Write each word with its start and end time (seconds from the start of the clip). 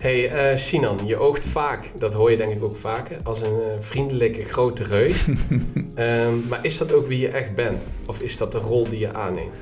Hey 0.00 0.50
uh, 0.52 0.56
Sinan, 0.56 1.06
je 1.06 1.16
oogt 1.16 1.46
vaak, 1.46 1.90
dat 1.96 2.14
hoor 2.14 2.30
je 2.30 2.36
denk 2.36 2.52
ik 2.52 2.62
ook 2.62 2.76
vaker, 2.76 3.16
als 3.22 3.42
een 3.42 3.52
uh, 3.52 3.66
vriendelijke 3.78 4.44
grote 4.44 4.84
reus. 4.84 5.26
um, 5.26 6.44
maar 6.48 6.58
is 6.62 6.78
dat 6.78 6.92
ook 6.92 7.06
wie 7.06 7.20
je 7.20 7.28
echt 7.28 7.54
bent? 7.54 7.78
Of 8.06 8.22
is 8.22 8.36
dat 8.36 8.52
de 8.52 8.58
rol 8.58 8.88
die 8.88 8.98
je 8.98 9.12
aanneemt? 9.12 9.54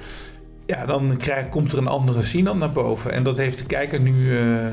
Ja, 0.68 0.86
dan 0.86 1.16
krijg, 1.16 1.48
komt 1.48 1.72
er 1.72 1.78
een 1.78 1.86
andere 1.86 2.22
Sinan 2.22 2.58
naar 2.58 2.72
boven. 2.72 3.12
En 3.12 3.22
dat 3.22 3.36
heeft 3.36 3.58
de 3.58 3.64
kijker 3.64 4.00
nu, 4.00 4.12
uh, 4.12 4.66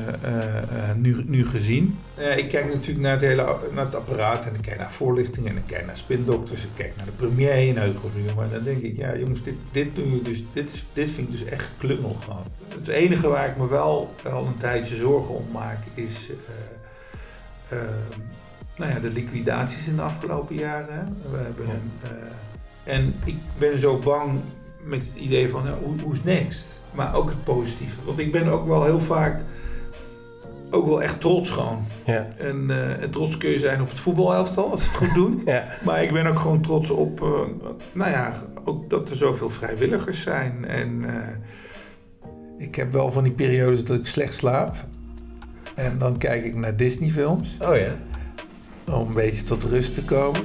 nu, 0.96 1.24
nu 1.26 1.46
gezien. 1.46 1.98
ik 2.36 2.48
kijk 2.48 2.64
natuurlijk 2.64 2.98
naar 2.98 3.12
het, 3.12 3.20
hele, 3.20 3.58
naar 3.72 3.84
het 3.84 3.94
apparaat 3.94 4.46
en 4.46 4.54
ik 4.54 4.62
kijk 4.62 4.78
naar 4.78 4.92
voorlichting 4.92 5.48
en 5.48 5.56
ik 5.56 5.62
kijk 5.66 5.86
naar 5.86 5.96
spindokters. 5.96 6.62
Ik 6.62 6.68
kijk 6.74 6.96
naar 6.96 7.04
de 7.04 7.12
premier 7.12 7.50
en 7.50 7.82
Hugo 7.82 8.10
Maar 8.36 8.52
dan 8.52 8.62
denk 8.62 8.80
ik, 8.80 8.96
ja 8.96 9.16
jongens, 9.16 9.42
dit, 9.42 9.54
dit, 9.72 9.94
doen 9.94 10.12
we 10.12 10.22
dus, 10.22 10.42
dit, 10.52 10.72
is, 10.72 10.84
dit 10.92 11.10
vind 11.10 11.26
ik 11.26 11.32
dus 11.32 11.44
echt 11.44 11.76
klungel 11.78 12.16
gewoon. 12.24 12.44
Het 12.68 12.88
enige 12.88 13.28
waar 13.28 13.48
ik 13.48 13.56
me 13.56 13.68
wel 13.68 14.14
al 14.24 14.46
een 14.46 14.58
tijdje 14.58 14.96
zorgen 14.96 15.34
om 15.34 15.50
maak 15.52 15.78
is... 15.94 16.30
nou 18.76 18.92
ja, 18.92 18.98
de 18.98 19.10
liquidaties 19.12 19.88
in 19.88 19.96
de 19.96 20.02
afgelopen 20.02 20.56
jaren. 20.56 21.16
We 21.30 21.36
hebben, 21.36 21.66
en 22.84 23.14
ik 23.24 23.36
ben 23.58 23.78
zo 23.78 23.98
bang 23.98 24.40
met 24.86 25.00
het 25.00 25.22
idee 25.22 25.48
van 25.48 25.68
hoe, 25.68 26.00
hoe 26.02 26.12
is 26.12 26.22
next? 26.22 26.80
Maar 26.94 27.14
ook 27.14 27.28
het 27.28 27.44
positieve. 27.44 28.04
Want 28.04 28.18
ik 28.18 28.32
ben 28.32 28.48
ook 28.48 28.66
wel 28.66 28.84
heel 28.84 29.00
vaak 29.00 29.40
ook 30.70 30.86
wel 30.86 31.02
echt 31.02 31.20
trots 31.20 31.50
gewoon. 31.50 31.78
Ja. 32.04 32.28
En, 32.38 32.66
uh, 32.70 33.08
trots 33.10 33.36
kun 33.36 33.50
je 33.50 33.58
zijn 33.58 33.80
op 33.80 33.88
het 33.88 33.98
voetbalelftal 33.98 34.70
als 34.70 34.82
ze 34.82 34.88
het 34.88 34.96
goed 34.96 35.14
doen. 35.14 35.42
ja. 35.46 35.68
Maar 35.84 36.02
ik 36.02 36.12
ben 36.12 36.26
ook 36.26 36.38
gewoon 36.38 36.60
trots 36.60 36.90
op, 36.90 37.20
uh, 37.20 37.40
nou 37.92 38.10
ja, 38.10 38.32
ook 38.64 38.90
dat 38.90 39.10
er 39.10 39.16
zoveel 39.16 39.50
vrijwilligers 39.50 40.22
zijn. 40.22 40.64
En 40.64 41.02
uh, 41.02 41.14
ik 42.58 42.74
heb 42.74 42.92
wel 42.92 43.12
van 43.12 43.24
die 43.24 43.32
periodes 43.32 43.84
dat 43.84 43.98
ik 43.98 44.06
slecht 44.06 44.34
slaap. 44.34 44.74
En 45.74 45.98
dan 45.98 46.18
kijk 46.18 46.44
ik 46.44 46.54
naar 46.54 46.76
Disney 46.76 47.10
films. 47.10 47.56
Oh 47.60 47.76
ja. 47.76 47.88
Om 48.84 49.06
een 49.06 49.14
beetje 49.14 49.42
tot 49.42 49.64
rust 49.64 49.94
te 49.94 50.04
komen. 50.04 50.40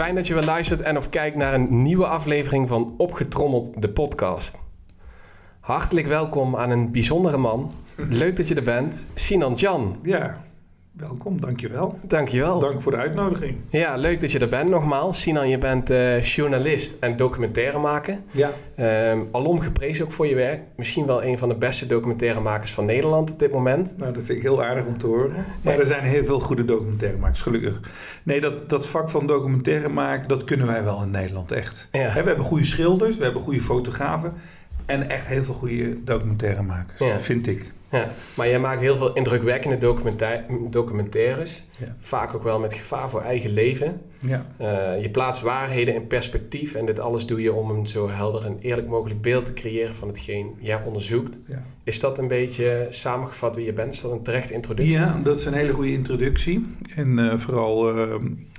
Fijn 0.00 0.14
dat 0.14 0.26
je 0.26 0.34
weer 0.34 0.44
luistert 0.44 0.80
en 0.80 0.96
of 0.96 1.08
kijkt 1.08 1.36
naar 1.36 1.54
een 1.54 1.82
nieuwe 1.82 2.06
aflevering 2.06 2.68
van 2.68 2.94
Opgetrommeld, 2.96 3.82
de 3.82 3.88
podcast. 3.88 4.60
Hartelijk 5.60 6.06
welkom 6.06 6.56
aan 6.56 6.70
een 6.70 6.92
bijzondere 6.92 7.36
man. 7.36 7.72
Leuk 7.96 8.36
dat 8.36 8.48
je 8.48 8.54
er 8.54 8.62
bent, 8.62 9.08
Sinan 9.14 9.54
Jan. 9.54 9.98
Ja, 10.02 10.44
Welkom, 11.00 11.40
dankjewel. 11.40 11.98
Dankjewel. 12.02 12.58
Dank 12.58 12.80
voor 12.80 12.92
de 12.92 12.98
uitnodiging. 12.98 13.56
Ja, 13.68 13.96
leuk 13.96 14.20
dat 14.20 14.32
je 14.32 14.38
er 14.38 14.48
bent 14.48 14.70
nogmaals. 14.70 15.20
Sinan, 15.20 15.48
je 15.48 15.58
bent 15.58 15.90
uh, 15.90 16.22
journalist 16.22 16.96
en 17.00 17.16
documentairemaker. 17.16 18.18
Ja. 18.30 18.50
Um, 19.10 19.28
alom 19.30 19.60
geprezen 19.60 20.04
ook 20.04 20.12
voor 20.12 20.26
je 20.26 20.34
werk. 20.34 20.60
Misschien 20.76 21.06
wel 21.06 21.24
een 21.24 21.38
van 21.38 21.48
de 21.48 21.54
beste 21.54 21.86
documentairemakers 21.86 22.72
van 22.72 22.84
Nederland 22.84 23.30
op 23.30 23.38
dit 23.38 23.52
moment. 23.52 23.94
Nou, 23.96 24.12
dat 24.12 24.22
vind 24.24 24.38
ik 24.38 24.44
heel 24.44 24.64
aardig 24.64 24.86
om 24.86 24.98
te 24.98 25.06
horen. 25.06 25.44
Maar 25.62 25.78
er 25.78 25.86
zijn 25.86 26.02
heel 26.02 26.24
veel 26.24 26.40
goede 26.40 26.64
documentairemakers, 26.64 27.40
gelukkig. 27.40 27.80
Nee, 28.22 28.40
dat, 28.40 28.70
dat 28.70 28.86
vak 28.86 29.10
van 29.10 29.26
documentaire 29.26 29.88
maken, 29.88 30.28
dat 30.28 30.44
kunnen 30.44 30.66
wij 30.66 30.84
wel 30.84 31.02
in 31.02 31.10
Nederland, 31.10 31.52
echt. 31.52 31.88
Ja. 31.92 32.06
we 32.06 32.28
hebben 32.28 32.44
goede 32.44 32.64
schilders, 32.64 33.16
we 33.16 33.24
hebben 33.24 33.42
goede 33.42 33.60
fotografen... 33.60 34.32
en 34.86 35.08
echt 35.08 35.26
heel 35.26 35.44
veel 35.44 35.54
goede 35.54 36.04
documentairemakers, 36.04 36.98
ja. 36.98 37.20
vind 37.20 37.46
ik. 37.46 37.72
Ja, 37.90 38.12
maar 38.34 38.48
jij 38.48 38.60
maakt 38.60 38.80
heel 38.80 38.96
veel 38.96 39.14
indrukwekkende 39.14 39.94
documentaires. 40.70 41.62
Vaak 41.98 42.34
ook 42.34 42.42
wel 42.42 42.58
met 42.58 42.74
gevaar 42.74 43.08
voor 43.08 43.20
eigen 43.20 43.50
leven. 43.50 44.00
Ja. 44.26 44.46
Uh, 44.60 45.02
je 45.02 45.10
plaatst 45.10 45.42
waarheden 45.42 45.94
in 45.94 46.06
perspectief. 46.06 46.74
En 46.74 46.86
dit 46.86 47.00
alles 47.00 47.26
doe 47.26 47.40
je 47.40 47.52
om 47.52 47.70
een 47.70 47.86
zo 47.86 48.10
helder 48.10 48.44
en 48.44 48.58
eerlijk 48.60 48.88
mogelijk 48.88 49.20
beeld 49.20 49.46
te 49.46 49.52
creëren 49.52 49.94
van 49.94 50.08
hetgeen 50.08 50.56
jij 50.58 50.82
onderzoekt. 50.84 51.38
Ja. 51.46 51.62
Is 51.84 52.00
dat 52.00 52.18
een 52.18 52.28
beetje 52.28 52.86
samengevat 52.90 53.56
wie 53.56 53.64
je 53.64 53.72
bent? 53.72 53.92
Is 53.92 54.00
dat 54.00 54.12
een 54.12 54.22
terechte 54.22 54.54
introductie? 54.54 54.98
Ja, 54.98 55.20
dat 55.22 55.38
is 55.38 55.44
een 55.44 55.52
hele 55.52 55.72
goede 55.72 55.92
introductie. 55.92 56.66
En 56.96 57.18
uh, 57.18 57.38
vooral 57.38 57.98
uh, 57.98 58.14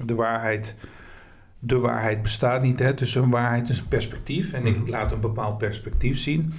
de 0.06 0.16
waarheid. 0.16 0.76
De 1.64 1.80
waarheid 1.80 2.22
bestaat 2.22 2.62
niet. 2.62 2.80
Hè? 2.80 2.94
Dus 2.94 3.16
een 3.16 3.30
waarheid 3.30 3.70
is 3.70 3.80
een 3.80 3.88
perspectief. 3.88 4.54
En 4.54 4.66
ik 4.66 4.78
mhm. 4.78 4.90
laat 4.90 5.12
een 5.12 5.20
bepaald 5.20 5.58
perspectief 5.58 6.20
zien. 6.20 6.54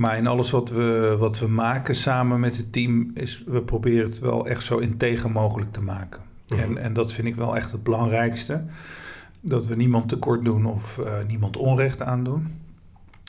Maar 0.00 0.16
in 0.16 0.26
alles 0.26 0.50
wat 0.50 0.68
we, 0.68 1.16
wat 1.18 1.38
we 1.38 1.48
maken 1.48 1.94
samen 1.94 2.40
met 2.40 2.56
het 2.56 2.72
team, 2.72 3.10
is 3.14 3.44
we 3.46 3.62
proberen 3.62 4.10
het 4.10 4.18
wel 4.18 4.46
echt 4.46 4.64
zo 4.64 4.78
integer 4.78 5.30
mogelijk 5.30 5.72
te 5.72 5.82
maken. 5.82 6.22
Mhm. 6.48 6.60
en, 6.60 6.78
en 6.78 6.92
dat 6.92 7.12
vind 7.12 7.26
ik 7.26 7.34
wel 7.34 7.56
echt 7.56 7.72
het 7.72 7.82
belangrijkste. 7.82 8.62
Dat 9.40 9.66
we 9.66 9.76
niemand 9.76 10.08
tekort 10.08 10.44
doen 10.44 10.66
of 10.66 10.98
uh, 10.98 11.12
niemand 11.26 11.56
onrecht 11.56 12.02
aandoen. 12.02 12.46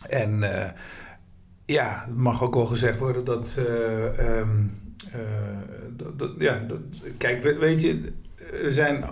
En 0.07 0.39
uh, 0.39 0.65
ja, 1.65 2.03
het 2.05 2.17
mag 2.17 2.43
ook 2.43 2.55
wel 2.55 2.65
gezegd 2.65 2.99
worden 2.99 3.23
dat. 3.23 3.57
Uh, 3.59 4.37
um, 4.37 4.79
dat, 5.95 6.19
dat 6.19 6.31
ja, 6.37 6.59
dat, 6.67 6.79
kijk, 7.17 7.43
weet 7.59 7.81
je, 7.81 8.13
er 8.63 8.71
zijn, 8.71 9.05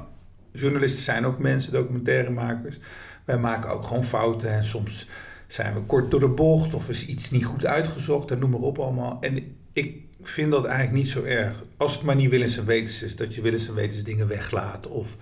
journalisten 0.52 1.04
zijn 1.04 1.26
ook 1.26 1.40
mensen, 1.40 1.72
documentairemakers. 1.72 2.80
Wij 3.26 3.38
maken 3.38 3.70
ook 3.70 3.84
gewoon 3.84 4.04
fouten 4.04 4.50
en 4.52 4.64
soms 4.64 5.08
zijn 5.52 5.74
we 5.74 5.82
kort 5.82 6.12
door 6.12 6.20
de 6.20 6.28
bocht 6.28 6.74
of 6.74 6.90
is 6.90 7.06
iets 7.06 7.32
niet 7.32 7.46
goed 7.46 7.66
uitgezocht 7.66 8.32
en 8.32 8.40
noem 8.40 8.50
maar 8.50 8.60
op 8.60 8.80
allemaal. 8.80 9.18
En 9.22 9.56
ik 9.74 10.02
vind 10.22 10.52
dat 10.52 10.66
eigenlijk 10.66 10.98
niet 10.98 11.10
zo 11.10 11.24
erg. 11.24 11.64
Als 11.78 11.94
het 11.94 12.02
maar 12.02 12.16
niet 12.16 12.30
willens 12.30 12.58
en 12.58 12.66
wetens 12.66 13.04
is, 13.04 13.16
dat 13.16 13.36
je 13.36 13.42
willens 13.42 13.68
en 13.68 13.74
wetens 13.74 14.04
dingen 14.04 14.28
weglaat 14.28 14.88
of 14.88 15.18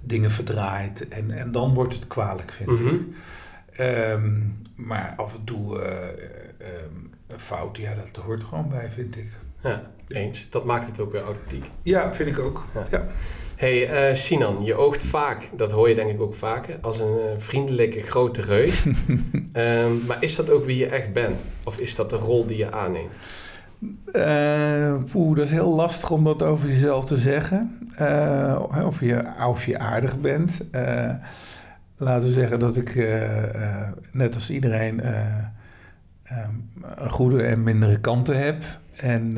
dingen 0.00 0.30
verdraait. 0.30 1.08
En, 1.08 1.30
en 1.30 1.52
dan 1.52 1.74
wordt 1.74 1.94
het 1.94 2.06
kwalijk, 2.06 2.52
vind 2.52 2.70
ik. 2.70 2.78
Mhm. 2.80 2.96
Ehm, 3.76 4.40
maar 4.74 5.14
af 5.16 5.34
en 5.34 5.44
toe 5.44 5.80
uh, 5.80 5.96
een 7.28 7.40
fout, 7.40 7.76
ja, 7.76 7.94
dat 7.94 8.24
hoort 8.24 8.44
gewoon 8.44 8.68
bij, 8.68 8.90
vind 8.94 9.16
ik. 9.16 9.28
Ja, 9.62 9.90
eens. 10.08 10.50
Dat 10.50 10.64
maakt 10.64 10.86
het 10.86 11.00
ook 11.00 11.12
weer 11.12 11.22
authentiek. 11.22 11.64
Ja, 11.82 12.14
vind 12.14 12.28
ik 12.28 12.38
ook. 12.38 12.66
ja 12.90 13.06
hey, 13.62 14.08
uh, 14.10 14.14
Sinan, 14.14 14.64
je 14.64 14.74
oogt 14.74 15.02
vaak, 15.02 15.48
dat 15.56 15.72
hoor 15.72 15.88
je 15.88 15.94
denk 15.94 16.10
ik 16.10 16.20
ook 16.20 16.34
vaker, 16.34 16.78
als 16.80 16.98
een 16.98 17.16
uh, 17.16 17.22
vriendelijke 17.36 18.02
grote 18.02 18.42
reus. 18.42 18.84
um, 18.84 20.02
maar 20.06 20.16
is 20.20 20.36
dat 20.36 20.50
ook 20.50 20.64
wie 20.64 20.76
je 20.76 20.86
echt 20.86 21.12
bent? 21.12 21.36
Of 21.64 21.80
is 21.80 21.94
dat 21.94 22.10
de 22.10 22.16
rol 22.16 22.46
die 22.46 22.56
je 22.56 22.72
aanneemt? 22.72 23.12
Uh, 24.12 25.02
poeh, 25.10 25.36
dat 25.36 25.44
is 25.44 25.52
heel 25.52 25.74
lastig 25.74 26.10
om 26.10 26.24
dat 26.24 26.42
over 26.42 26.68
jezelf 26.68 27.04
te 27.04 27.16
zeggen. 27.16 27.78
of, 28.84 29.00
je, 29.00 29.24
of 29.46 29.66
je 29.66 29.78
aardig 29.78 30.20
bent. 30.20 30.60
laten 31.96 32.28
we 32.28 32.34
zeggen 32.34 32.60
dat 32.60 32.76
ik, 32.76 32.94
net 34.12 34.34
als 34.34 34.50
iedereen, 34.50 35.00
een 36.96 37.10
goede 37.10 37.42
en 37.42 37.62
mindere 37.62 38.00
kanten 38.00 38.38
heb. 38.38 38.62
En 38.96 39.36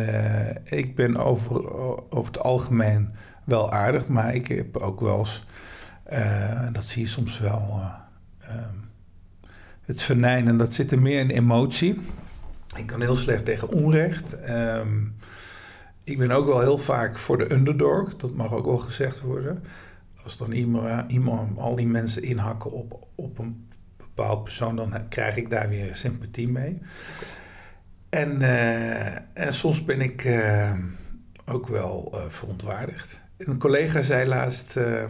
ik 0.65 0.95
ben 0.95 1.17
over, 1.17 1.75
over 2.11 2.33
het 2.33 2.41
algemeen 2.41 3.09
wel 3.45 3.73
aardig, 3.73 4.09
maar 4.09 4.35
ik 4.35 4.49
heb 4.49 4.77
ook 4.77 5.01
wel 5.01 5.19
eens, 5.19 5.47
uh, 6.13 6.69
dat 6.73 6.85
zie 6.85 7.03
je 7.03 7.09
soms 7.09 7.39
wel, 7.39 7.81
uh, 7.81 8.57
um, 8.57 8.91
het 9.85 10.03
venijnen, 10.03 10.57
dat 10.57 10.75
zit 10.75 10.93
er 10.93 11.01
meer 11.01 11.21
in 11.21 11.31
emotie. 11.31 12.01
Ik 12.77 12.87
kan 12.87 13.01
heel 13.01 13.17
slecht 13.17 13.45
tegen 13.45 13.69
onrecht. 13.69 14.37
Um, 14.51 15.17
ik 16.05 16.19
ben 16.19 16.31
ook 16.31 16.47
wel 16.47 16.61
heel 16.61 16.79
vaak 16.79 17.19
voor 17.19 17.39
de 17.39 17.53
underdog, 17.53 18.17
dat 18.17 18.35
mag 18.35 18.53
ook 18.53 18.65
wel 18.67 18.79
gezegd 18.79 19.21
worden. 19.21 19.65
Als 20.23 20.37
dan 20.37 20.53
iemand, 21.09 21.59
al 21.59 21.77
die 21.77 21.87
mensen 21.87 22.23
inhakken 22.23 22.71
op, 22.71 23.09
op 23.15 23.39
een 23.39 23.69
bepaald 23.97 24.45
persoon, 24.45 24.77
dan 24.77 25.09
krijg 25.09 25.37
ik 25.37 25.51
daar 25.51 25.69
weer 25.69 25.97
sympathie 25.97 26.49
mee. 26.49 26.81
En, 28.09 28.41
uh, 28.41 29.15
en 29.15 29.53
soms 29.53 29.85
ben 29.85 30.01
ik 30.01 30.43
ook 31.45 31.69
wel 31.69 32.17
verontwaardigd. 32.29 33.23
Een 33.37 33.59
collega 33.59 34.03
zei 34.03 34.29
laatst 34.29 34.77
uh, 34.77 35.03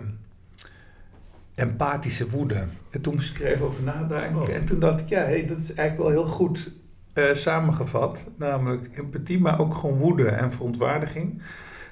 empathische 1.55 2.31
woede. 2.31 2.65
En 2.91 3.01
toen 3.01 3.15
moest 3.15 3.35
ik 3.37 3.41
er 3.41 3.47
even 3.47 3.67
over 3.67 3.83
nadenken. 3.83 4.43
Oh. 4.43 4.49
En 4.49 4.65
toen 4.65 4.79
dacht 4.79 5.01
ik, 5.01 5.09
ja, 5.09 5.23
hey, 5.23 5.47
dat 5.47 5.59
is 5.59 5.75
eigenlijk 5.75 6.09
wel 6.09 6.23
heel 6.23 6.33
goed 6.33 6.71
uh, 7.15 7.35
samengevat. 7.35 8.27
Namelijk 8.37 8.99
empathie, 8.99 9.41
maar 9.41 9.61
ook 9.61 9.75
gewoon 9.75 9.97
woede 9.97 10.29
en 10.29 10.51
verontwaardiging. 10.51 11.43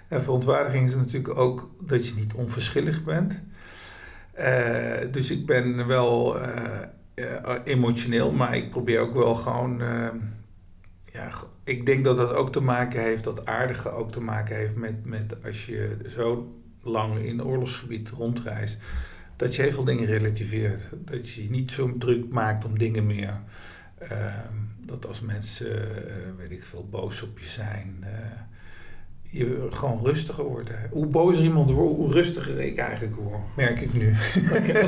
En 0.08 0.22
verontwaardiging 0.22 0.88
is 0.88 0.96
natuurlijk 0.96 1.38
ook 1.38 1.70
dat 1.80 2.08
je 2.08 2.14
niet 2.14 2.34
onverschillig 2.34 3.02
bent. 3.02 3.42
Uh, 4.38 4.96
dus 5.10 5.30
ik 5.30 5.46
ben 5.46 5.86
wel 5.86 6.36
emotioneel, 7.64 8.32
maar 8.32 8.56
ik 8.56 8.70
probeer 8.70 9.00
ook 9.00 9.14
wel 9.14 9.34
gewoon 9.34 9.82
ja, 11.12 11.30
ik 11.64 11.86
denk 11.86 12.04
dat 12.04 12.16
dat 12.16 12.32
ook 12.32 12.52
te 12.52 12.60
maken 12.60 13.02
heeft, 13.02 13.24
dat 13.24 13.46
aardige 13.46 13.90
ook 13.90 14.12
te 14.12 14.20
maken 14.20 14.56
heeft 14.56 14.74
met, 14.74 15.06
met 15.06 15.44
als 15.44 15.66
je 15.66 15.96
zo 16.08 16.56
lang 16.82 17.18
in 17.18 17.44
oorlogsgebied 17.44 18.10
rondreist, 18.10 18.78
dat 19.36 19.54
je 19.54 19.62
heel 19.62 19.72
veel 19.72 19.84
dingen 19.84 20.06
relativeert. 20.06 20.90
Dat 20.94 21.30
je 21.30 21.50
niet 21.50 21.70
zo 21.70 21.96
druk 21.98 22.32
maakt 22.32 22.64
om 22.64 22.78
dingen 22.78 23.06
meer. 23.06 23.40
Uh, 24.12 24.34
dat 24.78 25.06
als 25.06 25.20
mensen, 25.20 25.88
uh, 26.06 26.14
weet 26.36 26.50
ik 26.50 26.64
veel, 26.64 26.88
boos 26.90 27.22
op 27.22 27.38
je 27.38 27.46
zijn, 27.46 27.96
uh, 28.00 28.08
je 29.34 29.66
gewoon 29.70 30.00
rustiger 30.02 30.44
wordt. 30.44 30.68
Hè. 30.68 30.74
Hoe 30.90 31.06
bozer 31.06 31.44
iemand 31.44 31.70
wordt, 31.70 31.96
hoe 31.96 32.12
rustiger 32.12 32.60
ik 32.60 32.76
eigenlijk 32.76 33.16
word, 33.16 33.40
merk 33.56 33.80
ik 33.80 33.94
nu. 33.94 34.14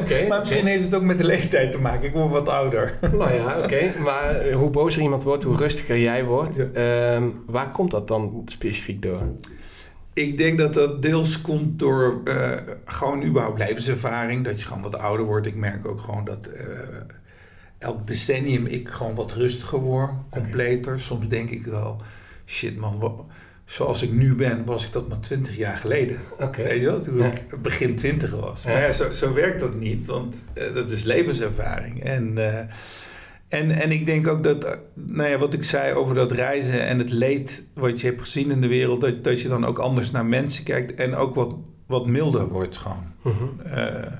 Okay, 0.02 0.26
maar 0.28 0.40
misschien 0.40 0.66
heeft 0.66 0.84
het 0.84 0.94
ook 0.94 1.02
met 1.02 1.18
de 1.18 1.24
leeftijd 1.24 1.72
te 1.72 1.78
maken. 1.78 2.08
Ik 2.08 2.12
word 2.12 2.30
wat 2.30 2.48
ouder. 2.48 2.98
nou 3.12 3.34
ja, 3.34 3.58
oké. 3.58 3.92
Maar 4.02 4.52
hoe 4.52 4.70
bozer 4.70 5.02
iemand 5.02 5.22
wordt, 5.22 5.44
hoe 5.44 5.56
rustiger 5.56 5.98
jij 5.98 6.24
wordt. 6.24 6.72
Ehm, 6.72 7.30
waar 7.46 7.70
komt 7.70 7.90
dat 7.90 8.08
dan 8.08 8.42
specifiek 8.46 9.02
door? 9.02 9.22
Ik 10.12 10.36
denk 10.36 10.58
dat 10.58 10.74
dat 10.74 11.02
deels 11.02 11.40
komt 11.40 11.78
door 11.78 12.20
uh, 12.24 12.50
gewoon 12.84 13.24
überhaupt 13.24 13.58
levenservaring. 13.58 14.44
Dat 14.44 14.60
je 14.60 14.66
gewoon 14.66 14.82
wat 14.82 14.98
ouder 14.98 15.26
wordt. 15.26 15.46
Ik 15.46 15.56
merk 15.56 15.86
ook 15.86 16.00
gewoon 16.00 16.24
dat 16.24 16.50
uh, 16.54 16.60
elk 17.78 18.06
decennium 18.06 18.66
ik 18.66 18.88
gewoon 18.88 19.14
wat 19.14 19.32
rustiger 19.32 19.78
word. 19.78 20.10
Completer. 20.30 21.00
Soms 21.00 21.28
denk 21.28 21.50
ik 21.50 21.64
wel, 21.64 21.96
shit 22.46 22.76
man, 22.76 22.98
wat, 23.00 23.12
zoals 23.64 24.02
ik 24.02 24.12
nu 24.12 24.34
ben, 24.34 24.64
was 24.64 24.86
ik 24.86 24.92
dat 24.92 25.08
maar 25.08 25.20
twintig 25.20 25.56
jaar 25.56 25.76
geleden. 25.76 26.16
Okay. 26.40 26.64
Weet 26.64 26.80
je 26.80 26.86
wel, 26.86 27.00
toen 27.00 27.22
ik 27.22 27.62
begin 27.62 27.94
twintig 27.94 28.30
was. 28.30 28.64
Maar 28.64 28.80
ja, 28.80 28.92
zo, 28.92 29.12
zo, 29.12 29.32
werkt 29.32 29.60
dat 29.60 29.74
niet, 29.74 30.06
want 30.06 30.44
uh, 30.54 30.74
dat 30.74 30.90
is 30.90 31.02
levenservaring. 31.02 32.02
En, 32.02 32.36
uh, 32.36 32.58
en, 33.48 33.70
en 33.70 33.90
ik 33.90 34.06
denk 34.06 34.26
ook 34.26 34.44
dat, 34.44 34.78
nou 34.94 35.30
ja, 35.30 35.38
wat 35.38 35.54
ik 35.54 35.64
zei 35.64 35.94
over 35.94 36.14
dat 36.14 36.32
reizen 36.32 36.86
en 36.86 36.98
het 36.98 37.10
leed 37.10 37.64
wat 37.74 38.00
je 38.00 38.06
hebt 38.06 38.20
gezien 38.20 38.50
in 38.50 38.60
de 38.60 38.68
wereld, 38.68 39.00
dat, 39.00 39.24
dat 39.24 39.40
je 39.40 39.48
dan 39.48 39.64
ook 39.64 39.78
anders 39.78 40.10
naar 40.10 40.26
mensen 40.26 40.64
kijkt 40.64 40.94
en 40.94 41.14
ook 41.14 41.34
wat, 41.34 41.56
wat 41.86 42.06
milder 42.06 42.48
wordt 42.48 42.76
gewoon. 42.76 43.12
-huh. 43.22 43.42
uh, 43.66 44.12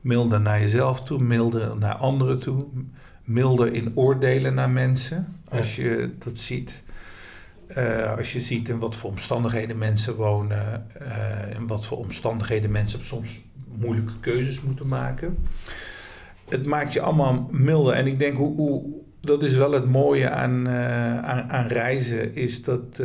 milder 0.00 0.40
naar 0.40 0.60
jezelf 0.60 1.02
toe, 1.02 1.22
milder 1.22 1.76
naar 1.76 1.94
anderen 1.94 2.38
toe, 2.38 2.66
milder 3.24 3.72
in 3.72 3.92
oordelen 3.94 4.54
naar 4.54 4.70
mensen, 4.70 5.40
als 5.48 5.76
je 5.76 6.10
dat 6.18 6.38
ziet. 6.38 6.82
Uh, 7.78 8.16
als 8.16 8.32
je 8.32 8.40
ziet 8.40 8.68
in 8.68 8.78
wat 8.78 8.96
voor 8.96 9.10
omstandigheden 9.10 9.78
mensen 9.78 10.14
wonen, 10.14 10.86
uh, 11.02 11.56
in 11.56 11.66
wat 11.66 11.86
voor 11.86 11.98
omstandigheden 11.98 12.70
mensen 12.70 13.04
soms 13.04 13.40
moeilijke 13.78 14.20
keuzes 14.20 14.60
moeten 14.60 14.88
maken. 14.88 15.38
Het 16.48 16.66
maakt 16.66 16.92
je 16.92 17.00
allemaal 17.00 17.48
milder. 17.50 17.94
En 17.94 18.06
ik 18.06 18.18
denk, 18.18 18.36
hoe, 18.36 18.56
hoe 18.56 18.84
dat 19.20 19.42
is 19.42 19.56
wel 19.56 19.72
het 19.72 19.86
mooie 19.86 20.30
aan, 20.30 20.66
uh, 20.66 21.18
aan, 21.48 21.66
reizen, 21.66 22.34
is 22.34 22.62
dat 22.62 23.02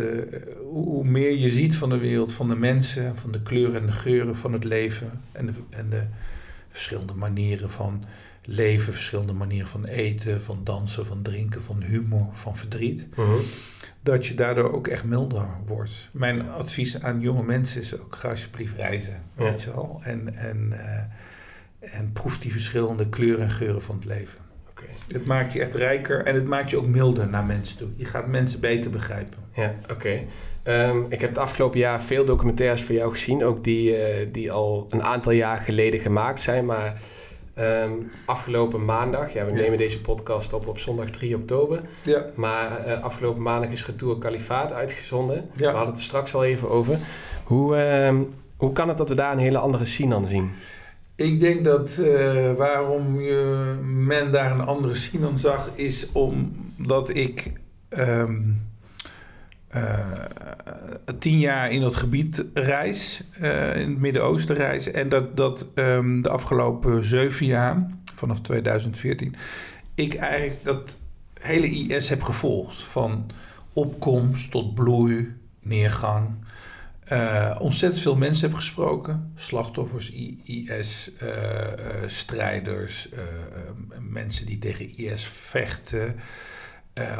hoe 0.72 1.04
meer 1.04 1.38
je 1.38 1.50
ziet 1.50 1.76
van 1.76 1.90
de 1.90 1.98
wereld, 1.98 2.34
van 2.34 2.48
de 2.48 2.56
mensen, 2.56 3.18
van 3.18 3.32
de 3.32 3.42
kleuren 3.42 3.82
en 3.82 3.88
de 3.88 3.92
geuren 3.92 4.36
van 4.36 4.54
het 4.54 4.64
leven 4.64 5.12
en 5.32 5.46
de, 5.46 5.54
en 5.70 5.90
de 5.90 6.04
verschillende 6.70 7.14
manieren 7.14 7.70
van 7.70 8.04
leven, 8.46 8.94
verschillende 8.94 9.34
manieren 9.34 9.68
van 9.68 9.86
eten, 9.86 10.42
van 10.42 10.60
dansen, 10.64 11.06
van 11.06 11.22
drinken, 11.22 11.62
van 11.62 11.82
humor, 11.82 12.28
van 12.32 12.58
verdriet. 12.58 13.08
-huh 13.16 13.40
dat 14.08 14.26
je 14.26 14.34
daardoor 14.34 14.72
ook 14.72 14.88
echt 14.88 15.04
milder 15.04 15.48
wordt. 15.66 16.10
Mijn 16.12 16.50
advies 16.50 17.02
aan 17.02 17.22
jonge 17.22 17.44
mensen 17.44 17.82
is 17.82 18.00
ook 18.00 18.16
ga 18.16 18.30
alsjeblieft 18.30 18.76
reizen, 18.76 19.22
weet 19.34 19.62
je 19.62 19.72
wel. 19.72 20.00
En, 20.04 20.36
en, 20.36 20.70
uh, 20.72 21.96
en 21.98 22.12
proef 22.14 22.40
die 22.40 22.52
verschillende 22.52 23.10
kleuren 23.10 23.44
en 23.44 23.50
geuren 23.50 23.82
van 23.82 23.96
het 23.96 24.06
leven. 24.06 24.40
Okay. 24.70 24.90
Het 25.08 25.26
maakt 25.26 25.54
je 25.54 25.62
echt 25.62 25.76
rijker 25.76 26.26
en 26.26 26.36
het 26.36 26.46
maakt 26.46 26.70
je 26.70 26.78
ook 26.78 26.88
milder 26.88 27.30
naar 27.30 27.46
mensen 27.46 27.78
toe. 27.78 27.88
Je 27.96 28.06
gaat 28.06 28.28
mensen 28.28 28.60
beter 28.60 28.92
begrijpen. 28.92 29.40
Ja, 29.54 29.76
oké. 29.84 29.94
Okay. 29.94 30.90
Um, 30.90 31.06
ik 31.10 31.22
heb 31.22 31.30
het 31.30 31.40
afgelopen 31.40 31.80
jaar 31.80 32.02
veel 32.02 32.26
documentaires 32.26 32.84
van 32.84 32.96
jou 32.96 33.12
gezien, 33.12 33.44
ook 33.44 33.64
die, 33.64 33.90
uh, 33.90 34.28
die 34.32 34.52
al 34.52 34.88
een 34.90 35.04
aantal 35.04 35.32
jaar 35.32 35.58
geleden 35.58 36.00
gemaakt 36.00 36.42
zijn, 36.42 36.66
maar 36.66 37.02
Um, 37.60 38.12
afgelopen 38.26 38.86
maandag, 38.86 39.34
ja, 39.34 39.46
we 39.46 39.52
nemen 39.52 39.78
deze 39.78 40.02
podcast 40.02 40.54
op 40.54 40.68
op 40.68 40.78
zondag 40.78 41.10
3 41.10 41.36
oktober. 41.36 41.82
Ja. 42.04 42.26
Maar 42.36 42.88
uh, 42.88 43.04
afgelopen 43.04 43.42
maandag 43.42 43.70
is 43.70 43.86
Retour 43.86 44.18
Kalifaat 44.18 44.74
uitgezonden. 44.74 45.50
Ja. 45.54 45.72
We 45.72 45.78
hadden 45.78 45.88
het 45.88 45.98
er 45.98 46.04
straks 46.04 46.36
al 46.36 46.44
even 46.44 46.70
over. 46.70 47.00
Hoe, 47.44 47.76
uh, 47.78 48.22
hoe 48.58 48.74
kan 48.74 48.88
het 48.88 48.98
dat 48.98 49.10
we 49.10 49.16
daar 49.16 49.32
een 49.32 49.40
hele 49.40 49.58
andere 49.58 49.86
Sinan 49.86 50.28
zien? 50.28 50.52
Ik 51.16 51.40
denk 51.40 51.64
dat 51.64 51.98
uh, 52.00 52.54
waarom 52.54 53.22
je, 53.22 53.76
men 53.84 54.32
daar 54.32 54.52
een 54.52 54.66
andere 54.66 54.94
Sinan 54.94 55.38
zag, 55.38 55.70
is 55.76 56.12
omdat 56.12 57.16
ik 57.16 57.52
um, 57.90 58.67
tien 61.20 61.40
jaar 61.40 61.72
in 61.72 61.82
dat 61.82 61.96
gebied 61.96 62.46
reis, 62.54 63.22
uh, 63.42 63.76
in 63.76 63.90
het 63.90 64.00
Midden-Oosten 64.00 64.56
reis. 64.56 64.92
En 64.92 65.10
dat, 65.10 65.38
dat 65.38 65.68
um, 65.76 66.22
de 66.22 66.30
afgelopen 66.30 67.04
zeven 67.04 67.46
jaar, 67.46 67.88
vanaf 68.14 68.42
2014, 68.42 69.36
ik 69.96 70.16
eigenlijk 70.16 70.64
dat 70.64 70.98
hele 71.40 71.68
IS 71.68 72.10
heb 72.10 72.22
gevolgd. 72.22 72.84
Van 72.84 73.26
opkomst 73.74 74.52
tot 74.52 74.74
bloei, 74.76 75.34
neergang. 75.62 76.30
Uh, 77.12 77.56
ontzettend 77.60 78.02
veel 78.02 78.16
mensen 78.16 78.48
heb 78.48 78.58
gesproken. 78.58 79.32
Slachtoffers, 79.36 80.12
IS, 80.44 81.12
uh, 81.24 81.30
strijders, 82.08 83.10
mensen 84.00 84.46
die 84.46 84.60
tegen 84.60 84.98
IS 84.98 85.24
vechten. 85.24 86.16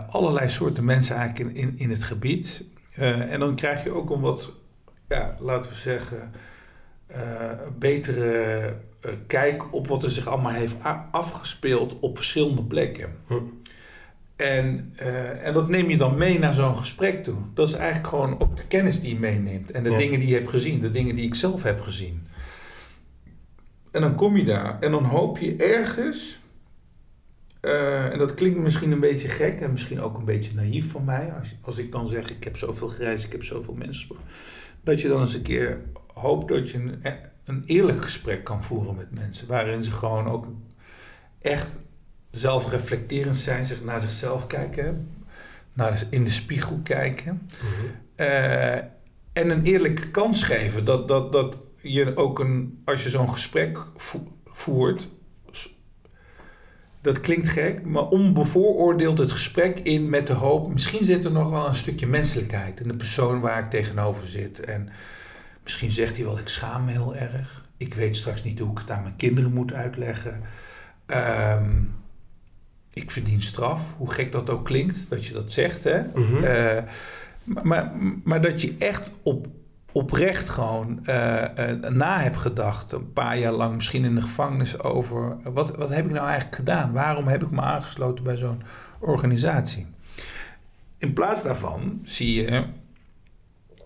Allerlei 0.10 0.50
soorten 0.50 0.84
mensen 0.84 1.16
eigenlijk 1.16 1.50
in, 1.50 1.62
in, 1.62 1.74
in 1.78 1.90
het 1.90 2.04
gebied. 2.04 2.64
Uh, 3.00 3.34
en 3.34 3.40
dan 3.40 3.56
krijg 3.56 3.84
je 3.84 3.92
ook 3.92 4.10
een 4.10 4.20
wat, 4.20 4.54
ja, 5.08 5.36
laten 5.40 5.72
we 5.72 5.78
zeggen, 5.78 6.32
uh, 7.12 7.18
betere 7.80 8.74
kijk 9.28 9.74
op 9.74 9.88
wat 9.88 10.04
er 10.04 10.10
zich 10.10 10.28
allemaal 10.28 10.52
heeft 10.52 10.76
afgespeeld 11.12 12.00
op 12.00 12.16
verschillende 12.16 12.64
plekken. 12.64 13.10
Hm. 13.28 13.40
En, 14.36 14.94
en 15.44 15.54
dat 15.54 15.70
neem 15.70 15.90
je 15.90 15.98
dan 15.98 16.18
mee 16.18 16.40
naar 16.40 16.54
zo'n 16.54 16.78
gesprek 16.78 17.24
toe. 17.24 17.38
Dat 17.54 17.68
is 17.68 17.74
eigenlijk 17.74 18.08
gewoon 18.08 18.40
ook 18.40 18.58
de 18.58 18.68
kennis 18.68 19.02
die 19.02 19.14
je 19.14 19.20
meeneemt. 19.20 19.72
En 19.72 19.84
de 19.84 19.90
ja. 19.90 19.98
dingen 19.98 20.20
die 20.20 20.30
je 20.30 20.36
hebt 20.36 20.50
gezien, 20.50 20.80
de 20.80 20.92
dingen 20.92 21.16
die 21.16 21.26
ik 21.26 21.36
zelf 21.36 21.64
heb 21.64 21.82
gezien. 21.82 22.28
En 23.92 24.02
dan 24.02 24.16
kom 24.16 24.38
je 24.38 24.44
daar 24.44 24.80
en 24.80 24.92
dan 24.92 25.04
hoop 25.04 25.38
je 25.38 25.56
ergens 25.56 26.40
uh, 27.62 28.12
en 28.12 28.20
dat 28.20 28.34
klinkt 28.34 28.60
misschien 28.60 28.92
een 28.92 29.00
beetje 29.00 29.28
gek 29.28 29.60
en 29.60 29.72
misschien 29.72 30.02
ook 30.02 30.18
een 30.18 30.26
beetje 30.26 30.54
naïef 30.54 30.92
van 30.92 31.04
mij. 31.04 31.34
Als, 31.40 31.56
als 31.62 31.78
ik 31.78 31.92
dan 31.92 32.08
zeg, 32.08 32.30
ik 32.30 32.44
heb 32.44 32.58
zoveel 32.58 32.88
gereisd, 32.88 33.26
ik 33.26 33.32
heb 33.32 33.44
zoveel 33.44 33.74
mensen 33.74 34.16
Dat 34.84 35.02
je 35.02 35.08
dan 35.08 35.20
eens 35.20 35.34
een 35.34 35.42
keer 35.42 35.82
hoopt 36.14 36.48
dat 36.48 36.70
je 36.70 36.78
een, 36.78 37.04
een 37.46 37.64
eerlijk 37.66 38.04
gesprek 38.04 38.44
kan 38.44 38.64
voeren 38.64 38.96
met 38.96 39.20
mensen. 39.20 39.48
Waarin 39.48 39.84
ze 39.84 39.92
gewoon 39.92 40.28
ook 40.28 40.48
echt 41.42 41.80
zelfreflecterend 42.32 43.36
zijn, 43.36 43.66
zich 43.66 43.84
naar 43.84 44.00
zichzelf 44.00 44.48
kijken. 44.48 45.10
Naar 45.74 46.04
in 46.10 46.24
de 46.24 46.30
spiegel 46.30 46.80
kijken. 46.84 47.50
Mm-hmm. 47.62 47.92
uh, 48.18 48.76
en 49.34 49.50
een 49.50 49.64
eerlijke 49.64 50.12
kans 50.12 50.44
geven. 50.44 50.86
Dat, 50.86 51.08
dat, 51.08 51.32
dat 51.32 51.58
je 51.82 52.16
ook 52.16 52.40
een, 52.40 52.82
als 52.86 53.04
je 53.04 53.10
zo'n 53.10 53.30
gesprek 53.30 53.80
voert 54.46 55.08
dat 57.02 57.20
klinkt 57.20 57.48
gek, 57.48 57.86
maar 57.86 58.08
onbevooroordeeld 58.08 59.18
het 59.18 59.32
gesprek 59.32 59.80
in 59.80 60.10
met 60.10 60.28
de 60.28 60.34
hoop, 60.34 60.74
misschien 60.74 61.04
zit 61.04 61.24
er 61.24 61.32
nog 61.32 61.50
wel 61.50 61.68
een 61.68 61.76
stukje 61.76 62.08
menselijkheid 62.08 62.80
in 62.80 62.88
de 62.88 62.96
persoon 62.96 63.40
waar 63.40 63.64
ik 63.64 63.70
tegenover 63.70 64.28
zit. 64.28 64.60
En 64.60 64.90
misschien 65.64 65.92
zegt 65.92 66.16
hij 66.16 66.26
wel, 66.26 66.40
ik 66.40 66.48
schaam 66.48 66.86
me 66.86 66.92
heel 66.92 67.16
erg. 67.16 67.66
Ik 67.78 67.94
weet 67.94 68.16
straks 68.16 68.44
niet 68.44 68.60
hoe 68.60 68.72
ik 68.72 68.78
het 68.78 68.92
aan 68.92 69.04
mijn 69.04 69.16
kinderen 69.16 69.54
moet 69.54 69.74
uitleggen. 69.74 70.42
Um, 71.08 71.96
ik 72.94 73.12
verdien 73.12 73.42
straf, 73.42 73.94
hoe 73.98 74.12
gek 74.12 74.32
dat 74.32 74.50
ook 74.50 74.66
klinkt, 74.66 75.10
dat 75.10 75.26
je 75.26 75.34
dat 75.34 75.52
zegt. 75.52 75.84
Hè? 75.84 76.02
Mm 76.02 76.12
-hmm. 76.14 76.44
uh, 76.44 76.78
maar, 77.64 77.92
maar 78.24 78.42
dat 78.42 78.62
je 78.62 78.76
echt 78.78 79.12
op 79.24 79.48
oprecht 79.98 80.50
gewoon 80.50 81.00
uh, 81.04 81.44
uh, 81.60 81.90
na 81.90 82.20
heb 82.20 82.36
gedacht, 82.36 82.92
een 82.92 83.14
paar 83.14 83.38
jaar 83.38 83.52
lang 83.52 83.76
misschien 83.76 84.06
in 84.06 84.16
de 84.16 84.22
gevangenis 84.22 84.80
over 84.80 85.38
wat, 85.44 85.76
wat 85.76 85.90
heb 85.90 86.06
ik 86.06 86.12
nou 86.12 86.26
eigenlijk 86.26 86.56
gedaan? 86.56 86.92
Waarom 86.92 87.28
heb 87.28 87.44
ik 87.44 87.52
me 87.52 87.62
aangesloten 87.62 88.24
bij 88.24 88.38
zo'n 88.38 88.62
organisatie? 89.00 89.86
In 90.98 91.14
plaats 91.14 91.44
daarvan 91.44 92.00
zie 92.04 92.42
je 92.42 92.66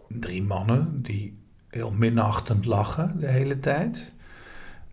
drie 0.08 0.44
mannen 0.44 1.01
die 1.01 1.34
heel 1.68 1.91
minachtend 1.91 2.65
lachen 2.65 3.20
de 3.20 3.27
hele 3.27 3.60
tijd. 3.60 4.12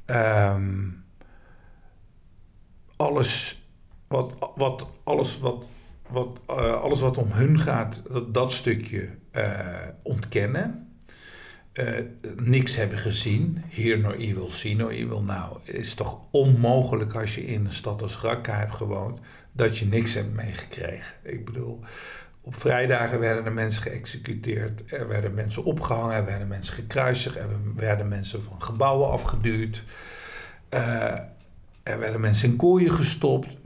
Um, 0.07 1.05
alles 2.97 3.63
wat, 4.07 4.53
wat, 4.55 4.87
alles 5.05 5.39
wat, 5.39 5.67
wat, 6.09 6.41
uh, 6.51 6.81
alles 6.81 7.01
wat 7.01 7.19
om 7.19 7.33
hun 7.33 7.61
gaat, 7.61 8.03
dat, 8.13 8.35
dat 8.35 8.53
stukje 8.53 9.09
ontkennen 10.03 10.88
uh, 11.73 11.89
niks 12.37 12.77
hebben 12.77 12.99
gezien. 12.99 13.63
Hear 13.69 13.99
no 13.99 14.11
evil, 14.11 14.51
see 14.51 14.77
no 14.77 14.89
evil. 14.89 15.23
Nou, 15.23 15.59
is 15.63 15.95
toch 15.95 16.19
onmogelijk 16.31 17.15
als 17.15 17.35
je 17.35 17.45
in 17.47 17.65
een 17.65 17.73
stad 17.73 18.03
als 18.03 18.21
Raqqa 18.21 18.59
hebt 18.59 18.75
gewoond... 18.75 19.21
dat 19.53 19.79
je 19.79 19.87
niks 19.87 20.15
hebt 20.15 20.35
meegekregen. 20.35 21.15
Ik 21.23 21.45
bedoel, 21.45 21.81
op 22.41 22.57
vrijdagen 22.57 23.19
werden 23.19 23.45
er 23.45 23.53
mensen 23.53 23.83
geëxecuteerd. 23.83 24.93
Er 24.93 25.09
werden 25.09 25.35
mensen 25.35 25.65
opgehangen, 25.65 26.17
er 26.17 26.25
werden 26.25 26.49
mensen 26.49 26.75
gekruisigd... 26.75 27.37
er 27.37 27.49
werden 27.75 28.09
mensen 28.09 28.43
van 28.43 28.63
gebouwen 28.63 29.11
afgeduwd. 29.11 29.85
Uh, 30.75 31.13
er 31.83 31.99
werden 31.99 32.21
mensen 32.21 32.51
in 32.51 32.57
kooien 32.57 32.93
gestopt. 32.93 33.57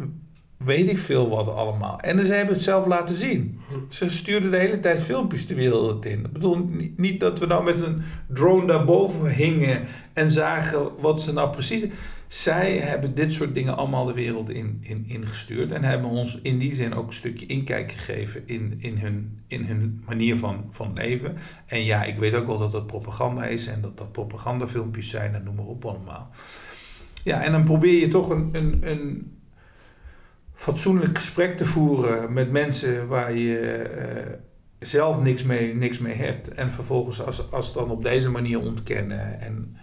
Weet 0.64 0.90
ik 0.90 0.99
veel 0.99 1.28
wat 1.28 1.49
allemaal. 1.49 2.00
En 2.00 2.26
ze 2.26 2.33
hebben 2.33 2.54
het 2.54 2.64
zelf 2.64 2.87
laten 2.87 3.16
zien. 3.16 3.59
Ze 3.88 4.11
stuurden 4.11 4.50
de 4.50 4.57
hele 4.57 4.81
tijd 4.81 5.02
filmpjes 5.02 5.47
de 5.47 5.54
wereld 5.54 6.04
in. 6.04 6.19
Ik 6.19 6.33
bedoel, 6.33 6.69
niet 6.97 7.21
dat 7.21 7.38
we 7.38 7.47
nou 7.47 7.64
met 7.64 7.81
een 7.81 8.02
drone 8.28 8.66
daarboven 8.66 9.31
hingen 9.31 9.83
en 10.12 10.31
zagen 10.31 10.90
wat 10.99 11.23
ze 11.23 11.33
nou 11.33 11.50
precies... 11.50 11.85
Zij 12.33 12.76
hebben 12.76 13.14
dit 13.14 13.33
soort 13.33 13.54
dingen 13.54 13.76
allemaal 13.76 14.04
de 14.04 14.12
wereld 14.12 14.50
in, 14.50 14.78
in, 14.81 15.04
ingestuurd. 15.07 15.73
En 15.73 15.85
hebben 15.85 16.11
ons 16.11 16.38
in 16.42 16.59
die 16.59 16.75
zin 16.75 16.95
ook 16.95 17.07
een 17.07 17.12
stukje 17.12 17.47
inkijk 17.47 17.92
gegeven 17.92 18.42
in, 18.47 18.75
in, 18.78 18.99
hun, 18.99 19.38
in 19.47 19.64
hun 19.64 20.02
manier 20.07 20.37
van, 20.37 20.64
van 20.71 20.92
leven. 20.95 21.37
En 21.66 21.85
ja, 21.85 22.04
ik 22.04 22.16
weet 22.16 22.35
ook 22.35 22.47
wel 22.47 22.59
dat 22.59 22.71
dat 22.71 22.87
propaganda 22.87 23.45
is 23.45 23.66
en 23.66 23.81
dat 23.81 23.99
dat 23.99 24.12
propagandafilmpjes 24.12 25.11
zijn 25.11 25.35
en 25.35 25.45
noem 25.45 25.54
maar 25.54 25.64
op 25.64 25.85
allemaal. 25.85 26.31
Ja, 27.23 27.42
en 27.42 27.52
dan 27.52 27.64
probeer 27.64 28.00
je 28.00 28.09
toch 28.09 28.31
een, 28.31 28.49
een, 28.52 28.78
een 28.81 29.33
fatsoenlijk 30.62 31.19
gesprek 31.19 31.57
te 31.57 31.64
voeren 31.64 32.33
met 32.33 32.50
mensen 32.50 33.07
waar 33.09 33.33
je 33.33 33.90
uh, 33.97 34.33
zelf 34.78 35.23
niks 35.23 35.42
mee, 35.42 35.75
niks 35.75 35.99
mee 35.99 36.14
hebt. 36.14 36.49
En 36.49 36.73
vervolgens 36.73 37.23
als, 37.23 37.50
als 37.50 37.73
dan 37.73 37.90
op 37.90 38.02
deze 38.02 38.31
manier 38.31 38.61
ontkennen. 38.61 39.40
En, 39.40 39.76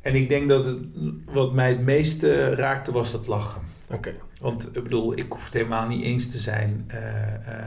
en 0.00 0.14
ik 0.14 0.28
denk 0.28 0.48
dat 0.48 0.64
het, 0.64 0.78
wat 1.24 1.52
mij 1.52 1.68
het 1.68 1.80
meeste 1.80 2.54
raakte 2.54 2.92
was 2.92 3.12
dat 3.12 3.26
lachen. 3.26 3.62
Oké. 3.90 4.14
Want 4.40 4.76
ik 4.76 4.82
bedoel, 4.82 5.18
ik 5.18 5.32
hoef 5.32 5.52
helemaal 5.52 5.88
niet 5.88 6.02
eens 6.02 6.28
te 6.28 6.38
zijn 6.38 6.90
uh, 6.90 6.98
uh, 6.98 7.64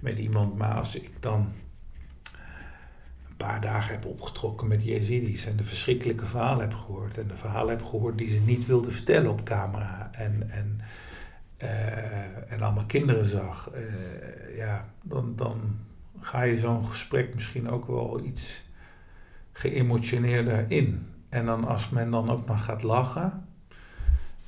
met 0.00 0.18
iemand. 0.18 0.56
Maar 0.56 0.74
als 0.74 0.96
ik 0.96 1.10
dan 1.20 1.52
een 3.28 3.36
paar 3.36 3.60
dagen 3.60 3.94
heb 3.94 4.06
opgetrokken 4.06 4.68
met 4.68 4.84
Jezidis 4.84 5.46
en 5.46 5.56
de 5.56 5.64
verschrikkelijke 5.64 6.26
verhalen 6.26 6.60
heb 6.60 6.74
gehoord. 6.74 7.18
En 7.18 7.28
de 7.28 7.36
verhalen 7.36 7.70
heb 7.70 7.84
gehoord 7.84 8.18
die 8.18 8.28
ze 8.28 8.40
niet 8.40 8.66
wilden 8.66 8.92
vertellen 8.92 9.30
op 9.30 9.44
camera. 9.44 10.10
En, 10.12 10.50
en 10.50 10.80
uh, 11.62 12.52
en 12.52 12.60
allemaal 12.60 12.84
kinderen 12.86 13.24
zag, 13.24 13.70
uh, 13.74 14.56
ja, 14.56 14.88
dan, 15.02 15.36
dan 15.36 15.78
ga 16.20 16.42
je 16.42 16.58
zo'n 16.58 16.86
gesprek 16.86 17.34
misschien 17.34 17.70
ook 17.70 17.86
wel 17.86 18.20
iets 18.24 18.62
geëmotioneerder 19.52 20.64
in. 20.68 21.08
En 21.28 21.46
dan 21.46 21.64
als 21.64 21.88
men 21.88 22.10
dan 22.10 22.30
ook 22.30 22.46
nog 22.46 22.64
gaat 22.64 22.82
lachen 22.82 23.46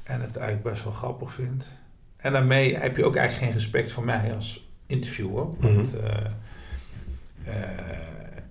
en 0.02 0.20
het 0.20 0.36
eigenlijk 0.36 0.70
best 0.70 0.84
wel 0.84 0.92
grappig 0.92 1.32
vindt. 1.32 1.68
En 2.16 2.32
daarmee 2.32 2.76
heb 2.76 2.96
je 2.96 3.04
ook 3.04 3.16
eigenlijk 3.16 3.46
geen 3.46 3.60
respect 3.60 3.92
voor 3.92 4.04
mij 4.04 4.34
als 4.34 4.68
interviewer. 4.86 5.44
Want 5.60 5.62
mm 5.62 6.00
-hmm. 6.00 6.26
uh, 7.46 7.54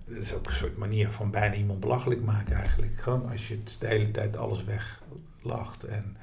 dat 0.05 0.17
is 0.17 0.33
ook 0.33 0.45
een 0.45 0.51
soort 0.51 0.77
manier 0.77 1.09
van 1.09 1.31
bijna 1.31 1.55
iemand 1.55 1.79
belachelijk 1.79 2.21
maken 2.21 2.55
eigenlijk. 2.55 3.00
Gewoon 3.00 3.29
als 3.29 3.47
je 3.47 3.53
het 3.63 3.75
de 3.79 3.88
hele 3.88 4.12
tijd 4.12 4.38
alles 4.38 4.63
weglacht 4.63 5.83
en 5.83 6.17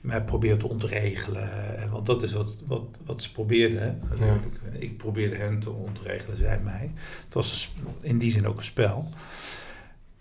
mij 0.00 0.22
probeert 0.22 0.60
te 0.60 0.68
ontregelen. 0.68 1.50
Want 1.90 2.06
dat 2.06 2.22
is 2.22 2.32
wat, 2.32 2.54
wat, 2.66 3.00
wat 3.04 3.22
ze 3.22 3.32
probeerden. 3.32 4.00
Ja. 4.18 4.40
Ik 4.72 4.96
probeerde 4.96 5.36
hen 5.36 5.58
te 5.58 5.70
ontregelen, 5.70 6.36
zij 6.36 6.60
mij. 6.60 6.90
Het 7.24 7.34
was 7.34 7.74
in 8.00 8.18
die 8.18 8.30
zin 8.30 8.46
ook 8.46 8.58
een 8.58 8.64
spel. 8.64 9.08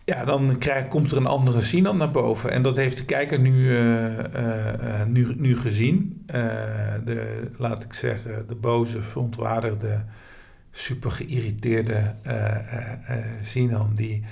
Ja, 0.06 0.26
dan 0.26 0.58
krijg, 0.58 0.88
komt 0.88 1.12
er 1.12 1.18
een 1.18 1.26
andere 1.26 1.62
Sinan 1.62 1.98
naar 1.98 2.12
boven. 2.12 2.52
En 2.52 2.62
dat 2.62 2.76
heeft 2.76 2.98
de 2.98 3.06
kijker 3.06 3.40
nu, 3.40 3.52
uh, 3.52 4.18
uh, 4.18 5.04
nu, 5.08 5.34
nu 5.36 5.58
gezien. 5.58 6.24
de, 7.06 7.48
laat 7.58 7.84
ik 7.84 7.94
zeggen, 7.94 8.48
de 8.48 8.56
boze, 8.56 9.02
verontwaardigde, 9.02 10.04
super 10.72 11.12
geïrriteerde 11.12 12.16
Sinan. 13.42 13.92
Die 13.96 14.24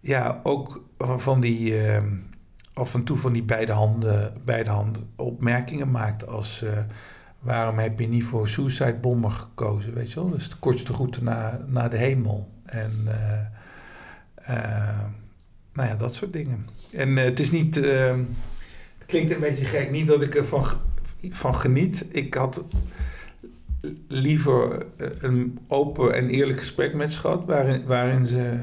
ja, 0.00 0.40
ook 0.42 0.84
van 0.98 1.40
die 1.40 1.74
af 2.74 2.94
en 2.94 3.04
toe 3.04 3.16
van 3.16 3.32
die 3.32 3.42
beide 3.42 3.72
handen, 3.72 4.32
beide 4.44 4.70
handen 4.70 5.02
opmerkingen 5.16 5.90
maakt 5.90 6.26
als 6.26 6.62
uh, 6.62 6.78
waarom 7.38 7.78
heb 7.78 8.00
je 8.00 8.08
niet 8.08 8.24
voor 8.24 8.48
Suicide 8.48 8.94
Bomber 9.00 9.30
gekozen, 9.30 9.94
weet 9.94 10.12
je 10.12 10.20
wel? 10.20 10.30
Dat 10.30 10.38
is 10.38 10.50
de 10.50 10.56
kortste 10.56 10.92
route 10.92 11.22
naar, 11.22 11.60
naar 11.66 11.90
de 11.90 11.96
hemel. 11.96 12.50
En 12.64 13.04
uh, 13.06 13.40
uh, 14.56 14.98
nou 15.72 15.88
ja, 15.88 15.96
dat 15.96 16.14
soort 16.14 16.32
dingen. 16.32 16.68
En 16.92 17.16
het 17.16 17.40
is 17.40 17.50
niet, 17.50 17.74
het 17.74 19.06
klinkt 19.06 19.30
een 19.30 19.40
beetje 19.40 19.64
gek, 19.64 19.90
niet 19.90 20.06
dat 20.06 20.22
ik 20.22 20.34
ervan 20.34 20.64
van 21.30 21.54
geniet. 21.54 22.06
Ik 22.08 22.34
had 22.34 22.64
liever 24.08 24.86
een 25.20 25.58
open 25.68 26.14
en 26.14 26.28
eerlijk 26.28 26.58
gesprek 26.58 26.94
met 26.94 27.16
gehad, 27.16 27.44
waarin, 27.44 27.84
waarin 27.84 28.26
ze 28.26 28.56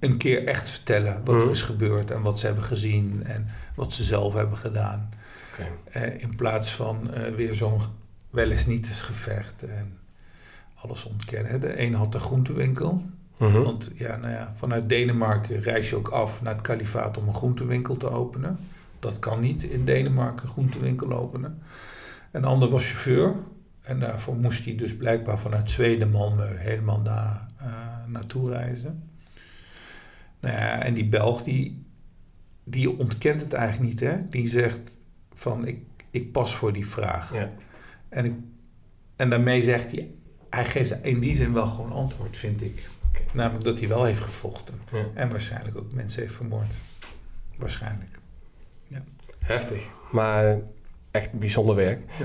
een 0.00 0.16
keer 0.16 0.46
echt 0.46 0.70
vertellen 0.70 1.20
wat 1.24 1.34
er 1.34 1.40
mhm. 1.40 1.50
is 1.50 1.62
gebeurd 1.62 2.10
en 2.10 2.22
wat 2.22 2.40
ze 2.40 2.46
hebben 2.46 2.64
gezien 2.64 3.22
en 3.24 3.46
wat 3.74 3.92
ze 3.92 4.02
zelf 4.02 4.34
hebben 4.34 4.58
gedaan. 4.58 5.10
Okay. 5.52 6.08
Uh, 6.08 6.22
in 6.22 6.36
plaats 6.36 6.70
van 6.70 7.10
uh, 7.14 7.34
weer 7.34 7.54
zo'n 7.54 7.80
wel 8.30 8.50
eens 8.50 8.66
niet 8.66 8.86
eens 8.86 9.02
gevecht 9.02 9.62
en 9.62 9.98
alles 10.74 11.04
ontkennen. 11.04 11.60
De 11.60 11.80
een 11.80 11.94
had 11.94 12.14
een 12.14 12.20
groentewinkel. 12.20 13.02
Mm 13.38 13.62
Want 13.64 13.90
ja, 13.94 14.16
nou 14.16 14.32
ja, 14.32 14.52
vanuit 14.54 14.88
Denemarken 14.88 15.62
reis 15.62 15.90
je 15.90 15.96
ook 15.96 16.08
af 16.08 16.42
naar 16.42 16.52
het 16.52 16.62
kalifaat 16.62 17.16
om 17.16 17.28
een 17.28 17.34
groentewinkel 17.34 17.96
te 17.96 18.10
openen. 18.10 18.58
Dat 18.98 19.18
kan 19.18 19.40
niet 19.40 19.62
in 19.62 19.84
Denemarken 19.84 20.46
een 20.46 20.52
groentewinkel 20.52 21.12
openen. 21.12 21.62
Een 22.30 22.44
ander 22.44 22.68
was 22.68 22.90
chauffeur. 22.90 23.34
En 23.82 24.00
daarvoor 24.00 24.36
moest 24.36 24.64
hij 24.64 24.76
dus 24.76 24.96
blijkbaar 24.96 25.38
vanuit 25.38 25.70
Zweden, 25.70 26.10
Malmö, 26.10 26.58
helemaal 26.58 27.02
daar 27.02 27.46
uh, 27.62 27.66
naartoe 28.06 28.50
reizen. 28.50 29.10
Nou 30.40 30.54
ja, 30.54 30.82
en 30.82 30.94
die 30.94 31.08
Belg 31.08 31.42
die, 31.42 31.84
die 32.64 32.98
ontkent 32.98 33.40
het 33.40 33.52
eigenlijk 33.52 33.90
niet. 33.90 34.00
Hè? 34.00 34.28
Die 34.28 34.48
zegt 34.48 34.90
van 35.34 35.66
ik, 35.66 35.78
ik 36.10 36.32
pas 36.32 36.54
voor 36.54 36.72
die 36.72 36.86
vraag. 36.86 37.34
Ja. 37.34 37.50
En, 38.08 38.24
ik, 38.24 38.34
en 39.16 39.30
daarmee 39.30 39.62
zegt 39.62 39.90
hij, 39.90 40.10
hij 40.50 40.64
geeft 40.64 40.96
in 41.02 41.20
die 41.20 41.34
zin 41.34 41.52
wel 41.52 41.66
gewoon 41.66 41.92
antwoord, 41.92 42.36
vind 42.36 42.62
ik. 42.62 42.88
Okay. 43.08 43.26
Namelijk 43.32 43.64
dat 43.64 43.78
hij 43.78 43.88
wel 43.88 44.04
heeft 44.04 44.20
gevochten. 44.20 44.74
Ja. 44.92 45.04
En 45.14 45.30
waarschijnlijk 45.30 45.76
ook 45.76 45.92
mensen 45.92 46.22
heeft 46.22 46.34
vermoord. 46.34 46.74
Waarschijnlijk. 47.56 48.18
Ja. 48.86 49.02
Heftig, 49.38 49.82
maar 50.12 50.60
echt 51.10 51.32
bijzonder 51.32 51.74
werk. 51.74 52.10
Ja. 52.18 52.24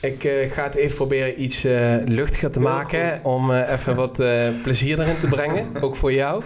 Ik 0.00 0.24
uh, 0.24 0.50
ga 0.50 0.62
het 0.62 0.74
even 0.74 0.96
proberen 0.96 1.42
iets 1.42 1.64
uh, 1.64 1.96
luchtiger 2.04 2.50
te 2.50 2.60
maken. 2.60 3.24
Om 3.24 3.50
uh, 3.50 3.72
even 3.72 3.94
wat 3.96 4.16
plezier 4.62 5.00
erin 5.00 5.18
te 5.18 5.28
brengen. 5.28 5.76
ook 5.84 5.96
voor 5.96 6.12
jou. 6.12 6.42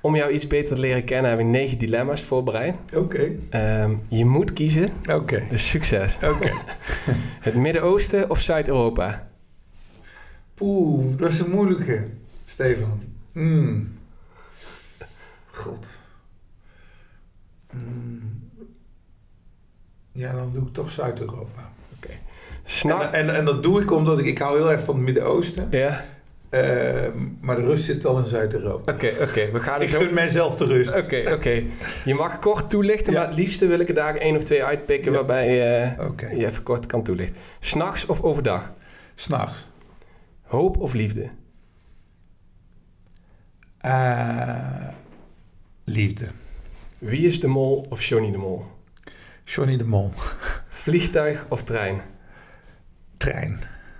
Om 0.00 0.16
jou 0.16 0.32
iets 0.32 0.46
beter 0.46 0.74
te 0.74 0.80
leren 0.80 1.04
kennen 1.04 1.30
heb 1.30 1.40
ik 1.40 1.46
negen 1.46 1.78
dilemma's 1.78 2.22
voorbereid. 2.22 2.74
Oké. 2.94 3.36
Okay. 3.50 3.82
Um, 3.82 4.00
je 4.08 4.24
moet 4.24 4.52
kiezen. 4.52 4.88
Oké. 5.00 5.12
Okay. 5.12 5.48
Dus 5.48 5.68
succes. 5.68 6.16
Oké. 6.22 6.52
het 7.46 7.54
Midden-Oosten 7.54 8.30
of 8.30 8.40
Zuid-Europa? 8.40 9.28
Poeh, 10.54 11.18
dat 11.18 11.32
is 11.32 11.38
een 11.38 11.50
moeilijke, 11.50 12.06
Stefan. 12.46 13.00
Mm. 13.32 13.98
God. 15.50 15.86
Mm. 17.72 18.50
Ja, 20.12 20.32
dan 20.32 20.52
doe 20.52 20.66
ik 20.66 20.72
toch 20.72 20.90
Zuid-Europa. 20.90 21.72
En, 22.84 23.12
en, 23.12 23.34
en, 23.34 23.44
dat 23.44 23.62
doe 23.62 23.80
ik 23.80 23.92
omdat 23.92 24.18
ik, 24.18 24.26
ik 24.26 24.38
hou 24.38 24.56
heel 24.56 24.70
erg 24.70 24.82
van 24.82 24.94
het 24.94 25.04
Midden-Oosten. 25.04 25.66
Ja. 25.70 26.04
Uh, 26.50 26.60
maar 27.40 27.56
de 27.56 27.62
rust 27.62 27.84
zit 27.84 28.06
al 28.06 28.18
in 28.18 28.24
Zuid-Europa. 28.24 28.92
Oké, 28.92 29.12
oké. 29.20 29.50
we 29.50 29.60
gaan 29.60 29.82
Ik 29.82 29.88
gun 29.88 30.06
ook... 30.06 30.12
mijzelf 30.12 30.56
de 30.56 30.64
rust. 30.64 30.96
Oké, 30.96 31.22
oké. 31.32 31.62
Je 32.04 32.14
mag 32.14 32.38
kort 32.38 32.70
toelichten, 32.70 33.12
ja. 33.12 33.18
maar 33.18 33.28
het 33.28 33.36
liefste 33.36 33.66
wil 33.66 33.78
ik 33.78 33.88
er 33.88 33.94
daar 33.94 34.16
één 34.16 34.36
of 34.36 34.42
twee 34.42 34.64
uitpikken 34.64 35.10
ja. 35.10 35.16
waarbij 35.16 35.82
uh, 35.98 36.06
okay. 36.06 36.36
je 36.36 36.46
even 36.46 36.62
kort 36.62 36.86
kan 36.86 37.02
toelichten. 37.02 37.36
S'nachts 37.60 38.06
of 38.06 38.22
overdag? 38.22 38.72
S'nachts. 39.14 39.68
Hoop 40.42 40.76
of 40.76 40.92
liefde? 40.92 41.30
Uh, 43.86 44.88
liefde. 45.84 46.26
Wie 46.98 47.26
is 47.26 47.40
de 47.40 47.46
mol 47.46 47.86
of 47.88 48.04
Johnny 48.04 48.30
de 48.30 48.38
Mol? 48.38 48.64
Johnny 49.44 49.76
de 49.76 49.84
Mol. 49.84 50.10
Vliegtuig 50.68 51.46
of 51.48 51.62
trein? 51.62 52.00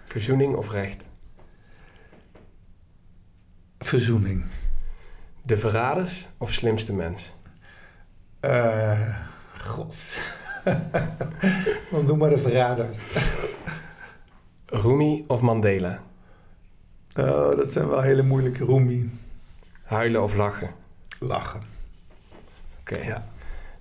Verzoening 0.05 0.55
of 0.55 0.71
recht? 0.71 1.05
Verzoening. 3.79 4.45
De 5.43 5.57
verraders 5.57 6.29
of 6.39 6.53
slimste 6.53 6.93
mens? 6.93 7.33
Uh, 8.41 9.19
God. 9.59 10.19
Dan 11.91 12.07
doe 12.07 12.17
maar 12.17 12.31
de 12.31 12.39
verraders. 12.39 12.99
Rumi 14.67 15.25
of 15.27 15.41
Mandela? 15.41 16.03
Oh, 17.15 17.57
dat 17.57 17.73
zijn 17.73 17.89
wel 17.89 18.01
hele 18.01 18.23
moeilijke 18.23 18.65
Rumi. 18.65 19.11
Huilen 19.83 20.23
of 20.23 20.35
lachen? 20.35 20.71
Lachen. 21.19 21.63
Oké. 22.81 22.95
Okay. 22.95 23.07
Ja. 23.07 23.25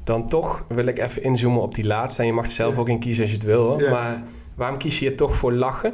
Dan 0.03 0.29
toch 0.29 0.65
wil 0.67 0.85
ik 0.85 0.99
even 0.99 1.23
inzoomen 1.23 1.61
op 1.61 1.75
die 1.75 1.85
laatste. 1.85 2.21
En 2.21 2.27
je 2.27 2.33
mag 2.33 2.45
er 2.45 2.51
zelf 2.51 2.73
ja. 2.73 2.79
ook 2.79 2.89
in 2.89 2.99
kiezen 2.99 3.21
als 3.21 3.31
je 3.31 3.37
het 3.37 3.45
wil. 3.45 3.79
Ja. 3.79 3.89
Maar 3.89 4.23
Waarom 4.55 4.77
kies 4.77 4.99
je 4.99 5.15
toch 5.15 5.35
voor 5.35 5.53
lachen? 5.53 5.93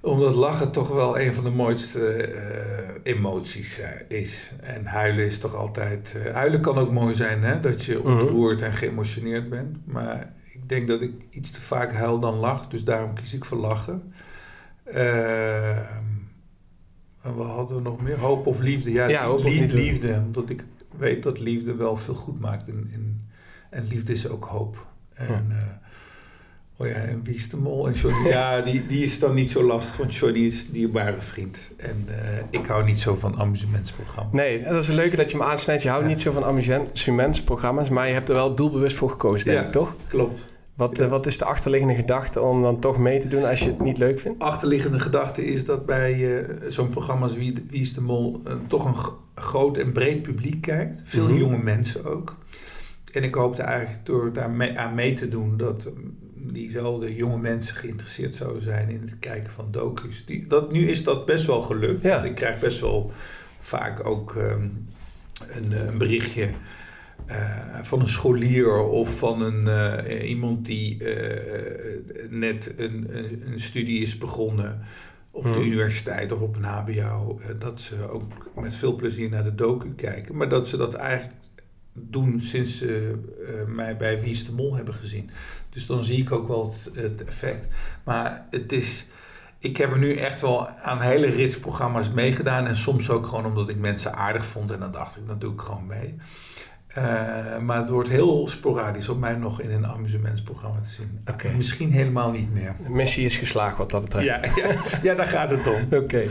Omdat 0.00 0.34
lachen 0.34 0.70
toch 0.70 0.88
wel 0.88 1.18
een 1.18 1.34
van 1.34 1.44
de 1.44 1.50
mooiste 1.50 2.32
uh, 2.34 3.12
emoties 3.14 3.80
uh, 3.80 3.86
is. 4.18 4.52
En 4.62 4.84
huilen 4.84 5.24
is 5.24 5.38
toch 5.38 5.54
altijd... 5.54 6.14
Uh, 6.16 6.34
huilen 6.34 6.60
kan 6.60 6.78
ook 6.78 6.92
mooi 6.92 7.14
zijn, 7.14 7.42
hè? 7.42 7.60
Dat 7.60 7.84
je 7.84 8.02
ontroerd 8.02 8.62
en 8.62 8.72
geëmotioneerd 8.72 9.50
bent. 9.50 9.76
Maar 9.84 10.32
ik 10.52 10.68
denk 10.68 10.88
dat 10.88 11.00
ik 11.00 11.12
iets 11.30 11.50
te 11.50 11.60
vaak 11.60 11.92
huil 11.92 12.20
dan 12.20 12.34
lach, 12.34 12.68
dus 12.68 12.84
daarom 12.84 13.14
kies 13.14 13.34
ik 13.34 13.44
voor 13.44 13.58
lachen. 13.58 14.12
Uh, 14.94 15.76
en 17.22 17.34
wat 17.34 17.46
hadden 17.46 17.76
we 17.76 17.82
nog 17.82 18.00
meer? 18.00 18.18
Hoop 18.18 18.46
of 18.46 18.58
liefde? 18.58 18.92
Ja, 18.92 19.08
ja 19.08 19.24
hoop 19.24 19.42
liefde, 19.42 19.64
of 19.64 19.72
liefde. 19.72 20.06
liefde. 20.06 20.22
Omdat 20.26 20.50
ik 20.50 20.64
weet 20.98 21.22
dat 21.22 21.38
liefde 21.38 21.74
wel 21.74 21.96
veel 21.96 22.14
goed 22.14 22.40
maakt. 22.40 22.68
En, 22.68 22.90
en, 22.92 23.20
en 23.70 23.86
liefde 23.88 24.12
is 24.12 24.28
ook 24.28 24.44
hoop. 24.44 24.86
En. 25.14 25.46
Uh, 25.50 25.56
oh 26.76 26.86
ja, 26.86 26.94
en 26.94 27.20
wie 27.24 27.34
is 27.34 27.50
de 27.50 27.56
mol? 27.56 27.86
En 27.86 27.92
Johnny, 27.92 28.28
ja, 28.36 28.60
die, 28.60 28.86
die 28.86 29.04
is 29.04 29.18
dan 29.18 29.34
niet 29.34 29.50
zo 29.50 29.62
lastig, 29.62 29.96
want 29.96 30.14
Johnny 30.14 30.44
is 30.44 30.62
een 30.62 30.72
dierbare 30.72 31.20
vriend. 31.20 31.70
En 31.76 32.06
uh, 32.08 32.16
ik 32.50 32.66
hou 32.66 32.84
niet 32.84 33.00
zo 33.00 33.14
van 33.14 33.38
amusementsprogramma's. 33.38 34.32
Nee, 34.32 34.62
dat 34.62 34.82
is 34.82 34.88
een 34.88 34.94
leuke 34.94 35.16
dat 35.16 35.30
je 35.30 35.36
hem 35.36 35.46
aansnijdt. 35.46 35.82
Je 35.82 35.88
houdt 35.88 36.04
ja. 36.04 36.10
niet 36.10 36.20
zo 36.20 36.32
van 36.32 36.44
amusementsprogramma's, 36.44 37.88
maar 37.88 38.06
je 38.06 38.12
hebt 38.12 38.28
er 38.28 38.34
wel 38.34 38.54
doelbewust 38.54 38.96
voor 38.96 39.10
gekozen, 39.10 39.46
denk 39.46 39.60
ja, 39.60 39.66
ik, 39.66 39.72
toch? 39.72 39.94
klopt. 40.08 40.54
Wat, 40.76 41.00
uh, 41.00 41.06
wat 41.08 41.26
is 41.26 41.38
de 41.38 41.44
achterliggende 41.44 41.94
gedachte 41.94 42.40
om 42.40 42.62
dan 42.62 42.80
toch 42.80 42.98
mee 42.98 43.20
te 43.20 43.28
doen 43.28 43.44
als 43.44 43.60
je 43.60 43.68
het 43.68 43.80
niet 43.80 43.98
leuk 43.98 44.18
vindt? 44.18 44.38
Achterliggende 44.42 44.98
gedachte 44.98 45.44
is 45.44 45.64
dat 45.64 45.86
bij 45.86 46.14
uh, 46.14 46.44
zo'n 46.68 46.88
programma 46.88 47.22
als 47.22 47.34
Wie, 47.34 47.54
Wie 47.68 47.80
is 47.80 47.92
de 47.92 48.00
Mol 48.00 48.40
uh, 48.46 48.52
toch 48.66 48.84
een 48.84 49.14
groot 49.34 49.76
en 49.76 49.92
breed 49.92 50.22
publiek 50.22 50.60
kijkt. 50.60 51.02
Veel 51.04 51.22
mm 51.22 51.28
-hmm. 51.28 51.38
jonge 51.38 51.58
mensen 51.58 52.04
ook. 52.04 52.36
En 53.12 53.22
ik 53.22 53.34
hoopte 53.34 53.62
eigenlijk 53.62 54.06
door 54.06 54.32
daar 54.32 54.50
mee, 54.50 54.78
aan 54.78 54.94
mee 54.94 55.14
te 55.14 55.28
doen 55.28 55.56
dat 55.56 55.84
um, 55.84 56.18
diezelfde 56.34 57.14
jonge 57.14 57.38
mensen 57.38 57.76
geïnteresseerd 57.76 58.34
zouden 58.34 58.62
zijn 58.62 58.88
in 58.88 59.00
het 59.00 59.18
kijken 59.18 59.52
van 59.52 59.68
docu's. 59.70 60.24
Die, 60.24 60.46
dat, 60.46 60.72
nu 60.72 60.88
is 60.88 61.04
dat 61.04 61.26
best 61.26 61.46
wel 61.46 61.60
gelukt. 61.60 62.02
Ja. 62.02 62.22
Ik 62.22 62.34
krijg 62.34 62.60
best 62.60 62.80
wel 62.80 63.12
vaak 63.58 64.06
ook 64.06 64.34
um, 64.34 64.86
een, 65.46 65.88
een 65.88 65.98
berichtje. 65.98 66.48
Uh, 67.30 67.78
van 67.82 68.00
een 68.00 68.08
scholier 68.08 68.76
of 68.76 69.18
van 69.18 69.42
een, 69.42 69.64
uh, 70.06 70.28
iemand 70.28 70.66
die 70.66 70.98
uh, 71.00 72.30
net 72.30 72.74
een, 72.76 73.06
een, 73.50 73.60
studie 73.60 74.02
is 74.02 74.18
begonnen 74.18 74.80
op 75.30 75.44
de 75.44 75.50
Hmm. 75.50 75.62
universiteit 75.62 76.32
of 76.32 76.40
op 76.40 76.56
een 76.56 76.64
HBO, 76.64 77.40
dat 77.58 77.80
ze 77.80 78.10
ook 78.10 78.50
met 78.54 78.74
veel 78.74 78.94
plezier 78.94 79.28
naar 79.28 79.44
de 79.44 79.54
docu 79.54 79.94
kijken, 79.94 80.36
maar 80.36 80.48
dat 80.48 80.68
ze 80.68 80.76
dat 80.76 80.94
eigenlijk 80.94 81.34
doen 81.92 82.40
sinds 82.40 82.78
ze 82.78 83.14
mij 83.66 83.96
bij 83.96 84.20
Wie 84.20 84.30
is 84.30 84.44
de 84.44 84.52
Mol 84.52 84.74
hebben 84.74 84.94
gezien. 84.94 85.30
Dus 85.70 85.86
dan 85.86 86.04
zie 86.04 86.18
ik 86.18 86.32
ook 86.32 86.48
wel 86.48 86.64
het, 86.64 86.90
het 86.94 87.24
effect. 87.24 87.68
Maar 88.04 88.46
het 88.50 88.72
is, 88.72 89.06
ik 89.58 89.76
heb 89.76 89.92
er 89.92 89.98
nu 89.98 90.14
echt 90.14 90.40
wel 90.40 90.68
aan 90.68 91.00
hele 91.00 91.26
rits 91.26 91.58
programma's 91.58 92.10
meegedaan 92.10 92.66
en 92.66 92.76
soms 92.76 93.10
ook 93.10 93.26
gewoon 93.26 93.46
omdat 93.46 93.68
ik 93.68 93.78
mensen 93.78 94.14
aardig 94.14 94.44
vond 94.44 94.70
en 94.70 94.80
dan 94.80 94.92
dacht 94.92 95.16
ik, 95.16 95.26
dat 95.26 95.40
doe 95.40 95.52
ik 95.52 95.60
gewoon 95.60 95.86
mee. 95.86 96.14
Uh, 96.98 97.58
maar 97.58 97.78
het 97.78 97.88
wordt 97.88 98.08
heel 98.08 98.48
sporadisch 98.48 99.08
om 99.08 99.18
mij 99.18 99.34
nog 99.34 99.60
in 99.60 99.70
een 99.70 99.86
amusementsprogramma 99.86 100.80
te 100.80 100.88
zien. 100.88 101.20
Okay. 101.30 101.52
Misschien 101.52 101.92
helemaal 101.92 102.30
niet 102.30 102.54
meer. 102.54 102.74
De 102.84 102.90
missie 102.90 103.24
is 103.24 103.36
geslaagd 103.36 103.76
wat 103.76 103.90
dat 103.90 104.02
betreft. 104.02 104.26
Ja, 104.26 104.40
ja, 104.56 104.74
ja 105.02 105.14
daar 105.14 105.28
gaat 105.28 105.50
het 105.50 105.66
om. 105.66 105.82
Oké. 105.84 105.96
Okay. 105.96 106.30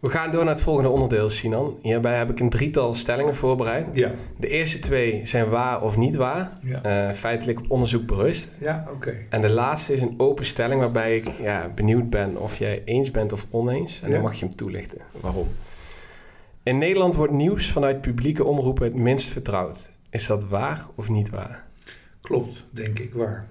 We 0.00 0.08
gaan 0.08 0.30
door 0.30 0.44
naar 0.44 0.54
het 0.54 0.62
volgende 0.62 0.88
onderdeel, 0.88 1.30
Sinan. 1.30 1.78
Hierbij 1.82 2.18
heb 2.18 2.30
ik 2.30 2.40
een 2.40 2.50
drietal 2.50 2.94
stellingen 2.94 3.34
voorbereid. 3.34 3.86
Ja. 3.92 4.10
De 4.36 4.48
eerste 4.48 4.78
twee 4.78 5.26
zijn 5.26 5.48
waar 5.48 5.82
of 5.82 5.96
niet 5.96 6.16
waar. 6.16 6.50
Ja. 6.62 7.08
Uh, 7.08 7.14
feitelijk 7.14 7.58
op 7.58 7.70
onderzoek 7.70 8.06
berust. 8.06 8.56
Ja, 8.60 8.82
oké. 8.84 8.94
Okay. 8.94 9.26
En 9.30 9.40
de 9.40 9.50
laatste 9.50 9.94
is 9.94 10.00
een 10.00 10.14
open 10.16 10.46
stelling 10.46 10.80
waarbij 10.80 11.16
ik 11.16 11.28
ja, 11.40 11.70
benieuwd 11.74 12.10
ben 12.10 12.36
of 12.36 12.58
jij 12.58 12.82
eens 12.84 13.10
bent 13.10 13.32
of 13.32 13.46
oneens. 13.50 14.00
En 14.00 14.08
ja. 14.08 14.14
dan 14.14 14.22
mag 14.22 14.34
je 14.34 14.44
hem 14.44 14.56
toelichten. 14.56 14.98
Waarom? 15.20 15.48
In 16.62 16.78
Nederland 16.78 17.14
wordt 17.14 17.32
nieuws 17.32 17.70
vanuit 17.70 18.00
publieke 18.00 18.44
omroepen 18.44 18.84
het 18.84 18.94
minst 18.94 19.30
vertrouwd. 19.30 19.90
Is 20.16 20.26
dat 20.26 20.48
waar 20.48 20.86
of 20.94 21.08
niet 21.08 21.30
waar? 21.30 21.64
Klopt, 22.20 22.64
denk 22.72 22.98
ik 22.98 23.14
waar. 23.14 23.46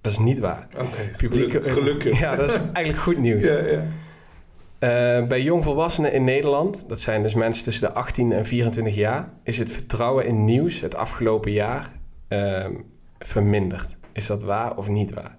Dat 0.00 0.12
is 0.12 0.18
niet 0.18 0.38
waar. 0.38 0.66
Okay. 0.72 1.10
Publieke, 1.16 1.62
gelukkig. 1.62 2.18
Ja, 2.18 2.36
dat 2.36 2.50
is 2.50 2.60
eigenlijk 2.72 2.98
goed 2.98 3.18
nieuws. 3.18 3.44
Ja, 3.52 3.58
ja. 3.58 3.82
Uh, 5.20 5.28
bij 5.28 5.42
jongvolwassenen 5.42 6.12
in 6.12 6.24
Nederland, 6.24 6.84
dat 6.88 7.00
zijn 7.00 7.22
dus 7.22 7.34
mensen 7.34 7.64
tussen 7.64 7.88
de 7.88 7.94
18 7.94 8.32
en 8.32 8.44
24 8.44 8.94
jaar, 8.94 9.28
is 9.42 9.58
het 9.58 9.72
vertrouwen 9.72 10.26
in 10.26 10.44
nieuws 10.44 10.80
het 10.80 10.94
afgelopen 10.94 11.52
jaar 11.52 11.92
uh, 12.28 12.66
verminderd. 13.18 13.96
Is 14.12 14.26
dat 14.26 14.42
waar 14.42 14.76
of 14.76 14.88
niet 14.88 15.14
waar? 15.14 15.36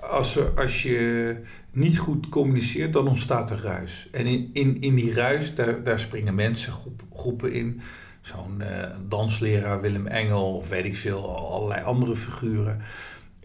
als, 0.00 0.36
er, 0.36 0.50
als 0.56 0.82
je 0.82 1.36
niet 1.72 1.98
goed 1.98 2.28
communiceert, 2.28 2.92
dan 2.92 3.08
ontstaat 3.08 3.50
er 3.50 3.60
ruis. 3.62 4.08
En 4.12 4.26
in, 4.26 4.50
in, 4.52 4.80
in 4.80 4.94
die 4.94 5.14
ruis, 5.14 5.54
daar, 5.54 5.82
daar 5.82 5.98
springen 5.98 6.34
mensen, 6.34 6.72
groep, 6.72 7.02
groepen 7.14 7.52
in. 7.52 7.80
Zo'n 8.28 8.60
uh, 8.60 8.66
dansleraar 9.08 9.80
Willem 9.80 10.06
Engel 10.06 10.54
of 10.54 10.68
weet 10.68 10.84
ik 10.84 10.96
veel, 10.96 11.38
allerlei 11.52 11.84
andere 11.84 12.16
figuren. 12.16 12.80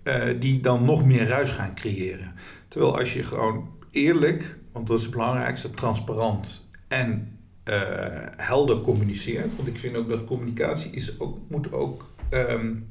Uh, 0.04 0.24
die 0.40 0.60
dan 0.60 0.86
nog 0.86 1.06
meer 1.06 1.28
ruis 1.28 1.52
gaan 1.52 1.76
creëren. 1.76 2.32
Terwijl 2.68 2.98
als 2.98 3.14
je 3.14 3.24
gewoon 3.24 3.70
eerlijk, 3.92 4.58
want 4.72 4.88
dat 4.88 4.98
is 4.98 5.04
het 5.04 5.12
belangrijkste, 5.12 5.72
transparant 5.72 6.70
en 6.88 7.38
uh, 7.70 7.76
helder 8.38 8.82
communiceert. 8.82 9.56
Want 9.56 9.68
ik 9.68 9.80
vind 9.80 9.98
ook 9.98 10.10
dat 10.10 10.26
communicatie 10.26 10.92
is 10.92 11.20
ook, 11.20 11.38
moet 11.48 11.74
ook 11.74 12.10
um, 12.30 12.88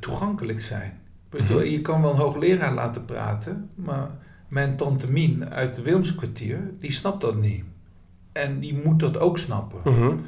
toegankelijk 0.00 0.60
zijn. 0.60 1.00
Weet 1.30 1.48
je, 1.48 1.80
kan 1.80 2.02
wel 2.02 2.10
een 2.10 2.16
hoogleraar 2.16 2.74
laten 2.74 3.04
praten, 3.04 3.70
maar 3.74 4.10
mijn 4.48 4.76
tante 4.76 5.10
Mien 5.10 5.50
uit 5.50 5.74
de 5.74 5.82
Wilmskwartier, 5.82 6.70
die 6.80 6.92
snapt 6.92 7.20
dat 7.20 7.36
niet. 7.36 7.64
En 8.32 8.60
die 8.60 8.74
moet 8.84 9.00
dat 9.00 9.18
ook 9.18 9.38
snappen. 9.38 9.80
-hmm. 9.82 10.20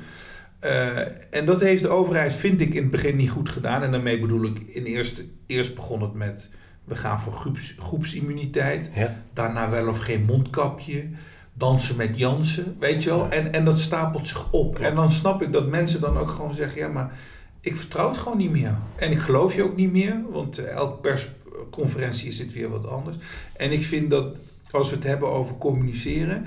Uh, 0.65 0.99
en 1.35 1.45
dat 1.45 1.61
heeft 1.61 1.83
de 1.83 1.89
overheid, 1.89 2.33
vind 2.33 2.61
ik, 2.61 2.75
in 2.75 2.83
het 2.83 2.91
begin 2.91 3.17
niet 3.17 3.31
goed 3.31 3.49
gedaan. 3.49 3.83
En 3.83 3.93
daarmee 3.93 4.19
bedoel 4.19 4.45
ik, 4.45 4.59
in 4.59 4.85
eerst, 4.85 5.23
eerst 5.47 5.75
begon 5.75 6.03
het 6.03 6.15
met... 6.15 6.51
we 6.85 6.95
gaan 6.95 7.21
voor 7.21 7.33
groeps, 7.33 7.75
groepsimmuniteit. 7.79 8.91
Ja. 8.95 9.23
Daarna 9.33 9.71
wel 9.71 9.89
of 9.89 9.99
geen 9.99 10.25
mondkapje. 10.25 11.09
Dansen 11.53 11.97
met 11.97 12.19
Jansen, 12.19 12.77
weet 12.79 13.03
je 13.03 13.09
wel. 13.09 13.25
Ja. 13.25 13.31
En, 13.31 13.53
en 13.53 13.65
dat 13.65 13.79
stapelt 13.79 14.29
zich 14.29 14.45
op. 14.45 14.75
Klopt. 14.75 14.79
En 14.79 14.95
dan 14.95 15.11
snap 15.11 15.43
ik 15.43 15.53
dat 15.53 15.69
mensen 15.69 16.01
dan 16.01 16.17
ook 16.17 16.31
gewoon 16.31 16.55
zeggen... 16.55 16.81
ja, 16.81 16.89
maar 16.89 17.19
ik 17.61 17.77
vertrouw 17.77 18.09
het 18.09 18.19
gewoon 18.19 18.39
niet 18.39 18.51
meer. 18.51 18.79
En 18.97 19.11
ik 19.11 19.19
geloof 19.19 19.55
je 19.55 19.63
ook 19.63 19.77
niet 19.77 19.93
meer. 19.93 20.21
Want 20.31 20.59
uh, 20.59 20.69
elke 20.69 21.01
persconferentie 21.01 22.29
is 22.29 22.39
het 22.39 22.53
weer 22.53 22.69
wat 22.69 22.87
anders. 22.87 23.17
En 23.57 23.73
ik 23.73 23.85
vind 23.85 24.11
dat, 24.11 24.41
als 24.71 24.91
we 24.91 24.95
het 24.95 25.05
hebben 25.05 25.29
over 25.29 25.57
communiceren... 25.57 26.47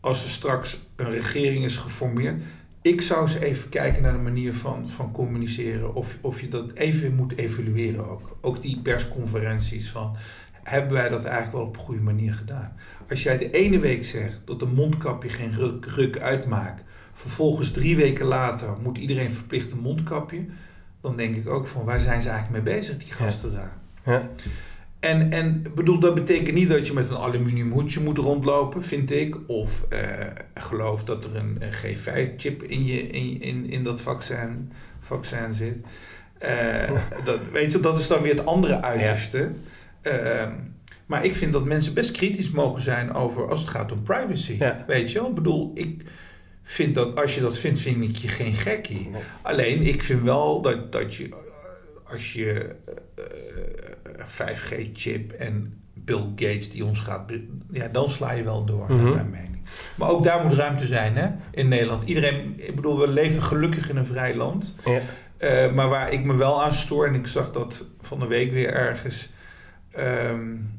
als 0.00 0.24
er 0.24 0.30
straks 0.30 0.78
een 0.96 1.10
regering 1.10 1.64
is 1.64 1.76
geformeerd 1.76 2.42
ik 2.86 3.00
zou 3.00 3.22
eens 3.22 3.34
even 3.34 3.68
kijken 3.68 4.02
naar 4.02 4.12
de 4.12 4.18
manier 4.18 4.54
van, 4.54 4.88
van 4.88 5.12
communiceren. 5.12 5.94
Of, 5.94 6.16
of 6.20 6.40
je 6.40 6.48
dat 6.48 6.72
even 6.72 7.14
moet 7.14 7.36
evalueren 7.36 8.08
ook. 8.08 8.36
Ook 8.40 8.62
die 8.62 8.80
persconferenties 8.80 9.90
van... 9.90 10.16
hebben 10.62 10.92
wij 10.92 11.08
dat 11.08 11.24
eigenlijk 11.24 11.56
wel 11.56 11.66
op 11.66 11.76
een 11.76 11.82
goede 11.82 12.00
manier 12.00 12.34
gedaan? 12.34 12.76
Als 13.08 13.22
jij 13.22 13.38
de 13.38 13.50
ene 13.50 13.78
week 13.78 14.04
zegt 14.04 14.40
dat 14.44 14.62
een 14.62 14.74
mondkapje 14.74 15.28
geen 15.28 15.52
ruk, 15.52 15.86
ruk 15.86 16.18
uitmaakt... 16.18 16.82
vervolgens 17.12 17.70
drie 17.70 17.96
weken 17.96 18.26
later 18.26 18.68
moet 18.82 18.98
iedereen 18.98 19.30
verplicht 19.30 19.72
een 19.72 19.78
mondkapje... 19.78 20.44
dan 21.00 21.16
denk 21.16 21.36
ik 21.36 21.48
ook 21.48 21.66
van 21.66 21.84
waar 21.84 22.00
zijn 22.00 22.22
ze 22.22 22.28
eigenlijk 22.28 22.64
mee 22.64 22.74
bezig, 22.74 22.96
die 22.96 23.12
gasten 23.12 23.50
ja. 23.50 23.56
daar? 23.56 23.76
Ja. 24.02 24.30
En, 25.06 25.32
en 25.32 25.64
bedoel, 25.74 25.98
dat 25.98 26.14
betekent 26.14 26.54
niet 26.54 26.68
dat 26.68 26.86
je 26.86 26.92
met 26.92 27.10
een 27.10 27.16
aluminium 27.16 27.72
hoedje 27.72 28.00
moet 28.00 28.18
rondlopen, 28.18 28.84
vind 28.84 29.10
ik. 29.10 29.36
Of 29.46 29.86
uh, 29.92 29.98
geloof 30.54 31.04
dat 31.04 31.24
er 31.24 31.36
een, 31.36 31.58
een 31.60 31.72
G5-chip 31.72 32.62
in, 32.62 32.84
je, 32.84 33.02
in, 33.02 33.40
in, 33.40 33.70
in 33.70 33.84
dat 33.84 34.00
vaccin, 34.00 34.72
vaccin 35.00 35.54
zit. 35.54 35.80
Uh, 36.44 37.00
dat, 37.24 37.38
weet 37.52 37.72
je, 37.72 37.80
dat 37.80 37.98
is 37.98 38.06
dan 38.06 38.22
weer 38.22 38.34
het 38.34 38.46
andere 38.46 38.82
uiterste. 38.82 39.50
Ja. 40.02 40.42
Uh, 40.42 40.52
maar 41.06 41.24
ik 41.24 41.34
vind 41.34 41.52
dat 41.52 41.64
mensen 41.64 41.94
best 41.94 42.10
kritisch 42.10 42.50
mogen 42.50 42.80
zijn 42.80 43.14
over 43.14 43.48
als 43.48 43.60
het 43.60 43.68
gaat 43.68 43.92
om 43.92 44.02
privacy. 44.02 44.56
Ja. 44.58 44.84
Weet 44.86 45.12
je 45.12 45.18
wel? 45.18 45.28
Ik 45.28 45.34
bedoel, 45.34 45.70
ik 45.74 46.02
vind 46.62 46.94
dat, 46.94 47.16
als 47.16 47.34
je 47.34 47.40
dat 47.40 47.58
vindt, 47.58 47.80
vind 47.80 48.04
ik 48.04 48.16
je 48.16 48.28
geen 48.28 48.54
gekkie. 48.54 49.10
Alleen, 49.42 49.82
ik 49.82 50.02
vind 50.02 50.22
wel 50.22 50.60
dat, 50.60 50.92
dat 50.92 51.14
je, 51.14 51.28
als 52.04 52.32
je 52.32 52.76
5G-chip 54.18 55.32
en 55.32 55.80
Bill 55.94 56.24
Gates 56.36 56.70
die 56.70 56.84
ons 56.84 57.00
gaat... 57.00 57.32
Ja, 57.70 57.88
dan 57.88 58.10
sla 58.10 58.30
je 58.30 58.42
wel 58.42 58.64
door, 58.64 58.88
naar 58.88 58.98
mhm. 58.98 59.14
mijn 59.14 59.30
mening. 59.30 59.62
Maar 59.94 60.08
ook 60.08 60.24
daar 60.24 60.42
moet 60.42 60.52
ruimte 60.52 60.86
zijn, 60.86 61.16
hè, 61.16 61.28
in 61.50 61.68
Nederland. 61.68 62.02
Iedereen, 62.02 62.54
ik 62.56 62.74
bedoel, 62.74 62.98
we 62.98 63.08
leven 63.08 63.42
gelukkig 63.42 63.90
in 63.90 63.96
een 63.96 64.06
vrij 64.06 64.36
land. 64.36 64.74
Ja. 64.84 65.00
Uh, 65.38 65.74
maar 65.74 65.88
waar 65.88 66.12
ik 66.12 66.24
me 66.24 66.34
wel 66.34 66.64
aan 66.64 66.72
stoor, 66.74 67.06
en 67.06 67.14
ik 67.14 67.26
zag 67.26 67.52
dat 67.52 67.84
van 68.00 68.18
de 68.18 68.26
week 68.26 68.52
weer 68.52 68.72
ergens... 68.72 69.28
Um, 69.98 70.74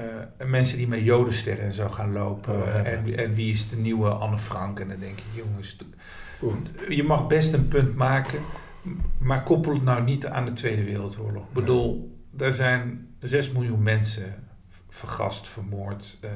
uh, 0.00 0.46
mensen 0.48 0.78
die 0.78 0.88
met 0.88 1.04
jodensterren 1.04 1.64
en 1.64 1.74
zo 1.74 1.88
gaan 1.88 2.12
lopen. 2.12 2.54
Oh, 2.54 2.88
en, 2.88 3.16
en 3.16 3.34
wie 3.34 3.52
is 3.52 3.68
de 3.68 3.76
nieuwe 3.76 4.08
Anne 4.08 4.38
Frank? 4.38 4.80
En 4.80 4.88
dan 4.88 4.98
denk 4.98 5.18
ik, 5.18 5.24
jongens, 5.34 5.76
je 6.88 7.02
mag 7.02 7.26
best 7.26 7.52
een 7.52 7.68
punt 7.68 7.94
maken... 7.94 8.38
maar 9.18 9.42
koppel 9.42 9.72
het 9.72 9.84
nou 9.84 10.02
niet 10.02 10.26
aan 10.26 10.44
de 10.44 10.52
Tweede 10.52 10.84
Wereldoorlog. 10.84 11.42
Ik 11.42 11.52
bedoel, 11.52 12.11
er 12.38 12.52
zijn 12.52 13.08
6 13.18 13.50
miljoen 13.50 13.82
mensen 13.82 14.48
vergast, 14.88 15.48
vermoord, 15.48 16.18
uh, 16.24 16.30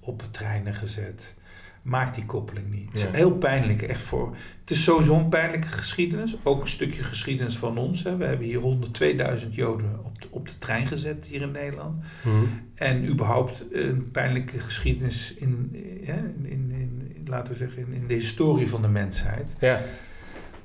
op 0.00 0.22
treinen 0.30 0.74
gezet. 0.74 1.34
Maak 1.82 2.14
die 2.14 2.26
koppeling 2.26 2.70
niet. 2.70 2.88
Het 2.88 2.96
is 2.98 3.18
heel 3.18 3.32
pijnlijk, 3.32 3.82
echt 3.82 4.00
voor. 4.00 4.36
Het 4.60 4.70
is 4.70 4.84
sowieso 4.84 5.18
een 5.18 5.28
pijnlijke 5.28 5.68
geschiedenis. 5.68 6.36
Ook 6.42 6.60
een 6.60 6.68
stukje 6.68 7.04
geschiedenis 7.04 7.56
van 7.56 7.78
ons. 7.78 8.02
Hè. 8.02 8.16
We 8.16 8.24
hebben 8.24 8.46
hier 8.46 8.60
102.000 9.40 9.48
Joden 9.50 10.04
op 10.04 10.22
de, 10.22 10.28
op 10.30 10.48
de 10.48 10.58
trein 10.58 10.86
gezet 10.86 11.26
hier 11.26 11.42
in 11.42 11.50
Nederland. 11.50 12.04
Mhm. 12.22 12.44
En 12.74 13.08
überhaupt 13.08 13.64
een 13.72 14.10
pijnlijke 14.10 14.58
geschiedenis 14.58 15.34
in, 15.34 15.68
in, 15.72 16.46
in, 16.46 16.70
in, 16.70 17.22
laten 17.24 17.52
we 17.52 17.58
zeggen, 17.58 17.86
in, 17.86 17.92
in 17.92 18.06
de 18.06 18.14
historie 18.14 18.68
van 18.68 18.82
de 18.82 18.88
mensheid. 18.88 19.54
Ja 19.58 19.80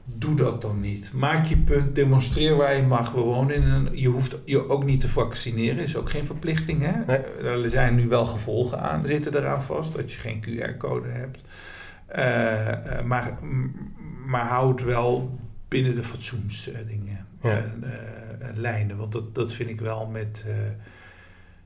doe 0.05 0.35
dat 0.35 0.61
dan 0.61 0.79
niet. 0.79 1.11
Maak 1.13 1.45
je 1.45 1.57
punt, 1.57 1.95
demonstreer 1.95 2.55
waar 2.55 2.75
je 2.75 2.83
mag. 2.83 3.11
We 3.11 3.19
wonen 3.19 3.55
in 3.55 3.63
een, 3.63 3.89
je 3.91 4.07
hoeft 4.07 4.37
je 4.43 4.69
ook 4.69 4.85
niet 4.85 5.01
te 5.01 5.09
vaccineren, 5.09 5.83
is 5.83 5.95
ook 5.95 6.09
geen 6.09 6.25
verplichting. 6.25 6.81
Hè? 6.81 7.15
Er 7.63 7.69
zijn 7.69 7.95
nu 7.95 8.07
wel 8.07 8.25
gevolgen 8.25 8.81
aan, 8.81 9.07
zitten 9.07 9.35
eraan 9.35 9.63
vast, 9.63 9.93
dat 9.93 10.11
je 10.11 10.17
geen 10.17 10.43
QR-code 10.43 11.09
hebt. 11.09 11.41
Uh, 12.09 13.05
maar, 13.05 13.37
maar 14.25 14.45
hou 14.45 14.71
het 14.71 14.83
wel 14.83 15.39
binnen 15.67 15.95
de 15.95 16.03
fatsoensdingen, 16.03 17.27
ja. 17.41 17.63
uh, 17.83 17.89
lijnen. 18.53 18.97
Want 18.97 19.11
dat, 19.11 19.35
dat 19.35 19.53
vind 19.53 19.69
ik 19.69 19.79
wel 19.81 20.05
met 20.05 20.45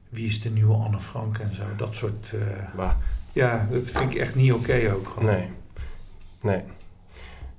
wie 0.10 0.26
is 0.26 0.42
de 0.42 0.50
nieuwe 0.50 0.74
Anne 0.74 1.00
Frank 1.00 1.38
en 1.38 1.54
zo. 1.54 1.64
Dat 1.78 1.96
soort. 1.96 2.34
ja, 3.34 3.68
dat 3.72 3.92
vind 3.92 4.14
ik 4.14 4.20
echt 4.20 4.36
niet 4.36 4.54
oké 4.54 4.92
ook 4.96 5.10
gewoon. 5.10 5.30
Nee. 5.30 5.50
Nee. 6.42 6.64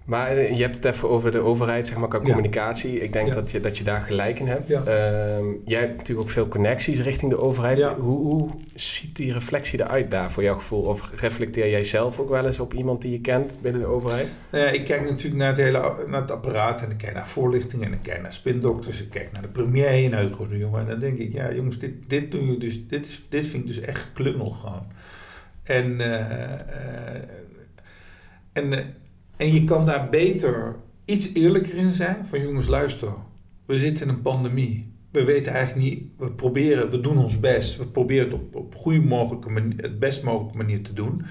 Maar 0.04 0.36
eh, 0.36 0.56
je 0.56 0.62
hebt 0.62 0.76
het 0.76 0.84
even 0.84 1.08
over 1.08 1.32
de 1.32 1.40
overheid, 1.40 1.86
zeg 1.86 1.96
maar, 1.96 2.08
qua 2.08 2.18
communicatie. 2.18 3.00
Ik 3.00 3.12
denk 3.12 3.34
dat, 3.34 3.50
je, 3.50 3.60
dat 3.60 3.78
je 3.78 3.84
daar 3.84 4.00
gelijk 4.00 4.38
in 4.38 4.46
hebt. 4.46 4.70
Ehm, 4.70 5.44
jij 5.64 5.80
hebt 5.80 5.96
natuurlijk 5.96 6.28
ook 6.28 6.32
veel 6.32 6.48
connecties 6.48 7.00
richting 7.00 7.30
de 7.30 7.40
overheid. 7.40 7.82
Hoe, 7.84 8.18
hoe, 8.18 8.50
ziet 8.74 9.16
die 9.16 9.32
reflectie 9.32 9.80
eruit 9.80 10.10
daar 10.10 10.30
voor 10.30 10.42
jouw 10.42 10.54
gevoel? 10.54 10.82
Of 10.82 11.10
reflecteer 11.20 11.70
jij 11.70 11.84
zelf 11.84 12.18
ook 12.18 12.28
wel 12.28 12.46
eens 12.46 12.58
op 12.58 12.74
iemand 12.74 13.02
die 13.02 13.12
je 13.12 13.20
kent 13.20 13.58
binnen 13.62 13.80
de 13.80 13.86
overheid? 13.86 14.28
Nou 14.50 14.64
ja, 14.64 14.70
ik 14.70 14.84
kijk 14.84 15.00
natuurlijk 15.00 15.40
naar 15.40 15.48
het 15.48 15.56
hele 15.56 16.04
naar 16.06 16.20
het 16.20 16.30
apparaat 16.30 16.82
en 16.82 16.90
ik 16.90 16.96
kijk 16.96 17.14
naar 17.14 17.28
voorlichting 17.28 17.84
en 17.84 17.92
ik 17.92 18.02
kijk 18.02 18.22
naar 18.22 18.32
spindokters. 18.32 19.02
Ik 19.02 19.10
kijk 19.10 19.32
naar 19.32 19.42
de 19.42 19.48
premier 19.48 20.12
en 20.12 20.18
Hugo 20.18 20.48
de 20.48 20.58
Jonge. 20.58 20.78
En 20.78 20.86
dan 20.86 20.98
denk 20.98 21.18
ik, 21.18 21.32
ja 21.32 21.52
jongens, 21.52 21.78
dit, 21.78 21.92
dit 22.06 22.30
doe 22.30 22.46
je 22.46 22.58
dus, 22.58 22.88
dit, 22.88 23.06
is, 23.06 23.22
dit 23.28 23.46
vind 23.46 23.62
ik 23.62 23.66
dus 23.66 23.80
echt 23.80 24.00
geklungel 24.00 24.50
gewoon. 24.50 24.86
En, 25.62 26.00
uh, 26.00 26.50
en 28.52 28.94
en 29.40 29.52
je 29.52 29.64
kan 29.64 29.86
daar 29.86 30.08
beter 30.08 30.76
iets 31.04 31.34
eerlijker 31.34 31.74
in 31.74 31.92
zijn. 31.92 32.24
Van 32.24 32.40
jongens, 32.40 32.66
luister, 32.66 33.12
we 33.66 33.78
zitten 33.78 34.08
in 34.08 34.14
een 34.14 34.22
pandemie. 34.22 34.92
We 35.10 35.24
weten 35.24 35.52
eigenlijk 35.52 35.88
niet, 35.88 36.02
we 36.18 36.32
proberen, 36.32 36.90
we 36.90 37.00
doen 37.00 37.18
ons 37.18 37.40
best. 37.40 37.76
We 37.76 37.86
proberen 37.86 38.24
het 38.24 38.34
op, 38.34 38.56
op 38.56 38.74
goede 38.74 39.00
mogelijke 39.00 39.50
manier, 39.50 39.76
het 39.76 39.98
best 39.98 40.22
mogelijke 40.22 40.56
manier 40.56 40.82
te 40.82 40.92
doen. 40.92 41.22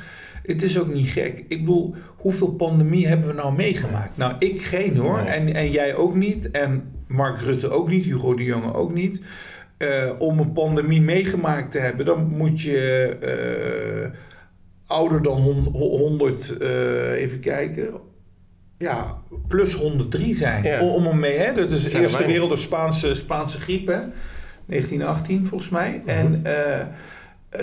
Het 0.44 0.62
is 0.62 0.80
ook 0.80 0.94
niet 0.94 1.08
gek. 1.08 1.46
Ik 1.48 1.60
bedoel, 1.60 1.96
hoeveel 2.16 2.52
pandemie 2.54 3.08
hebben 3.08 3.28
we 3.28 3.34
nou 3.34 3.56
meegemaakt? 3.56 4.18
Nou, 4.18 4.34
ik 4.40 4.62
geen 4.62 4.98
hoor. 4.98 5.18
En, 5.18 5.54
en 5.54 5.72
jij 5.72 5.96
ook 5.96 6.16
niet. 6.16 6.52
En 6.52 6.92
Mark 7.08 7.40
Rutte 7.40 7.70
ook 7.70 7.90
niet. 7.90 8.04
Hugo 8.04 8.36
de 8.36 8.44
Jonge 8.44 8.74
ook 8.74 8.94
niet. 8.94 9.22
Uh, 9.78 10.12
om 10.18 10.40
een 10.40 10.54
pandemie 10.54 11.02
meegemaakt 11.02 11.72
te 11.72 11.80
hebben, 11.80 12.06
dan 12.06 12.28
moet 12.28 12.62
je 12.62 13.18
uh, 14.04 14.20
ouder 14.90 15.22
dan 15.22 15.42
100, 15.72 16.56
uh, 16.62 17.12
eh, 17.12 17.22
even 17.22 17.40
kijken, 17.40 17.94
ja, 18.78 19.22
plus 19.48 19.74
103 19.74 20.36
zijn. 20.36 20.82
Om 20.82 21.06
hem 21.06 21.20
mee, 21.20 21.38
hè? 21.38 21.54
Dat 21.54 21.72
is 21.72 21.84
de 21.92 22.00
Eerste 22.00 22.26
Wereld, 22.26 22.50
de 22.50 22.56
Spaanse, 22.56 23.14
Spaanse 23.14 23.60
griep, 23.60 23.88
hè? 23.88 24.00
1918 24.66 25.46
volgens 25.46 25.70
mij. 25.70 26.02
Mhm. 26.06 26.10
En, 26.10 26.42
uh, 26.46 26.86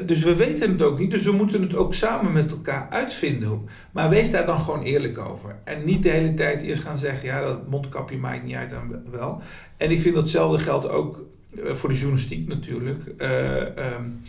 dus 0.06 0.24
we 0.24 0.34
weten 0.34 0.70
het 0.70 0.82
ook 0.82 0.98
niet, 0.98 1.10
dus 1.10 1.24
we 1.24 1.32
moeten 1.32 1.62
het 1.62 1.74
ook 1.74 1.94
samen 1.94 2.32
met 2.32 2.50
elkaar 2.50 2.86
uitvinden. 2.90 3.68
Maar 3.92 4.08
wees 4.08 4.30
daar 4.30 4.46
dan 4.46 4.60
gewoon 4.60 4.82
eerlijk 4.82 5.18
over. 5.18 5.56
En 5.64 5.84
niet 5.84 6.02
de 6.02 6.08
hele 6.08 6.34
tijd 6.34 6.62
eerst 6.62 6.82
gaan 6.82 6.96
zeggen, 6.96 7.28
ja, 7.28 7.40
dat 7.40 7.68
mondkapje 7.68 8.18
maakt 8.18 8.44
niet 8.44 8.54
uit 8.54 8.72
en 8.72 9.04
wel. 9.10 9.40
En 9.76 9.90
ik 9.90 10.00
vind 10.00 10.14
datzelfde 10.14 10.58
geldt 10.58 10.88
ook 10.88 11.24
eh, 11.64 11.72
voor 11.72 11.88
de 11.88 11.94
journalistiek 11.94 12.48
natuurlijk. 12.48 13.02
Uh, 13.18 13.60
um, 13.60 14.20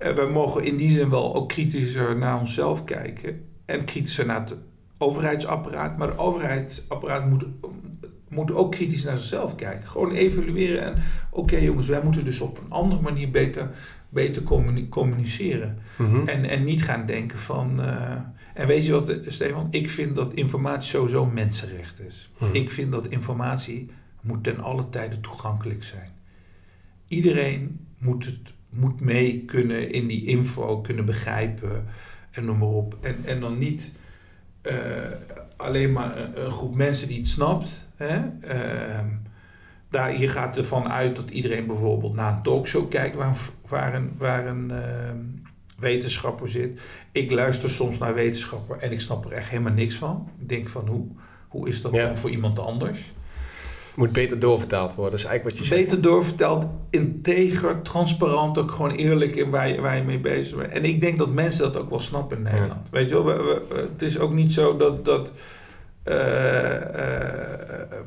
we 0.00 0.28
mogen 0.32 0.64
in 0.64 0.76
die 0.76 0.90
zin 0.90 1.10
wel 1.10 1.34
ook 1.34 1.48
kritischer 1.48 2.16
naar 2.16 2.40
onszelf 2.40 2.84
kijken. 2.84 3.44
En 3.64 3.84
kritischer 3.84 4.26
naar 4.26 4.40
het 4.40 4.56
overheidsapparaat. 4.98 5.96
Maar 5.96 6.08
het 6.08 6.18
overheidsapparaat 6.18 7.26
moet, 7.26 7.44
moet 8.28 8.52
ook 8.52 8.70
kritisch 8.70 9.04
naar 9.04 9.16
zichzelf 9.16 9.54
kijken. 9.54 9.88
Gewoon 9.88 10.12
evalueren 10.12 10.82
en 10.82 11.02
oké 11.30 11.56
jongens, 11.56 11.86
wij 11.86 12.02
moeten 12.02 12.24
dus 12.24 12.40
op 12.40 12.58
een 12.58 12.70
andere 12.70 13.00
manier 13.00 13.30
beter, 13.30 13.70
beter 14.08 14.42
communiceren. 14.88 15.78
Mhm. 15.96 16.28
en, 16.28 16.44
en 16.44 16.64
niet 16.64 16.82
gaan 16.82 17.06
denken 17.06 17.38
van... 17.38 17.80
Uh, 17.80 18.12
en 18.54 18.66
weet 18.66 18.86
je 18.86 18.92
wat, 18.92 19.16
Stefan? 19.26 19.68
Ik 19.70 19.90
vind 19.90 20.16
dat 20.16 20.34
informatie 20.34 20.90
sowieso 20.90 21.26
mensenrecht 21.26 22.00
is. 22.00 22.30
Mhm. 22.38 22.54
Ik 22.54 22.70
vind 22.70 22.92
dat 22.92 23.06
informatie 23.06 23.90
moet 24.20 24.44
ten 24.44 24.60
alle 24.60 24.88
tijde 24.88 25.20
toegankelijk 25.20 25.84
zijn. 25.84 26.10
Iedereen 27.08 27.86
moet, 27.98 28.24
het, 28.24 28.52
moet 28.70 29.00
mee 29.00 29.44
kunnen 29.44 29.92
in 29.92 30.06
die 30.06 30.26
info, 30.26 30.80
kunnen 30.80 31.04
begrijpen 31.04 31.86
en 32.30 32.44
noem 32.44 32.58
maar 32.58 32.68
op. 32.68 32.96
En, 33.00 33.16
en 33.24 33.40
dan 33.40 33.58
niet 33.58 33.92
uh, 34.62 34.74
alleen 35.56 35.92
maar 35.92 36.36
een, 36.36 36.50
groep 36.50 36.74
mensen 36.74 37.08
die 37.08 37.18
het 37.18 37.28
snapt. 37.28 37.88
Hè? 37.96 38.18
Uh, 38.44 38.98
daar, 39.90 40.20
je 40.20 40.28
gaat 40.28 40.56
ervan 40.56 40.88
uit 40.88 41.16
dat 41.16 41.30
iedereen 41.30 41.66
bijvoorbeeld 41.66 42.14
naar 42.14 42.36
een 42.36 42.42
talkshow 42.42 42.90
kijkt 42.90 43.16
waar, 43.16 43.36
waar 43.68 43.94
een, 43.94 44.12
waar 44.18 44.46
een 44.46 44.70
uh, 44.72 44.78
wetenschapper 45.78 46.48
zit. 46.48 46.80
Ik 47.12 47.30
luister 47.30 47.70
soms 47.70 47.98
naar 47.98 48.14
wetenschapper 48.14 48.76
en 48.78 48.92
ik 48.92 49.00
snap 49.00 49.24
er 49.24 49.32
echt 49.32 49.48
helemaal 49.48 49.72
niks 49.72 49.94
van. 49.94 50.30
Ik 50.40 50.48
denk 50.48 50.68
van 50.68 50.88
hoe, 50.88 51.06
hoe 51.48 51.68
is 51.68 51.80
dat 51.80 51.94
dan 51.94 52.16
voor 52.16 52.30
iemand 52.30 52.58
anders? 52.58 53.12
Moet 53.94 54.12
beter 54.12 54.38
doorvertaald 54.38 54.94
worden, 54.94 55.10
dat 55.10 55.20
is 55.20 55.26
eigenlijk 55.26 55.56
wat 55.56 55.66
je 55.66 55.70
beter 55.70 55.86
zegt. 55.86 56.00
Beter 56.00 56.10
doorvertaald, 56.10 56.66
integer, 56.90 57.82
transparant, 57.82 58.58
ook 58.58 58.70
gewoon 58.70 58.90
eerlijk 58.90 59.36
in 59.36 59.50
waar 59.50 59.68
je, 59.68 59.80
waar 59.80 59.96
je 59.96 60.02
mee 60.02 60.18
bezig 60.18 60.58
bent. 60.58 60.72
En 60.72 60.84
ik 60.84 61.00
denk 61.00 61.18
dat 61.18 61.32
mensen 61.32 61.72
dat 61.72 61.82
ook 61.82 61.90
wel 61.90 62.00
snappen 62.00 62.36
in 62.36 62.42
Nederland. 62.42 62.90
Weet 62.90 63.08
je 63.08 63.24
wel, 63.24 63.24
we, 63.24 63.62
het 63.90 64.02
is 64.02 64.18
ook 64.18 64.32
niet 64.32 64.52
zo 64.52 64.76
dat, 64.76 65.04
dat 65.04 65.32
uh, 66.04 66.14
uh, 66.14 66.22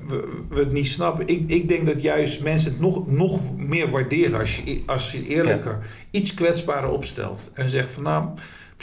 we, 0.07 0.43
we, 0.49 0.59
het 0.59 0.71
niet 0.71 0.87
snappen. 0.87 1.27
Ik, 1.27 1.49
ik 1.49 1.67
denk 1.67 1.87
dat 1.87 2.01
juist 2.01 2.43
mensen 2.43 2.71
het 2.71 2.79
nog, 2.79 3.07
nog 3.07 3.57
meer 3.57 3.89
waarderen 3.89 4.39
als 4.39 4.55
je, 4.55 4.83
als 4.85 5.11
je 5.11 5.27
eerlijker, 5.27 5.79
iets 6.11 6.33
kwetsbaarder 6.33 6.89
opstelt. 6.89 7.49
En 7.53 7.69
zegt 7.69 7.91
van 7.91 8.03
nou 8.03 8.25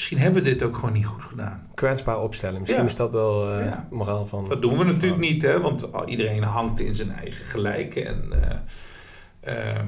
misschien 0.01 0.19
hebben 0.19 0.43
we 0.43 0.49
dit 0.49 0.63
ook 0.63 0.75
gewoon 0.75 0.93
niet 0.93 1.07
goed 1.07 1.23
gedaan. 1.23 1.67
Kwetsbaar 1.75 2.23
opstellen, 2.23 2.61
misschien 2.61 2.85
is 2.85 2.97
dat 2.97 3.13
wel 3.13 3.61
uh, 3.61 3.73
moraal 3.91 4.27
van... 4.27 4.49
Dat 4.49 4.63
doen 4.63 4.79
we 4.79 4.85
natuurlijk 4.85 5.21
niet, 5.21 5.43
hè, 5.43 5.61
want 5.61 5.89
iedereen 6.07 6.43
hangt 6.43 6.81
in 6.81 6.95
zijn 6.95 7.11
eigen 7.11 7.45
gelijk. 7.45 7.97
En, 7.97 8.25
uh, 9.45 9.79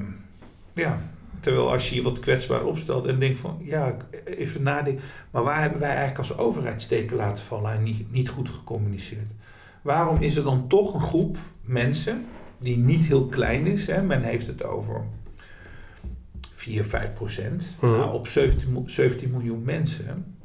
ja, 0.73 1.01
terwijl 1.39 1.71
als 1.71 1.89
je 1.89 1.95
je 1.95 2.01
wat 2.01 2.19
kwetsbaar 2.19 2.63
opstelt 2.63 3.05
en 3.05 3.19
denkt 3.19 3.39
van, 3.39 3.57
ja, 3.61 3.97
even 4.25 4.63
nadenken. 4.63 5.03
Maar 5.31 5.43
waar 5.43 5.61
hebben 5.61 5.79
wij 5.79 5.95
eigenlijk 5.95 6.17
als 6.17 6.37
overheid 6.37 6.81
steken 6.81 7.15
laten 7.15 7.43
vallen 7.43 7.71
en 7.71 7.83
niet, 7.83 8.11
niet 8.11 8.29
goed 8.29 8.49
gecommuniceerd? 8.49 9.27
Waarom 9.81 10.17
is 10.19 10.35
er 10.35 10.43
dan 10.43 10.67
toch 10.67 10.93
een 10.93 10.99
groep 10.99 11.37
mensen 11.61 12.25
die 12.59 12.77
niet 12.77 13.05
heel 13.05 13.25
klein 13.25 13.65
is? 13.65 13.87
Hè? 13.87 14.01
Men 14.01 14.23
heeft 14.23 14.47
het 14.47 14.63
over 14.63 15.03
4, 16.63 16.85
5 16.85 17.13
procent. 17.13 17.63
Mhm. 17.79 17.91
Nou, 17.91 18.13
op 18.13 18.27
17, 18.27 18.83
17 18.85 19.31
miljoen 19.31 19.63
mensen. 19.63 20.35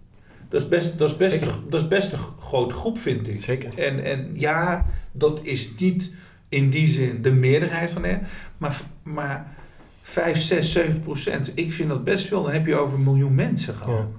Dat 0.48 0.62
is 0.62 0.68
best, 0.68 0.98
dat 0.98 1.11
is 1.11 1.16
best, 1.16 1.42
een, 1.42 1.48
dat 1.68 1.83
is 1.83 1.88
best 1.88 2.12
een 2.12 2.18
grote 2.40 2.74
groep, 2.74 2.98
vind 2.98 3.28
ik. 3.28 3.42
Zeker. 3.42 3.78
En, 3.78 4.04
en 4.04 4.31
ja, 4.33 4.87
dat 5.12 5.40
is 5.42 5.70
niet 5.78 6.12
in 6.48 6.70
die 6.70 6.87
zin 6.87 7.22
de 7.22 7.33
meerderheid 7.33 7.90
van 7.90 8.02
de. 8.02 8.18
Maar, 8.57 8.81
maar 9.02 9.57
5, 10.00 10.38
6, 10.38 10.72
7 10.72 11.00
procent. 11.00 11.52
Ik 11.54 11.72
vind 11.72 11.88
dat 11.88 12.04
best 12.04 12.26
veel. 12.26 12.42
Dan 12.42 12.52
heb 12.52 12.66
je 12.66 12.76
over 12.76 12.96
een 12.96 13.04
miljoen 13.04 13.35
mensen 13.35 13.74
gewoon. 13.74 14.12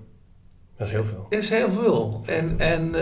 Dat 0.77 0.87
is 0.87 0.93
heel 0.93 1.05
veel. 1.05 1.27
Dat 1.29 1.39
is 1.39 1.49
heel 1.49 1.69
veel. 1.69 2.21
En, 2.25 2.59
en 2.59 2.95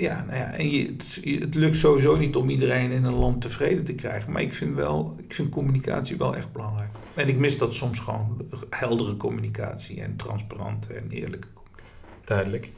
ja, 0.00 0.24
nou 0.26 0.38
ja, 0.38 0.52
en 0.52 0.70
je, 0.70 0.96
het, 1.40 1.54
lukt 1.54 1.76
sowieso 1.76 2.16
niet 2.16 2.36
om 2.36 2.50
iedereen 2.50 2.90
in 2.90 3.04
een 3.04 3.14
land 3.14 3.40
tevreden 3.40 3.84
te 3.84 3.94
krijgen. 3.94 4.32
Maar 4.32 4.42
ik 4.42 4.54
vind 4.54 4.74
wel, 4.74 5.16
ik 5.18 5.34
vind 5.34 5.48
communicatie 5.48 6.16
wel 6.16 6.36
echt 6.36 6.52
belangrijk. 6.52 6.90
En 7.14 7.28
ik 7.28 7.36
mis 7.36 7.58
dat 7.58 7.74
soms 7.74 7.98
gewoon 7.98 8.46
heldere 8.70 9.16
communicatie 9.16 10.00
en 10.00 10.16
transparante 10.16 10.94
en 10.94 11.10
eerlijke 11.10 11.48
communicatie. 11.54 12.24
Duidelijk. 12.24 12.70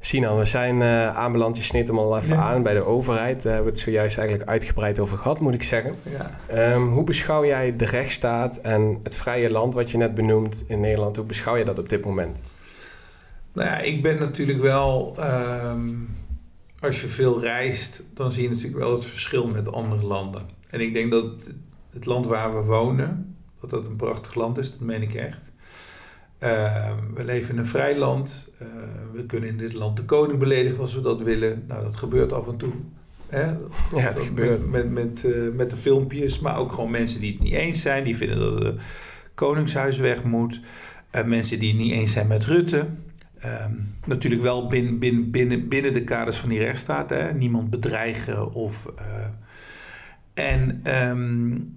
Sinan, 0.00 0.38
we 0.38 0.44
zijn 0.44 0.80
uh, 0.80 1.16
aanbeland. 1.16 1.56
Je 1.56 1.62
snit 1.62 1.88
hem 1.88 1.98
al 1.98 2.18
even 2.18 2.36
aan 2.38 2.62
bij 2.62 2.74
de 2.74 2.84
overheid. 2.84 3.42
Daar 3.42 3.52
hebben 3.52 3.72
we 3.72 3.78
het 3.78 3.88
zojuist 3.88 4.18
eigenlijk 4.18 4.48
uitgebreid 4.48 4.98
over 4.98 5.18
gehad, 5.18 5.40
moet 5.40 5.54
ik 5.54 5.62
zeggen. 5.62 5.94
Ja. 6.02 6.38
Ehm, 6.46 6.82
hoe 6.82 7.04
beschouw 7.04 7.44
jij 7.44 7.76
de 7.76 7.84
rechtsstaat 7.84 8.56
en 8.56 9.00
het 9.02 9.16
vrije 9.16 9.50
land 9.50 9.74
wat 9.74 9.90
je 9.90 9.96
net 9.96 10.14
benoemt 10.14 10.64
in 10.66 10.80
Nederland? 10.80 11.16
Hoe 11.16 11.24
beschouw 11.24 11.56
je 11.56 11.64
dat 11.64 11.78
op 11.78 11.88
dit 11.88 12.04
moment? 12.04 12.38
Nou 13.52 13.68
ja, 13.68 13.78
ik 13.78 14.02
ben 14.02 14.18
natuurlijk 14.18 14.60
wel... 14.60 15.14
Ehm, 15.18 15.88
als 16.80 17.00
je 17.00 17.08
veel 17.08 17.40
reist, 17.40 18.02
dan 18.14 18.32
zie 18.32 18.42
je 18.42 18.48
natuurlijk 18.48 18.78
wel 18.78 18.92
het 18.92 19.04
verschil 19.04 19.46
met 19.46 19.72
andere 19.72 20.06
landen. 20.06 20.48
En 20.70 20.80
ik 20.80 20.94
denk 20.94 21.10
dat 21.10 21.26
het 21.90 22.06
land 22.06 22.26
waar 22.26 22.54
we 22.54 22.64
wonen, 22.64 23.36
dat 23.60 23.70
dat 23.70 23.86
een 23.86 23.96
prachtig 23.96 24.34
land 24.34 24.58
is, 24.58 24.70
dat 24.70 24.80
meen 24.80 25.02
ik 25.02 25.14
echt. 25.14 25.52
Ehm, 26.38 26.94
we 27.14 27.24
leven 27.24 27.52
in 27.52 27.58
een 27.58 27.66
vrij 27.66 27.96
land. 27.98 28.50
Uh, 28.62 28.68
we 29.12 29.26
kunnen 29.26 29.48
in 29.48 29.56
dit 29.56 29.72
land 29.72 29.96
de 29.96 30.04
koning 30.04 30.38
beledigen 30.38 30.80
als 30.80 30.94
we 30.94 31.00
dat 31.00 31.20
willen. 31.20 31.64
Nou, 31.68 31.82
dat 31.82 31.96
gebeurt 31.96 32.32
af 32.32 32.48
en 32.48 32.56
toe. 32.56 32.72
Hè? 33.26 33.44
Ja, 33.94 34.10
dat 34.12 34.20
gebeurt. 34.20 34.70
Met, 34.70 34.90
met, 34.90 35.22
uh, 35.26 35.54
met 35.54 35.70
de 35.70 35.76
filmpjes, 35.76 36.38
maar 36.38 36.58
ook 36.58 36.72
gewoon 36.72 36.90
mensen 36.90 37.20
die 37.20 37.32
het 37.32 37.40
niet 37.40 37.52
eens 37.52 37.82
zijn. 37.82 38.04
Die 38.04 38.16
vinden 38.16 38.38
dat 38.38 38.62
het 38.62 38.80
koningshuis 39.34 39.98
weg 39.98 40.24
moet. 40.24 40.60
Uh, 41.12 41.24
mensen 41.24 41.58
die 41.58 41.68
het 41.68 41.78
niet 41.82 41.92
eens 41.92 42.12
zijn 42.12 42.26
met 42.26 42.44
Rutte. 42.44 42.86
Ehm, 43.46 43.74
natuurlijk 44.06 44.42
wel 44.42 44.66
binnen, 44.66 44.98
binnen, 44.98 45.30
binnen, 45.30 45.68
binnen 45.68 45.92
de 45.92 46.04
kaders 46.04 46.36
van 46.36 46.48
die 46.48 46.58
rechtsstaat. 46.58 47.10
Hè? 47.10 47.32
Niemand 47.32 47.70
bedreigen 47.70 48.52
of. 48.52 48.92
en 50.34 50.80
um, 51.08 51.74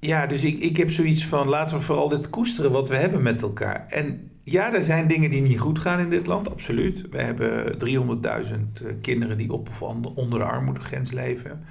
ja, 0.00 0.26
dus 0.26 0.44
ik, 0.44 0.58
ik 0.58 0.76
heb 0.76 0.90
zoiets 0.90 1.26
van 1.26 1.48
laten 1.48 1.76
we 1.76 1.82
vooral 1.82 2.08
dit 2.08 2.30
koesteren 2.30 2.70
wat 2.70 2.88
we 2.88 2.96
hebben 2.96 3.22
met 3.22 3.42
elkaar. 3.42 3.86
En 3.88 4.30
ja, 4.42 4.74
er 4.74 4.82
zijn 4.82 5.06
dingen 5.06 5.30
die 5.30 5.40
niet 5.42 5.58
goed 5.58 5.78
gaan 5.78 5.98
in 5.98 6.10
dit 6.10 6.26
land, 6.26 6.50
absoluut. 6.50 7.06
We 7.10 7.22
hebben 7.22 7.78
300.000 7.78 8.86
eh, 8.86 8.92
kinderen 9.00 9.36
die 9.36 9.52
op 9.52 9.68
of 9.68 9.82
onder 10.14 10.38
de 10.38 10.44
armoedegrens 10.44 11.12
leven. 11.12 11.64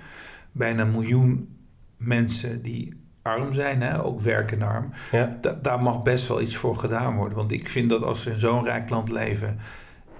Bijna 0.51 0.81
een 0.81 0.91
miljoen 0.91 1.49
mensen 1.97 2.61
die 2.61 2.93
arm 3.29 3.53
zijn, 3.53 3.81
hè? 3.81 4.03
ook 4.03 4.19
werkend 4.19 4.61
arm. 4.61 4.91
Ja. 5.11 5.39
daar 5.61 5.81
mag 5.81 6.01
best 6.01 6.27
wel 6.27 6.41
iets 6.41 6.55
voor 6.55 6.75
gedaan 6.75 7.15
worden. 7.15 7.37
Want 7.37 7.51
ik 7.51 7.69
vind 7.69 7.89
dat 7.89 8.03
als 8.03 8.23
we 8.23 8.31
in 8.31 8.39
zo'n 8.39 8.63
rijk 8.63 8.89
land 8.89 9.11
leven 9.11 9.59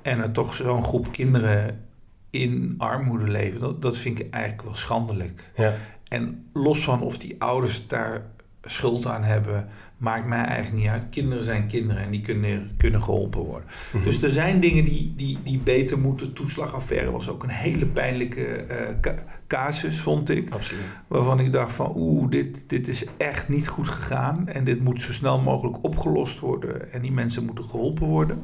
en 0.02 0.20
er 0.20 0.32
toch 0.32 0.54
zo'n 0.54 0.84
groep 0.84 1.12
kinderen 1.12 1.86
in 2.30 2.76
armoede 2.78 3.28
leven, 3.28 3.60
dat, 3.60 3.82
dat 3.82 3.98
vind 3.98 4.20
ik 4.20 4.30
eigenlijk 4.30 4.64
wel 4.64 4.76
schandelijk. 4.76 5.52
Ja. 5.56 5.74
En 6.08 6.50
los 6.54 6.84
van 6.84 7.02
of 7.02 7.18
die 7.18 7.36
ouders 7.40 7.88
daar 7.88 8.22
schuld 8.64 9.06
aan 9.06 9.24
hebben, 9.24 9.68
maakt 9.98 10.28
mij 10.28 10.44
eigenlijk 10.44 10.84
niet 10.84 10.92
uit. 10.92 11.10
Kinderen 11.10 11.44
zijn 11.44 11.68
kinderen 11.68 12.04
en 12.04 12.12
die 12.12 12.22
kunnen, 12.22 12.72
kunnen 12.78 13.02
geholpen 13.02 13.40
worden. 13.42 13.68
Mhm. 13.94 14.04
Dus 14.04 14.22
er 14.22 14.30
zijn 14.30 14.60
dingen 14.60 14.86
die, 14.86 15.14
die, 15.16 15.38
die 15.44 15.60
beter 15.60 16.00
moeten. 16.00 16.34
Toeslagaffaire 16.34 17.12
was 17.12 17.30
ook 17.30 17.44
een 17.44 17.50
hele 17.50 17.86
pijnlijke 17.86 18.66
uh, 19.06 19.14
casus, 19.48 20.00
vond 20.00 20.30
ik. 20.30 20.50
Absoluut. 20.50 20.84
Waarvan 21.08 21.40
ik 21.40 21.52
dacht 21.52 21.74
van 21.74 21.92
oeh, 21.96 22.30
dit, 22.30 22.70
dit 22.70 22.88
is 22.88 23.06
echt 23.18 23.50
niet 23.50 23.68
goed 23.68 23.90
gegaan. 23.90 24.48
En 24.48 24.64
dit 24.64 24.84
moet 24.84 25.02
zo 25.02 25.14
snel 25.14 25.40
mogelijk 25.40 25.84
opgelost 25.84 26.40
worden. 26.40 26.92
En 26.92 27.02
die 27.02 27.12
mensen 27.12 27.46
moeten 27.46 27.66
geholpen 27.66 28.08
worden. 28.08 28.42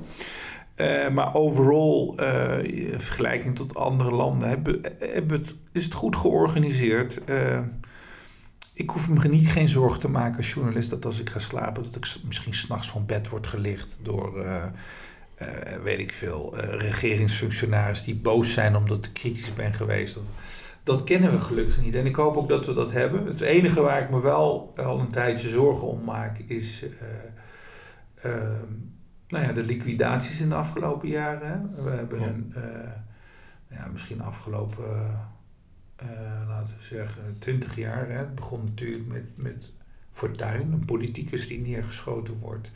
Uh, 0.75 1.09
maar 1.09 1.35
overal, 1.35 2.15
uh, 2.19 2.63
in 2.63 2.99
vergelijking 2.99 3.55
tot 3.55 3.75
andere 3.75 4.11
landen, 4.11 4.49
hebben, 4.49 4.81
hebben 4.99 5.39
het, 5.39 5.55
is 5.71 5.83
het 5.83 5.93
goed 5.93 6.15
georganiseerd. 6.15 7.21
Uh, 7.29 7.59
ik 8.75 8.89
hoef 8.89 9.09
me 9.09 9.27
niet 9.27 9.49
geen 9.49 9.69
zorgen 9.69 9.99
te 9.99 10.09
maken 10.09 10.37
als 10.37 10.53
journalist 10.53 10.89
dat 10.89 11.05
als 11.05 11.19
ik 11.19 11.29
ga 11.29 11.39
slapen, 11.39 11.83
dat 11.83 11.95
ik 11.95 12.15
misschien 12.25 12.53
s'nachts 12.53 12.89
van 12.89 13.05
bed 13.05 13.29
word 13.29 13.47
gelicht 13.47 13.99
door, 14.01 14.45
weet 15.83 15.99
ik 15.99 16.13
veel, 16.13 16.57
regeringsfunctionarissen 16.57 18.05
die 18.05 18.15
boos 18.15 18.53
zijn 18.53 18.75
omdat 18.75 19.05
ik 19.05 19.13
kritisch 19.13 19.53
ben 19.53 19.73
geweest. 19.73 20.19
Dat 20.83 21.03
kennen 21.03 21.31
we 21.31 21.39
gelukkig 21.39 21.81
niet. 21.81 21.95
En 21.95 22.05
ik 22.05 22.15
hoop 22.15 22.37
ook 22.37 22.49
dat 22.49 22.65
we 22.65 22.73
dat 22.73 22.91
hebben. 22.91 23.25
Het 23.25 23.41
enige 23.41 23.81
waar 23.81 24.01
ik 24.01 24.09
me 24.09 24.21
wel 24.21 24.73
al 24.75 24.99
een 24.99 25.11
tijdje 25.11 25.49
zorgen 25.49 25.87
om 25.87 26.03
maak 26.03 26.37
is 26.37 26.85
nou 29.27 29.45
ja, 29.45 29.53
de 29.53 29.63
liquidaties 29.63 30.41
in 30.41 30.49
de 30.49 30.55
afgelopen 30.55 31.07
jaren. 31.09 31.75
We 31.83 31.89
hebben 31.89 32.21
een, 32.21 32.53
uh, 32.57 32.63
ja, 33.77 33.87
misschien 33.91 34.21
afgelopen, 34.21 34.85
uh, 34.85 35.19
laten 36.47 36.75
we 36.77 36.95
zeggen, 36.95 37.35
twintig 37.39 37.75
jaar. 37.75 38.09
Hè. 38.09 38.17
Het 38.17 38.35
begon 38.35 38.63
natuurlijk 38.63 39.07
met, 39.07 39.23
met 39.35 39.71
Fortuyn, 40.13 40.71
een 40.71 40.85
politicus 40.85 41.47
die 41.47 41.59
neergeschoten 41.59 42.39
wordt. 42.39 42.71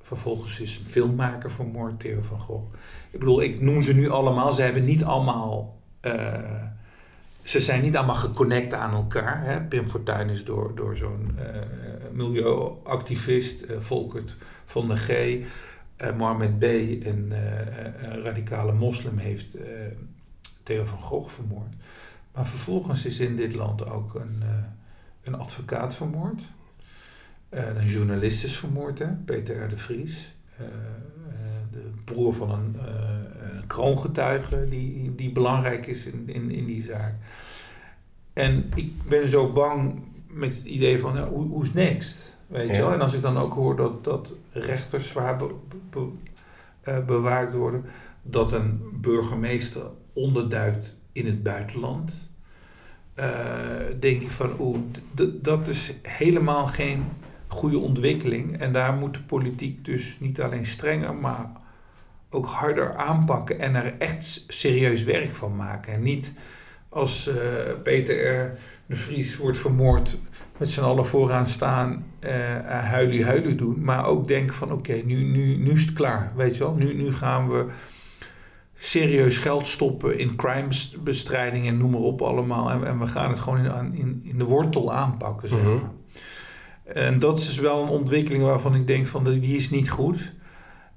Vervolgens 0.00 0.60
is 0.60 0.78
een 0.78 0.88
filmmaker 0.88 1.50
vermoord, 1.50 2.00
Theo 2.00 2.22
van 2.22 2.38
Gogh. 2.38 2.74
Ik 3.10 3.18
bedoel, 3.18 3.42
ik 3.42 3.60
noem 3.60 3.82
ze 3.82 3.94
nu 3.94 4.08
allemaal. 4.08 4.52
Ze 4.52 4.62
hebben 4.62 4.84
niet 4.84 5.04
allemaal... 5.04 5.78
ze 7.42 7.60
zijn 7.60 7.82
niet 7.82 7.96
allemaal 7.96 8.14
geconnect 8.14 8.74
aan 8.74 8.92
elkaar. 8.92 9.44
Hè. 9.44 9.60
Pim 9.60 9.86
Fortuyn 9.86 10.28
is 10.28 10.44
door, 10.44 10.74
door 10.74 10.96
zo'n 10.96 11.38
milieuactivist, 12.12 13.54
Volkert 13.78 14.36
van 14.64 14.88
der 14.88 14.96
G 14.96 15.08
uh, 15.10 16.16
Mohammed 16.16 16.58
B., 16.58 16.62
een 16.62 17.32
uh, 17.32 18.24
radicale 18.24 18.72
moslim, 18.72 19.18
heeft 19.18 19.56
Theo 20.62 20.84
van 20.84 20.98
Gogh 20.98 21.30
vermoord. 21.30 21.74
Maar 22.34 22.46
vervolgens 22.46 23.04
is 23.04 23.20
in 23.20 23.36
dit 23.36 23.54
land 23.54 23.90
ook 23.90 24.14
een, 24.14 24.42
een 25.22 25.34
advocaat 25.34 25.94
vermoord. 25.94 26.42
een 27.48 27.86
journalist 27.86 28.44
is 28.44 28.58
vermoord, 28.58 28.98
hè? 28.98 29.06
Peter 29.06 29.64
R. 29.64 29.68
de 29.68 29.78
Vries. 29.78 30.34
de 31.70 31.90
broer 32.04 32.34
van 32.34 32.50
een, 32.50 32.76
een 33.56 33.66
kroongetuige 33.66 34.68
die, 34.68 35.14
die 35.14 35.32
belangrijk 35.32 35.86
is 35.86 36.06
in, 36.06 36.28
in, 36.28 36.50
in 36.50 36.66
die 36.66 36.82
zaak. 36.82 37.14
En 38.32 38.70
ik 38.74 39.02
ben 39.08 39.28
zo 39.28 39.52
bang 39.52 40.02
met 40.26 40.56
het 40.56 40.64
idee 40.64 40.98
van, 40.98 41.14
nou, 41.14 41.28
hoe, 41.28 41.46
hoe 41.48 41.62
is 41.62 41.72
next? 41.72 42.38
Weet 42.46 42.70
je 42.70 42.76
wel? 42.76 42.92
En 42.92 43.00
als 43.00 43.12
ik 43.12 43.22
dan 43.22 43.38
ook 43.38 43.54
hoor 43.54 43.76
dat, 43.76 44.04
dat 44.04 44.32
rechters 44.52 45.08
zwaar 45.08 45.40
eh, 46.80 47.04
bewaakt 47.04 47.54
worden, 47.54 47.84
dat 48.22 48.52
een 48.52 48.80
burgemeester 49.00 49.82
onderduikt 50.12 50.96
in 51.20 51.26
het 51.26 51.42
buitenland, 51.42 52.32
uh, 53.18 53.26
denk 54.00 54.22
ik 54.22 54.30
van, 54.30 54.54
oeh, 54.58 54.78
dat 55.42 55.68
is 55.68 55.94
helemaal 56.02 56.66
geen 56.66 57.04
goede 57.46 57.78
ontwikkeling. 57.78 58.58
En 58.58 58.72
daar 58.72 58.92
moet 58.92 59.14
de 59.14 59.22
politiek 59.22 59.84
dus 59.84 60.16
niet 60.20 60.40
alleen 60.40 60.66
strenger, 60.66 61.14
maar 61.14 61.50
ook 62.30 62.46
harder 62.46 62.96
aanpakken 62.96 63.58
en 63.58 63.74
er 63.74 63.94
echt 63.98 64.44
serieus 64.48 65.04
werk 65.04 65.34
van 65.34 65.56
maken. 65.56 65.92
En 65.92 66.02
niet 66.02 66.32
als 66.88 67.28
uh, 67.28 67.34
Peter 67.82 68.52
de 68.86 68.96
Vries 68.96 69.36
wordt 69.36 69.58
vermoord 69.58 70.18
met 70.56 70.70
z'n 70.70 70.80
allen 70.80 71.06
vooraan 71.06 71.46
staan, 71.46 72.04
uh, 72.24 72.30
huilie 72.68 73.24
huilie 73.24 73.54
doen. 73.54 73.84
Maar 73.84 74.06
ook 74.06 74.28
denken 74.28 74.54
van 74.54 74.72
oké, 74.72 74.92
nu, 74.92 75.22
nu, 75.22 75.56
nu 75.56 75.70
is 75.70 75.84
het 75.84 75.92
klaar. 75.92 76.32
Weet 76.36 76.56
je 76.56 76.62
wel, 76.64 76.74
nu, 76.74 76.94
nu 76.94 77.12
gaan 77.12 77.48
we 77.48 77.66
serieus 78.82 79.38
geld 79.38 79.66
stoppen 79.66 80.18
in 80.18 80.36
crimesbestrijding 80.36 81.66
en 81.66 81.76
noem 81.76 81.90
maar 81.90 82.00
op 82.00 82.22
allemaal. 82.22 82.70
En, 82.70 82.86
en 82.86 82.98
we 82.98 83.06
gaan 83.06 83.30
het 83.30 83.38
gewoon 83.38 83.58
in, 83.58 83.94
in, 83.94 84.20
in 84.24 84.38
de 84.38 84.44
wortel 84.44 84.92
aanpakken. 84.92 85.48
Zeg 85.48 85.62
mhm. 85.62 85.78
En 86.84 87.18
dat 87.18 87.38
is 87.38 87.58
wel 87.58 87.82
een 87.82 87.88
ontwikkeling 87.88 88.42
waarvan 88.42 88.74
ik 88.74 88.86
denk 88.86 89.06
van 89.06 89.24
die 89.24 89.56
is 89.56 89.70
niet 89.70 89.90
goed. 89.90 90.32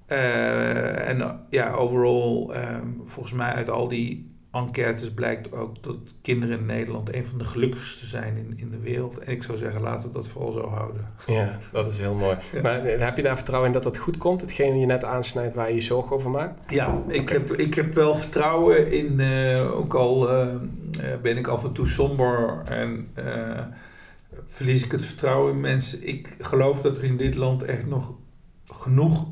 Uh, 0.08 1.10
en 1.10 1.46
ja, 1.50 1.72
overal, 1.72 2.56
uh, 2.56 2.60
volgens 3.06 3.34
mij 3.34 3.54
uit 3.54 3.70
al 3.70 3.88
die 3.88 4.33
enquêtes 4.54 5.14
blijkt 5.14 5.52
ook 5.52 5.84
dat 5.84 5.98
kinderen 6.22 6.60
in 6.60 6.66
Nederland 6.66 7.14
een 7.14 7.26
van 7.26 7.38
de 7.38 7.44
gelukkigste 7.44 8.06
zijn 8.06 8.38
in, 8.38 8.54
in 8.56 8.70
de 8.70 8.80
wereld. 8.80 9.18
En 9.18 9.32
ik 9.32 9.44
zou 9.44 9.58
zeggen, 9.58 9.82
laten 9.82 10.08
we 10.08 10.14
dat 10.14 10.28
vooral 10.28 10.52
zo 10.52 10.68
houden. 10.68 11.08
Ja, 11.26 11.60
dat 11.72 11.88
is 11.88 11.98
heel 11.98 12.14
mooi. 12.14 12.38
Maar 12.62 12.84
eh, 12.84 13.00
heb 13.00 13.18
je 13.18 13.24
daar 13.24 13.36
vertrouwen 13.36 13.68
in 13.68 13.74
dat 13.74 13.84
dat 13.84 13.98
goed 13.98 14.18
komt? 14.18 14.42
Hetgeen 14.42 14.80
je 14.80 14.86
net 14.86 15.04
aansnijdt 15.04 15.54
waar 15.54 15.70
je 15.70 15.76
je 15.76 15.82
zorgen 15.82 16.16
over 16.16 16.30
maakt? 16.30 16.74
Ja, 16.74 17.02
ik, 17.08 17.30
heb, 17.30 17.52
ik 17.52 17.74
heb 17.74 17.94
wel 17.94 18.16
vertrouwen 18.16 18.92
in, 18.92 19.20
uh, 19.20 19.78
ook 19.78 19.94
al 19.94 20.32
uh, 20.32 20.48
ben 21.22 21.38
ik 21.38 21.48
af 21.48 21.64
en 21.64 21.72
toe 21.72 21.88
somber 21.88 22.62
en 22.66 23.08
verlies 24.46 24.84
ik 24.84 24.92
het 24.92 25.06
vertrouwen 25.06 25.54
in 25.54 25.60
mensen. 25.60 26.08
Ik 26.08 26.36
geloof 26.40 26.82
dat 26.82 26.98
er 26.98 27.04
in 27.04 27.18
dit 27.18 27.36
land 27.36 27.64
echt 27.64 27.86
nog 27.86 28.14
genoeg 28.68 29.26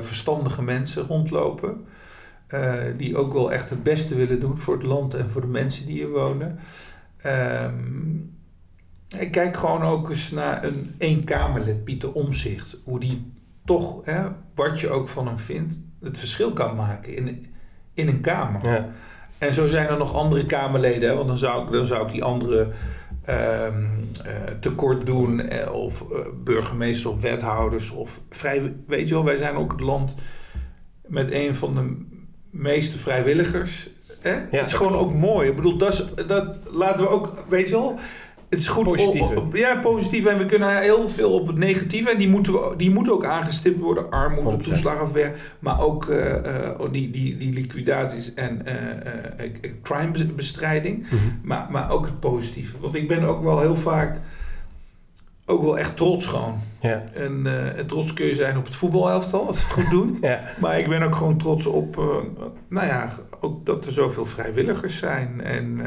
verstandige 0.00 0.62
mensen 0.62 1.06
rondlopen 1.06 1.86
uh, 2.54 2.82
die 2.96 3.16
ook 3.16 3.32
wel 3.32 3.52
echt 3.52 3.70
het 3.70 3.82
beste 3.82 4.14
willen 4.14 4.40
doen 4.40 4.60
voor 4.60 4.74
het 4.74 4.82
land 4.82 5.14
en 5.14 5.30
voor 5.30 5.40
de 5.40 5.46
mensen 5.46 5.86
die 5.86 5.94
hier 5.94 6.10
wonen. 6.10 6.58
Um, 7.26 8.32
ik 9.18 9.30
kijk 9.30 9.56
gewoon 9.56 9.82
ook 9.82 10.10
eens 10.10 10.30
naar 10.30 10.64
een 10.64 10.94
eenkamerlid, 10.98 11.84
Pieter 11.84 12.12
Omzicht. 12.12 12.76
Hoe 12.84 13.00
die 13.00 13.32
toch, 13.64 14.04
hè, 14.04 14.22
wat 14.54 14.80
je 14.80 14.90
ook 14.90 15.08
van 15.08 15.26
hem 15.26 15.38
vindt, 15.38 15.78
het 16.00 16.18
verschil 16.18 16.52
kan 16.52 16.76
maken 16.76 17.16
in, 17.16 17.46
in 17.94 18.08
een 18.08 18.20
kamer. 18.20 18.68
Ja. 18.68 18.88
En 19.38 19.52
zo 19.52 19.66
zijn 19.66 19.88
er 19.88 19.98
nog 19.98 20.14
andere 20.14 20.46
Kamerleden, 20.46 21.08
hè, 21.08 21.14
want 21.14 21.28
dan 21.28 21.38
zou, 21.38 21.64
ik, 21.64 21.72
dan 21.72 21.84
zou 21.84 22.06
ik 22.06 22.12
die 22.12 22.24
andere 22.24 22.68
um, 23.28 24.10
tekort 24.60 25.06
doen, 25.06 25.40
eh, 25.40 25.72
of 25.72 26.04
uh, 26.12 26.18
burgemeester 26.44 27.10
of 27.10 27.20
wethouders, 27.20 27.90
of 27.90 28.20
vrij, 28.30 28.74
weet 28.86 29.08
je 29.08 29.14
wel, 29.14 29.24
wij 29.24 29.36
zijn 29.36 29.54
ook 29.54 29.72
het 29.72 29.80
land 29.80 30.14
met 31.06 31.30
een 31.30 31.54
van 31.54 31.74
de 31.74 32.13
meeste 32.54 32.98
vrijwilligers. 32.98 33.88
Hè? 34.20 34.32
Ja, 34.32 34.44
het 34.50 34.66
is 34.66 34.72
gewoon 34.72 34.94
ook 34.94 35.14
mooi. 35.14 35.48
Ik 35.48 35.56
bedoel, 35.56 35.76
dat, 35.76 35.92
is, 35.92 36.26
dat 36.26 36.58
laten 36.70 37.04
we 37.04 37.10
ook, 37.10 37.44
weet 37.48 37.68
je 37.68 37.74
wel, 37.74 37.98
het 38.48 38.62
is 38.62 38.68
goed 38.68 38.84
positief. 38.84 39.28
ja, 39.52 39.76
positief. 39.76 40.26
En 40.26 40.38
we 40.38 40.46
kunnen 40.46 40.80
heel 40.80 41.08
veel 41.08 41.32
op 41.32 41.46
het 41.46 41.56
negatieve. 41.56 42.10
En 42.10 42.18
die 42.18 42.28
moeten, 42.28 42.52
we, 42.52 42.74
die 42.76 42.90
moeten 42.90 43.12
ook 43.12 43.24
aangestipt 43.24 43.80
worden. 43.80 44.10
Armoede, 44.10 44.64
toeslagenafweer. 44.64 45.36
Maar 45.58 45.80
ook 45.80 46.06
uh, 46.06 46.18
uh, 46.18 46.34
die, 46.90 47.10
die, 47.10 47.36
die 47.36 47.52
liquidaties 47.52 48.34
en 48.34 48.62
uh, 48.66 49.50
crimebestrijding. 49.82 50.96
Mm 50.96 51.18
-hmm. 51.18 51.40
maar, 51.42 51.66
maar 51.70 51.90
ook 51.90 52.04
het 52.04 52.20
positieve. 52.20 52.76
Want 52.80 52.94
ik 52.94 53.08
ben 53.08 53.22
ook 53.22 53.42
wel 53.42 53.60
heel 53.60 53.76
vaak... 53.76 54.20
Ook 55.46 55.62
wel 55.62 55.78
echt 55.78 55.96
trots 55.96 56.26
gewoon. 56.26 56.58
Ja. 56.80 57.04
En, 57.12 57.46
en 57.76 57.86
trots 57.86 58.12
kun 58.12 58.26
je 58.26 58.34
zijn 58.34 58.56
op 58.56 58.64
het 58.64 58.74
voetbalelftal, 58.74 59.46
als 59.46 59.58
ze 59.58 59.62
het 59.62 59.72
goed 59.72 59.90
doen. 59.90 60.18
ja. 60.20 60.44
Maar 60.60 60.78
ik 60.78 60.88
ben 60.88 61.02
ook 61.02 61.14
gewoon 61.14 61.38
trots 61.38 61.66
op... 61.66 61.96
nou 62.68 62.86
ja, 62.86 63.14
ook 63.40 63.66
dat 63.66 63.86
er 63.86 63.92
zoveel 63.92 64.26
vrijwilligers 64.26 64.98
zijn. 64.98 65.40
En 65.40 65.80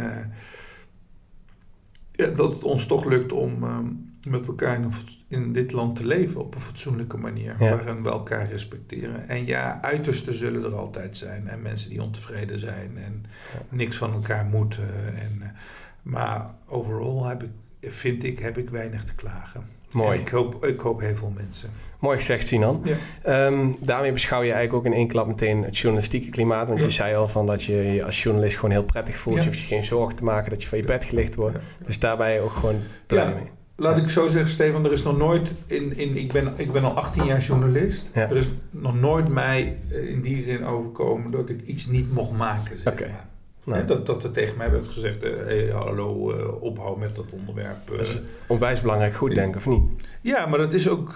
ja, 2.18 2.28
dat 2.28 2.52
het 2.52 2.64
ons 2.64 2.86
toch 2.86 3.06
lukt 3.06 3.32
om 3.32 3.64
ehm, 3.64 3.86
met 4.28 4.48
elkaar 4.48 4.76
in, 4.76 4.92
in, 5.28 5.52
dit 5.52 5.72
land 5.72 5.96
te 5.96 6.06
leven 6.06 6.42
op 6.42 6.56
een 6.56 6.62
fatsoenlijke 6.62 7.18
manier. 7.18 7.56
Waarin 7.60 8.04
we 8.04 8.10
elkaar 8.10 8.48
respecteren. 8.48 9.28
En 9.28 9.46
ja, 9.46 9.82
uitersten 9.82 10.34
zullen 10.34 10.64
er 10.64 10.76
altijd 10.76 11.18
zijn. 11.18 11.48
En 11.48 11.62
mensen 11.62 11.90
die 11.90 12.02
ontevreden 12.02 12.60
zijn 12.60 12.98
en 12.98 13.26
niks 13.70 13.98
van 13.98 14.14
elkaar 14.14 14.46
moeten. 14.46 15.16
En, 15.16 15.56
maar 16.02 16.50
overal 16.66 17.26
heb 17.26 17.44
ik, 17.44 17.50
vind 17.82 18.24
ik, 18.24 18.40
heb 18.40 18.58
ik 18.58 18.70
weinig 18.70 19.04
te 19.04 19.16
klagen. 19.16 19.76
Mooi. 19.92 20.20
ik 20.20 20.30
hoop, 20.30 20.66
ik 20.66 20.80
hoop 20.80 21.00
heel 21.00 21.16
veel 21.16 21.34
mensen. 21.36 21.70
Mooi 22.00 22.18
gezegd, 22.18 22.48
Sinan. 22.48 22.84
Ja. 23.24 23.46
Um, 23.46 23.76
daarmee 23.80 24.12
beschouw 24.12 24.42
je 24.42 24.52
eigenlijk 24.52 24.74
ook 24.74 24.94
in 24.94 24.98
één 24.98 25.08
klap 25.08 25.28
meteen 25.28 25.64
het 25.64 25.78
journalistieke 25.78 26.30
klimaat. 26.30 26.68
Want 26.68 26.82
je 26.82 26.90
zei 26.90 27.16
al 27.16 27.28
van 27.28 27.46
dat 27.46 27.64
je 27.64 27.74
je 27.74 28.04
als 28.04 28.24
journalist 28.24 28.56
gewoon 28.56 28.72
heel 28.72 28.84
prettig 28.84 29.18
voelt. 29.18 29.38
Je 29.38 29.44
hoeft 29.44 29.60
je 29.60 29.66
geen 29.66 29.84
zorgen 29.84 30.16
te 30.16 30.24
maken 30.24 30.50
dat 30.50 30.64
je 30.64 30.70
van 30.70 30.78
je 30.78 30.86
bed 30.86 31.06
gelicht 31.06 31.36
wordt. 31.36 31.58
Dus 31.86 32.00
daarbij 32.00 32.42
ook 32.42 32.52
gewoon 32.52 32.82
blij 33.08 33.34
mee. 33.34 33.50
Laat 33.76 33.98
ik 33.98 34.10
zo 34.10 34.28
zeggen, 34.28 34.50
Stefan, 34.50 34.86
er 34.86 34.92
is 34.92 35.04
nog 35.04 35.18
nooit 35.18 35.54
in, 35.66 35.98
in 35.98 36.18
ik, 36.18 36.32
ben, 36.32 36.54
ik 36.56 36.72
ben 36.72 36.84
al 36.84 36.92
18 36.96 37.26
jaar 37.26 37.40
journalist. 37.40 38.10
Er 38.14 38.38
is 38.38 38.48
nog 38.70 39.00
nooit 39.00 39.28
mij 39.28 39.78
in 39.90 40.22
die 40.22 40.44
zin 40.44 40.66
overkomen 40.66 41.32
dat 41.32 41.50
ik 41.50 41.62
iets 41.66 41.86
niet 41.86 42.14
mocht 42.14 42.32
maken. 42.32 42.80
Zeg 42.80 43.00
maar. 43.00 43.26
Nee. 43.68 43.86
Dat, 43.86 44.06
dat 44.06 44.24
er 44.24 44.32
tegen 44.32 44.58
mij 44.58 44.72
werd 44.72 44.88
gezegd, 44.88 45.22
hey, 45.22 45.70
hallo, 45.72 46.34
uh, 46.34 46.62
ophoud 46.62 46.98
met 46.98 47.16
dat 47.16 47.26
onderwerp. 47.30 47.90
Uh. 47.92 47.98
Dat 47.98 48.06
is 48.06 48.22
onwijs 48.48 48.82
belangrijk 48.82 49.14
goed 49.14 49.36
denken, 49.36 49.58
of 49.58 49.66
niet? 49.66 49.84
Ja, 50.22 50.46
maar 50.46 50.60
dat 50.60 50.74
is 50.74 50.90
ook, 50.90 51.14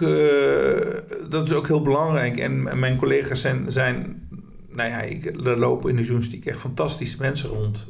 dat 1.28 1.48
is 1.48 1.52
ook 1.52 1.66
heel 1.66 1.82
belangrijk. 1.82 2.38
En, 2.38 2.78
mijn 2.78 2.96
collega's 2.96 3.40
zijn, 3.40 3.72
zijn 3.72 4.28
nou 4.68 4.90
ja, 4.90 5.00
ik, 5.00 5.24
er 5.24 5.58
lopen 5.58 5.90
in 5.90 5.96
de 5.96 6.02
journalistiek 6.02 6.46
echt 6.46 6.58
fantastische 6.58 7.16
mensen 7.20 7.48
rond. 7.48 7.88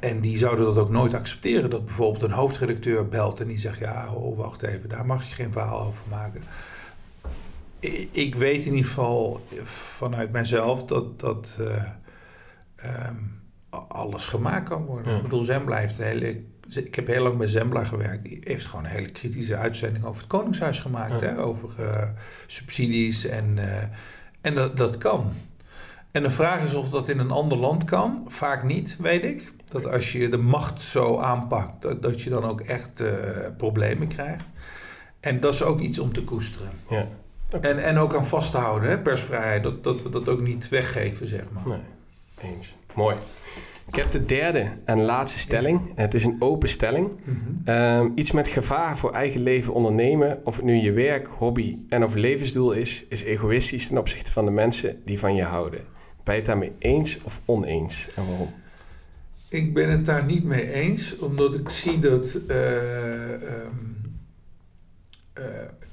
en 0.00 0.20
die 0.20 0.38
zouden 0.38 0.64
dat 0.64 0.78
ook 0.78 0.90
nooit 0.90 1.14
accepteren. 1.14 1.70
Dat 1.70 1.84
bijvoorbeeld 1.84 2.22
een 2.22 2.30
hoofdredacteur 2.30 3.08
belt 3.08 3.40
en 3.40 3.46
die 3.46 3.58
zegt, 3.58 3.78
ja, 3.78 4.12
oh, 4.14 4.38
wacht 4.38 4.62
even, 4.62 4.88
daar 4.88 5.06
mag 5.06 5.28
je 5.28 5.34
geen 5.34 5.52
verhaal 5.52 5.86
over 5.86 6.04
maken. 6.08 6.42
Ik 8.10 8.34
weet 8.34 8.64
in 8.64 8.74
ieder 8.74 8.88
geval 8.88 9.40
vanuit 9.64 10.32
mijzelf 10.32 10.84
dat... 10.84 11.20
dat 11.20 11.60
um, 12.84 13.40
alles 13.88 14.24
gemaakt 14.24 14.68
kan 14.68 14.84
worden. 14.84 15.16
Ik 15.16 15.22
bedoel, 15.22 15.42
Zembla 15.42 15.76
heeft 15.76 15.98
een 15.98 16.04
hele... 16.04 16.42
Ik 16.68 16.94
heb 16.94 17.06
heel 17.06 17.22
lang 17.22 17.36
bij 17.36 17.46
Zembla 17.46 17.84
gewerkt. 17.84 18.24
Die 18.24 18.40
heeft 18.44 18.66
gewoon 18.66 18.84
een 18.84 18.90
hele 18.90 19.10
kritische 19.10 19.56
uitzending 19.56 20.04
over 20.04 20.20
het 20.20 20.30
Koningshuis 20.30 20.80
gemaakt. 20.80 21.20
Hè? 21.20 21.38
Over 21.38 21.70
uh, 21.80 22.02
subsidies 22.46 23.26
en, 23.26 23.56
uh, 23.56 23.82
en 24.40 24.54
dat, 24.54 24.76
dat 24.76 24.98
kan. 24.98 25.32
En 26.10 26.22
de 26.22 26.30
vraag 26.30 26.62
is 26.62 26.74
of 26.74 26.90
dat 26.90 27.08
in 27.08 27.18
een 27.18 27.30
ander 27.30 27.58
land 27.58 27.84
kan. 27.84 28.24
Vaak 28.26 28.62
niet, 28.62 28.96
weet 29.00 29.24
ik. 29.24 29.52
Dat 29.64 29.86
als 29.86 30.12
je 30.12 30.28
de 30.28 30.38
macht 30.38 30.82
zo 30.82 31.18
aanpakt, 31.18 31.82
dat, 31.82 32.02
dat 32.02 32.22
je 32.22 32.30
dan 32.30 32.44
ook 32.44 32.60
echt 32.60 33.00
uh, 33.00 33.08
problemen 33.56 34.08
krijgt. 34.08 34.44
En 35.20 35.40
dat 35.40 35.54
is 35.54 35.62
ook 35.62 35.80
iets 35.80 35.98
om 35.98 36.12
te 36.12 36.24
koesteren. 36.24 36.70
Ja. 36.88 37.08
Okay. 37.52 37.70
En, 37.70 37.84
en 37.84 37.98
ook 37.98 38.14
aan 38.14 38.26
vast 38.26 38.50
te 38.50 38.58
houden, 38.58 38.88
hè? 38.88 38.98
persvrijheid. 38.98 39.62
Dat, 39.62 39.84
dat 39.84 40.02
we 40.02 40.08
dat 40.08 40.28
ook 40.28 40.40
niet 40.40 40.68
weggeven, 40.68 41.28
zeg 41.28 41.44
maar. 41.52 41.68
Nee. 41.68 41.80
Eens. 42.42 42.76
Mooi. 42.94 43.16
Ik 43.88 43.94
heb 43.94 44.10
de 44.10 44.24
derde 44.24 44.70
en 44.84 45.00
laatste 45.00 45.38
stelling. 45.38 45.80
Het 45.94 46.14
is 46.14 46.24
een 46.24 46.36
open 46.38 46.68
stelling. 46.68 47.10
Mhm. 47.24 47.76
um, 47.76 48.12
iets 48.14 48.32
met 48.32 48.48
gevaar 48.48 48.98
voor 48.98 49.12
eigen 49.12 49.40
leven 49.40 49.74
ondernemen, 49.74 50.40
of 50.44 50.56
het 50.56 50.64
nu 50.64 50.74
je 50.74 50.92
werk, 50.92 51.26
hobby 51.26 51.78
en 51.88 52.04
of 52.04 52.14
levensdoel 52.14 52.72
is, 52.72 53.04
is 53.08 53.22
egoïstisch 53.22 53.88
ten 53.88 53.98
opzichte 53.98 54.32
van 54.32 54.44
de 54.44 54.50
mensen 54.50 55.02
die 55.04 55.18
van 55.18 55.34
je 55.34 55.42
houden. 55.42 55.80
Ben 56.22 56.34
je 56.34 56.40
het 56.40 56.50
daarmee 56.50 56.72
eens 56.78 57.22
of 57.22 57.40
oneens 57.44 58.08
en 58.14 58.26
waarom? 58.26 58.54
Ik 59.48 59.74
ben 59.74 59.90
het 59.90 60.04
daar 60.04 60.24
niet 60.24 60.44
mee 60.44 60.72
eens, 60.72 61.18
omdat 61.18 61.54
ik 61.54 61.68
zie 61.68 61.98
dat 61.98 62.40
uh, 62.48 63.32
um, 63.32 63.96
uh, 65.38 65.44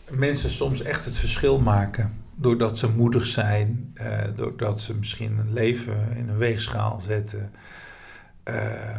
mensen 0.10 0.50
soms 0.50 0.82
echt 0.82 1.06
het 1.06 1.18
verschil 1.18 1.60
maken 1.60 2.25
doordat 2.36 2.78
ze 2.78 2.90
moedig 2.90 3.26
zijn, 3.26 3.94
uh, 4.02 4.24
doordat 4.36 4.82
ze 4.82 4.94
misschien 4.96 5.38
een 5.38 5.54
leven 5.54 6.16
in 6.16 6.30
een 6.30 6.38
weegschaal 6.38 7.02
zetten. 7.02 7.52
Uh, 8.50 8.98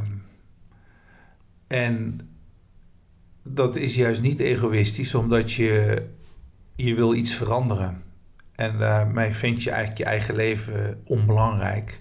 en 1.66 2.20
dat 3.42 3.76
is 3.76 3.94
juist 3.94 4.22
niet 4.22 4.40
egoïstisch, 4.40 5.14
omdat 5.14 5.52
je, 5.52 6.02
je 6.74 6.94
wil 6.94 7.14
iets 7.14 7.34
veranderen. 7.34 8.02
En 8.54 8.78
daarmee 8.78 9.32
vind 9.32 9.62
je 9.62 9.70
eigenlijk 9.70 9.98
je 9.98 10.04
eigen 10.04 10.34
leven 10.34 11.00
onbelangrijk. 11.04 12.00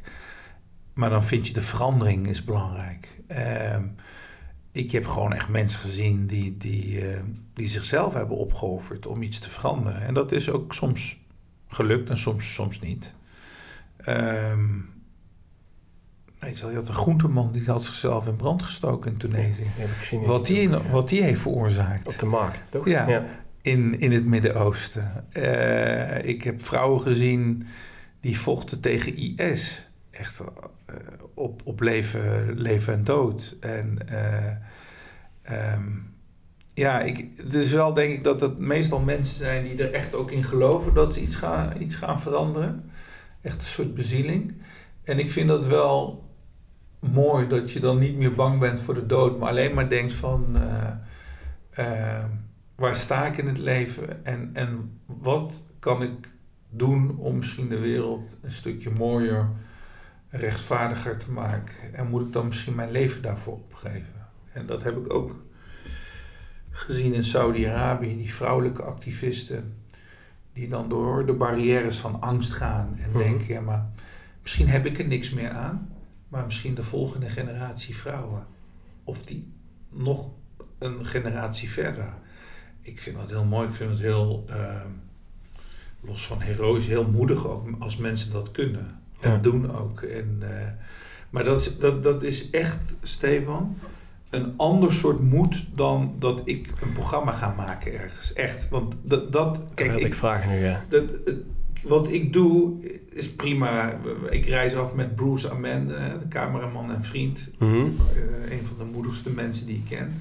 Maar 0.93 1.09
dan 1.09 1.23
vind 1.23 1.47
je 1.47 1.53
de 1.53 1.61
verandering 1.61 2.27
is 2.27 2.43
belangrijk. 2.43 3.21
Uh, 3.27 3.77
ik 4.71 4.91
heb 4.91 5.05
gewoon 5.05 5.33
echt 5.33 5.49
mensen 5.49 5.79
gezien 5.79 6.27
die, 6.27 6.57
die, 6.57 7.01
uh, 7.01 7.19
die 7.53 7.67
zichzelf 7.67 8.13
hebben 8.13 8.37
opgeofferd 8.37 9.07
om 9.07 9.21
iets 9.21 9.39
te 9.39 9.49
veranderen. 9.49 10.01
En 10.01 10.13
dat 10.13 10.31
is 10.31 10.49
ook 10.49 10.73
soms 10.73 11.17
gelukt 11.75 12.09
en 12.09 12.17
soms, 12.17 12.53
soms 12.53 12.81
niet. 12.81 13.13
Um, 14.07 14.89
weet 16.39 16.57
je, 16.57 16.67
je 16.67 16.75
had 16.75 16.87
een 16.87 16.93
groenteman 16.93 17.51
die 17.51 17.65
had 17.65 17.83
zichzelf 17.83 18.27
in 18.27 18.35
brand 18.35 18.63
gestoken 18.63 19.11
in 19.11 19.17
Tunesië. 19.17 19.71
Ja, 20.11 20.19
wat, 20.19 20.45
die, 20.45 20.69
wat 20.69 21.09
die 21.09 21.23
heeft 21.23 21.41
veroorzaakt. 21.41 22.07
Op 22.07 22.19
de 22.19 22.25
markt, 22.25 22.71
toch? 22.71 22.87
Ja, 22.87 23.07
ja. 23.07 23.25
In, 23.61 23.99
in 23.99 24.11
het 24.11 24.25
Midden-Oosten. 24.25 25.25
Uh, 25.33 26.23
ik 26.23 26.43
heb 26.43 26.63
vrouwen 26.63 27.01
gezien 27.01 27.67
die 28.19 28.39
vochten 28.39 28.79
tegen 28.79 29.37
IS. 29.37 29.87
Echt 30.11 30.41
uh, 30.41 30.47
op, 31.33 31.61
op 31.63 31.79
leven, 31.79 32.53
leven 32.53 32.93
en 32.93 33.03
dood. 33.03 33.55
En 33.59 33.99
uh, 35.47 35.73
um, 35.73 36.14
ja, 36.75 37.01
ik, 37.01 37.27
het 37.35 37.53
is 37.53 37.73
wel 37.73 37.93
denk 37.93 38.13
ik 38.13 38.23
dat 38.23 38.41
het 38.41 38.59
meestal 38.59 38.99
mensen 38.99 39.35
zijn 39.35 39.63
die 39.63 39.83
er 39.83 39.93
echt 39.93 40.15
ook 40.15 40.31
in 40.31 40.43
geloven 40.43 40.93
dat 40.93 41.13
ze 41.13 41.21
iets 41.21 41.35
gaan, 41.35 41.81
iets 41.81 41.95
gaan 41.95 42.21
veranderen. 42.21 42.91
Echt 43.41 43.61
een 43.61 43.67
soort 43.67 43.93
bezieling. 43.93 44.53
En 45.03 45.19
ik 45.19 45.31
vind 45.31 45.47
dat 45.47 45.67
wel 45.67 46.23
mooi 46.99 47.47
dat 47.47 47.71
je 47.71 47.79
dan 47.79 47.99
niet 47.99 48.17
meer 48.17 48.33
bang 48.35 48.59
bent 48.59 48.79
voor 48.79 48.93
de 48.93 49.05
dood, 49.05 49.39
maar 49.39 49.49
alleen 49.49 49.73
maar 49.73 49.89
denkt 49.89 50.13
van 50.13 50.45
uh, 50.55 51.85
uh, 51.85 52.23
waar 52.75 52.95
sta 52.95 53.25
ik 53.25 53.37
in 53.37 53.47
het 53.47 53.57
leven 53.57 54.25
en, 54.25 54.49
en 54.53 54.99
wat 55.05 55.63
kan 55.79 56.03
ik 56.03 56.29
doen 56.69 57.17
om 57.17 57.37
misschien 57.37 57.69
de 57.69 57.79
wereld 57.79 58.39
een 58.41 58.51
stukje 58.51 58.89
mooier, 58.89 59.49
rechtvaardiger 60.29 61.17
te 61.17 61.31
maken. 61.31 61.93
En 61.93 62.07
moet 62.07 62.21
ik 62.21 62.33
dan 62.33 62.47
misschien 62.47 62.75
mijn 62.75 62.91
leven 62.91 63.21
daarvoor 63.21 63.53
opgeven? 63.53 64.27
En 64.53 64.65
dat 64.65 64.83
heb 64.83 64.97
ik 64.97 65.13
ook 65.13 65.44
gezien 66.75 67.13
in 67.13 67.23
Saudi-Arabië, 67.23 68.17
die 68.17 68.33
vrouwelijke 68.33 68.81
activisten, 68.81 69.73
die 70.53 70.67
dan 70.67 70.89
door 70.89 71.25
de 71.25 71.33
barrières 71.33 71.97
van 71.97 72.21
angst 72.21 72.53
gaan 72.53 72.97
en 73.01 73.09
mhm. 73.09 73.17
denken, 73.17 73.53
ja 73.53 73.61
maar 73.61 73.89
misschien 74.41 74.67
heb 74.67 74.85
ik 74.85 74.99
er 74.99 75.07
niks 75.07 75.29
meer 75.29 75.49
aan, 75.49 75.89
maar 76.27 76.45
misschien 76.45 76.75
de 76.75 76.83
volgende 76.83 77.29
generatie 77.29 77.95
vrouwen. 77.95 78.45
Of 79.03 79.23
die 79.23 79.51
nog 79.89 80.29
een 80.77 81.05
generatie 81.05 81.69
verder. 81.69 82.13
Ik 82.81 83.01
vind 83.01 83.15
dat 83.15 83.29
heel 83.29 83.45
mooi, 83.45 83.67
ik 83.67 83.73
vind 83.73 83.89
het 83.89 83.99
heel, 83.99 84.45
uh, 84.49 84.81
los 86.01 86.27
van 86.27 86.41
heroïs, 86.41 86.87
heel 86.87 87.07
moedig 87.07 87.47
ook 87.47 87.67
als 87.79 87.97
mensen 87.97 88.31
dat 88.31 88.51
kunnen. 88.51 88.99
En 89.19 89.41
doen 89.41 89.71
ook. 89.71 90.01
En, 90.01 90.39
uh, 90.41 90.49
maar 91.29 91.43
dat 91.43 91.59
is, 91.59 91.77
dat, 91.77 92.03
dat 92.03 92.23
is 92.23 92.49
echt, 92.49 92.95
Stefan, 93.01 93.77
een 94.35 94.53
ander 94.57 94.93
soort 94.93 95.19
moed 95.19 95.65
dan 95.75 96.15
dat 96.19 96.41
ik 96.43 96.73
een 96.81 96.93
programma 96.93 97.31
ga 97.31 97.53
maken 97.57 97.93
ergens. 97.93 98.33
Echt. 98.33 98.69
Want 98.69 98.95
dat. 99.03 99.31
dat 99.31 99.61
kijk, 99.73 99.95
ik, 99.95 100.05
ik 100.05 100.13
vraag 100.13 100.47
nu, 100.47 100.55
ja. 100.55 100.81
Dat, 100.89 101.03
wat 101.83 102.11
ik 102.11 102.33
doe 102.33 102.73
is 103.09 103.31
prima. 103.31 103.99
Ik 104.29 104.45
reis 104.45 104.75
af 104.75 104.93
met 104.93 105.15
Bruce 105.15 105.49
Amende, 105.49 105.93
de 106.19 106.27
cameraman 106.27 106.91
en 106.91 107.03
vriend. 107.03 107.49
Mm 107.59 107.97
een 108.49 108.65
van 108.65 108.85
de 108.85 108.91
moedigste 108.93 109.29
mensen 109.29 109.65
die 109.65 109.75
ik 109.75 109.85
ken. 109.97 110.13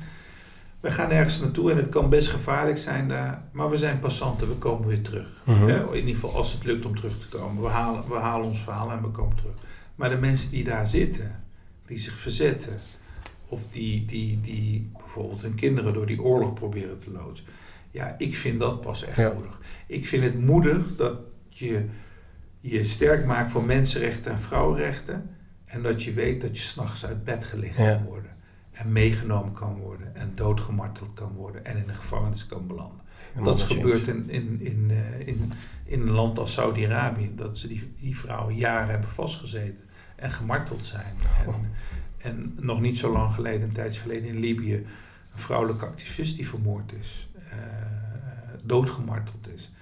We 0.80 0.90
gaan 0.90 1.10
ergens 1.10 1.40
naartoe 1.40 1.70
en 1.70 1.76
het 1.76 1.88
kan 1.88 2.08
best 2.08 2.28
gevaarlijk 2.28 2.78
zijn 2.78 3.08
daar. 3.08 3.42
Maar 3.52 3.70
we 3.70 3.76
zijn 3.76 3.98
passanten, 3.98 4.48
we 4.48 4.54
komen 4.54 4.88
weer 4.88 5.02
terug. 5.02 5.42
Mhm. 5.44 5.68
In 5.68 5.94
ieder 5.94 6.14
geval 6.14 6.36
als 6.36 6.52
het 6.52 6.64
lukt 6.64 6.86
om 6.86 6.96
terug 6.96 7.18
te 7.18 7.28
komen. 7.28 7.62
We 7.62 7.68
halen, 7.68 8.08
we 8.08 8.14
halen 8.14 8.46
ons 8.46 8.60
verhaal 8.60 8.90
en 8.90 9.02
we 9.02 9.08
komen 9.08 9.36
terug. 9.36 9.54
Maar 9.94 10.10
de 10.10 10.16
mensen 10.16 10.50
die 10.50 10.64
daar 10.64 10.86
zitten, 10.86 11.44
die 11.86 11.98
zich 11.98 12.18
verzetten 12.18 12.80
of 13.48 13.62
die, 13.70 14.04
die, 14.04 14.40
die 14.40 14.90
bijvoorbeeld 14.96 15.42
hun 15.42 15.54
kinderen 15.54 15.92
door 15.92 16.06
die 16.06 16.22
oorlog 16.22 16.52
proberen 16.52 16.98
te 16.98 17.10
loodsen. 17.10 17.46
Ja, 17.90 18.14
ik 18.18 18.36
vind 18.36 18.60
dat 18.60 18.80
pas 18.80 19.04
echt 19.04 19.34
moedig. 19.34 19.60
Ik 19.86 20.06
vind 20.06 20.22
het 20.22 20.40
moedig 20.40 20.96
dat 20.96 21.18
je 21.48 21.84
je 22.60 22.84
sterk 22.84 23.26
maakt 23.26 23.50
voor 23.50 23.64
mensenrechten 23.64 24.32
en 24.32 24.40
vrouwenrechten. 24.40 25.30
En 25.64 25.82
dat 25.82 26.02
je 26.02 26.12
weet 26.12 26.40
dat 26.40 26.56
je 26.56 26.62
s'nachts 26.62 27.06
uit 27.06 27.24
bed 27.24 27.44
gelicht 27.44 27.76
kan 27.76 28.04
worden. 28.04 28.30
En 28.72 28.92
meegenomen 28.92 29.52
kan 29.52 29.78
worden. 29.78 30.16
En 30.16 30.32
doodgemarteld 30.34 31.12
kan 31.12 31.32
worden. 31.32 31.64
En 31.64 31.76
in 31.76 31.86
de 31.86 31.94
gevangenis 31.94 32.46
kan 32.46 32.66
belanden. 32.66 33.00
dat 33.42 33.58
is 33.58 33.62
gebeurd 33.62 34.06
in, 34.06 34.30
in, 34.30 34.60
in, 34.60 34.88
uh, 34.90 35.26
in, 35.28 35.52
in 35.84 36.00
een 36.00 36.10
land 36.10 36.38
als 36.38 36.52
Saudi-Arabië. 36.52 37.34
Dat 37.34 37.58
ze 37.58 37.68
die, 37.68 37.92
die 38.00 38.18
vrouwen 38.18 38.54
jaren 38.54 38.88
hebben 38.88 39.10
vastgezeten. 39.10 39.84
En 40.16 40.30
gemarteld 40.30 40.86
zijn. 40.86 41.14
En, 41.46 41.70
en 42.24 42.56
nog 42.60 42.80
niet 42.80 42.98
zo 42.98 43.12
lang 43.12 43.32
geleden, 43.32 43.62
een 43.62 43.72
tijdje 43.72 44.00
geleden 44.00 44.28
in 44.28 44.38
Libië, 44.38 44.74
een 44.74 45.38
vrouwelijke 45.38 45.86
activist 45.86 46.36
die 46.36 46.48
vermoord 46.48 46.92
is, 47.00 47.28
uh, 47.36 47.52
doodgemarteld 48.62 49.48
is. 49.54 49.72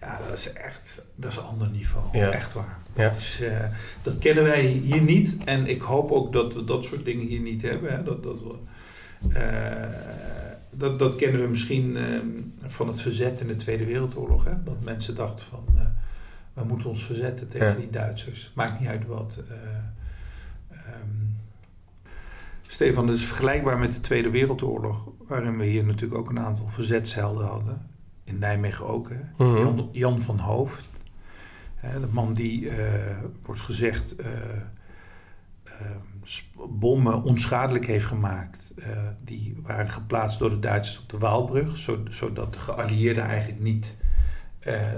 Ja, 0.00 0.20
dat 0.28 0.38
is 0.38 0.52
echt, 0.52 1.02
dat 1.14 1.30
is 1.30 1.36
een 1.36 1.42
ander 1.42 1.70
niveau. 1.70 2.18
Echt 2.18 2.52
waar. 2.52 2.78
Ja. 2.94 3.08
Dus, 3.08 3.40
uh, 3.40 3.64
dat 4.02 4.18
kennen 4.18 4.44
wij 4.44 4.62
hier 4.62 5.02
niet. 5.02 5.36
En 5.44 5.66
ik 5.66 5.80
hoop 5.80 6.10
ook 6.10 6.32
dat 6.32 6.54
we 6.54 6.64
dat 6.64 6.84
soort 6.84 7.04
dingen 7.04 7.26
hier 7.26 7.40
niet 7.40 7.62
hebben. 7.62 7.92
Hè. 7.92 8.02
Dat, 8.02 8.22
dat, 8.22 8.42
we, 8.42 8.54
uh, 9.28 9.38
dat, 10.70 10.98
dat 10.98 11.14
kennen 11.14 11.40
we 11.40 11.48
misschien 11.48 11.96
ehm, 11.96 12.26
van 12.62 12.86
het 12.86 13.00
verzet 13.00 13.40
in 13.40 13.46
de 13.46 13.54
Tweede 13.54 13.84
Wereldoorlog. 13.84 14.44
Hè. 14.44 14.62
Dat 14.64 14.82
mensen 14.82 15.14
dachten 15.14 15.46
van, 15.46 15.64
we 16.52 16.64
moeten 16.64 16.88
ons 16.88 17.04
verzetten 17.04 17.48
tegen 17.48 17.76
die 17.76 17.90
Duitsers. 17.90 18.52
Maakt 18.54 18.80
niet 18.80 18.88
uit 18.88 19.06
wat. 19.06 19.42
Stefan, 22.74 23.06
dat 23.06 23.16
is 23.16 23.24
vergelijkbaar 23.24 23.78
met 23.78 23.94
de 23.94 24.00
Tweede 24.00 24.30
Wereldoorlog, 24.30 25.08
waarin 25.26 25.58
we 25.58 25.64
hier 25.64 25.84
natuurlijk 25.84 26.20
ook 26.20 26.30
een 26.30 26.38
aantal 26.38 26.68
verzetshelden 26.68 27.46
hadden. 27.46 27.86
In 28.24 28.38
Nijmegen 28.38 28.86
ook. 28.86 29.08
Hè? 29.08 29.44
Mhm. 29.44 29.58
Jan, 29.58 29.88
Jan, 29.92 30.20
van 30.20 30.38
Hoofd. 30.38 30.88
Hè, 31.74 32.00
de 32.00 32.06
man 32.10 32.34
die, 32.34 32.60
uh, 32.60 32.74
wordt 33.42 33.60
gezegd, 33.60 34.20
uh, 34.20 34.26
uh, 35.66 36.66
bommen 36.68 37.22
onschadelijk 37.22 37.86
heeft 37.86 38.04
gemaakt. 38.04 38.74
die 39.24 39.56
waren 39.62 39.88
geplaatst 39.88 40.38
door 40.38 40.50
de 40.50 40.58
Duitsers 40.58 40.98
op 40.98 41.08
de 41.08 41.18
Waalbrug, 41.18 41.76
zodat 42.08 42.52
de 42.52 42.58
geallieerden 42.58 43.24
eigenlijk 43.24 43.62
niet 43.62 43.96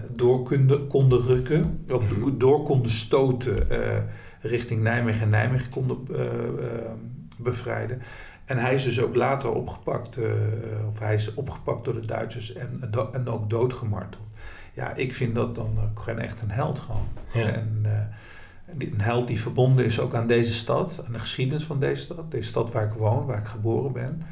door 0.08 0.42
konden, 0.42 0.86
konden 0.86 1.20
rukken. 1.20 1.84
Of 1.90 2.10
mhm. 2.10 2.38
door 2.38 2.62
konden 2.62 2.90
stoten 2.90 3.66
richting 4.40 4.80
Nijmegen 4.80 5.22
en 5.22 5.30
Nijmegen 5.30 5.70
konden 5.70 5.98
bevrijden. 7.36 8.02
En 8.44 8.58
hij 8.58 8.74
is 8.74 8.84
dus 8.84 9.00
ook 9.00 9.14
later 9.14 9.52
opgepakt, 9.52 10.18
uh, 10.18 10.30
of 10.90 10.98
hij 10.98 11.14
is 11.14 11.34
opgepakt 11.34 11.84
door 11.84 11.94
de 11.94 12.06
Duitsers 12.06 12.52
en, 12.52 12.90
en 13.12 13.28
ook 13.28 13.50
doodgemarteld. 13.50 14.26
Ja, 14.72 14.94
ik 14.94 15.14
vind 15.14 15.34
dat 15.34 15.54
dan 15.54 15.78
gewoon 15.94 16.18
echt 16.18 16.40
een 16.40 16.50
held 16.50 16.78
gewoon. 16.78 17.08
En 17.34 17.82
uh, 17.86 17.92
een 18.78 19.00
held 19.00 19.26
die 19.26 19.40
verbonden 19.40 19.84
is 19.84 20.00
ook 20.00 20.14
aan 20.14 20.26
deze 20.26 20.52
stad, 20.52 21.02
aan 21.06 21.12
de 21.12 21.18
geschiedenis 21.18 21.64
van 21.64 21.80
deze 21.80 22.02
stad. 22.02 22.30
Deze 22.30 22.48
stad 22.48 22.72
waar 22.72 22.84
ik 22.84 22.92
woon, 22.92 23.26
waar 23.26 23.38
ik 23.38 23.46
geboren 23.46 23.92
ben. 23.92 24.22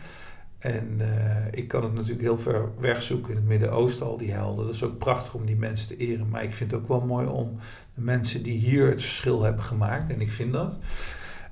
En 0.59 1.01
uh, 1.01 1.07
ik 1.51 1.69
kan 1.69 1.83
het 1.83 1.93
natuurlijk 1.93 2.21
heel 2.21 2.39
ver 2.39 2.69
wegzoeken 2.79 3.31
in 3.31 3.37
het 3.37 3.47
Midden-Oosten, 3.47 4.07
al 4.07 4.17
die 4.17 4.33
helden. 4.33 4.65
Dat 4.65 4.75
is 4.75 4.85
ook 4.85 4.99
prachtig 4.99 5.35
om 5.35 5.47
die 5.47 5.57
mensen 5.57 5.89
te 5.89 5.97
eren. 5.97 6.29
Maar 6.29 6.45
ik 6.45 6.55
vind 6.55 6.71
het 6.71 6.81
ook 6.81 6.89
wel 6.89 7.01
mooi 7.01 7.27
om 7.27 7.57
de 7.95 8.01
mensen 8.01 8.43
die 8.43 8.59
hier 8.59 8.89
het 8.89 9.03
verschil 9.03 9.43
hebben 9.43 9.65
gemaakt, 9.65 10.13
en 10.13 10.21
ik 10.21 10.33
vind 10.33 10.53
dat, 10.53 10.79